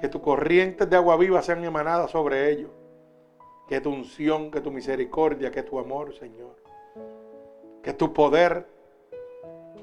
que 0.00 0.08
tus 0.08 0.20
corrientes 0.20 0.90
de 0.90 0.96
agua 0.96 1.16
viva 1.16 1.40
sean 1.40 1.62
emanadas 1.62 2.10
sobre 2.10 2.50
ellos. 2.50 2.72
Que 3.68 3.80
tu 3.80 3.90
unción, 3.90 4.50
que 4.50 4.60
tu 4.60 4.72
misericordia, 4.72 5.52
que 5.52 5.62
tu 5.62 5.78
amor, 5.78 6.12
Señor. 6.12 6.56
Que 7.80 7.92
tu 7.92 8.12
poder, 8.12 8.66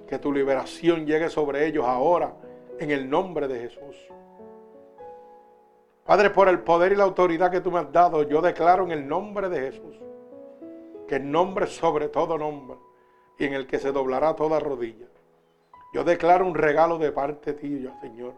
que 0.06 0.20
tu 0.20 0.34
liberación 0.34 1.06
llegue 1.06 1.30
sobre 1.30 1.66
ellos 1.66 1.86
ahora 1.86 2.34
en 2.78 2.92
el 2.92 3.10
nombre 3.10 3.48
de 3.48 3.58
Jesús. 3.58 3.96
Padre, 6.12 6.30
por 6.30 6.50
el 6.50 6.60
poder 6.60 6.92
y 6.92 6.98
la 6.98 7.06
autoridad 7.06 7.50
que 7.50 7.62
tú 7.62 7.72
me 7.72 7.80
has 7.80 7.90
dado, 7.90 8.24
yo 8.24 8.42
declaro 8.42 8.84
en 8.84 8.92
el 8.92 9.08
nombre 9.08 9.48
de 9.48 9.62
Jesús 9.62 9.96
que 11.08 11.16
el 11.16 11.32
nombre 11.32 11.68
sobre 11.68 12.10
todo 12.10 12.38
nombre 12.38 12.76
y 13.40 13.46
en 13.46 13.54
el 13.54 13.66
que 13.66 13.80
se 13.80 13.94
doblará 13.94 14.36
toda 14.36 14.60
rodilla. 14.60 15.06
Yo 15.94 16.04
declaro 16.04 16.46
un 16.46 16.54
regalo 16.54 16.98
de 16.98 17.14
parte 17.14 17.54
tuya, 17.54 17.98
Señor. 18.02 18.34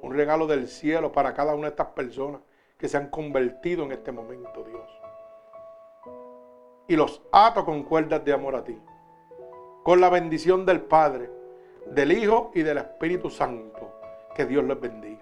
Un 0.00 0.14
regalo 0.14 0.46
del 0.46 0.68
cielo 0.68 1.10
para 1.10 1.34
cada 1.34 1.56
una 1.56 1.64
de 1.64 1.70
estas 1.70 1.88
personas 1.88 2.40
que 2.78 2.88
se 2.88 2.96
han 2.96 3.10
convertido 3.10 3.82
en 3.82 3.90
este 3.90 4.12
momento, 4.12 4.62
Dios. 4.62 4.88
Y 6.86 6.94
los 6.94 7.20
ato 7.32 7.64
con 7.64 7.82
cuerdas 7.82 8.24
de 8.24 8.32
amor 8.32 8.54
a 8.54 8.62
ti. 8.62 8.78
Con 9.82 10.00
la 10.00 10.08
bendición 10.08 10.64
del 10.64 10.82
Padre, 10.82 11.28
del 11.84 12.12
Hijo 12.12 12.52
y 12.54 12.62
del 12.62 12.78
Espíritu 12.78 13.28
Santo. 13.28 13.92
Que 14.36 14.46
Dios 14.46 14.62
les 14.62 14.80
bendiga. 14.80 15.17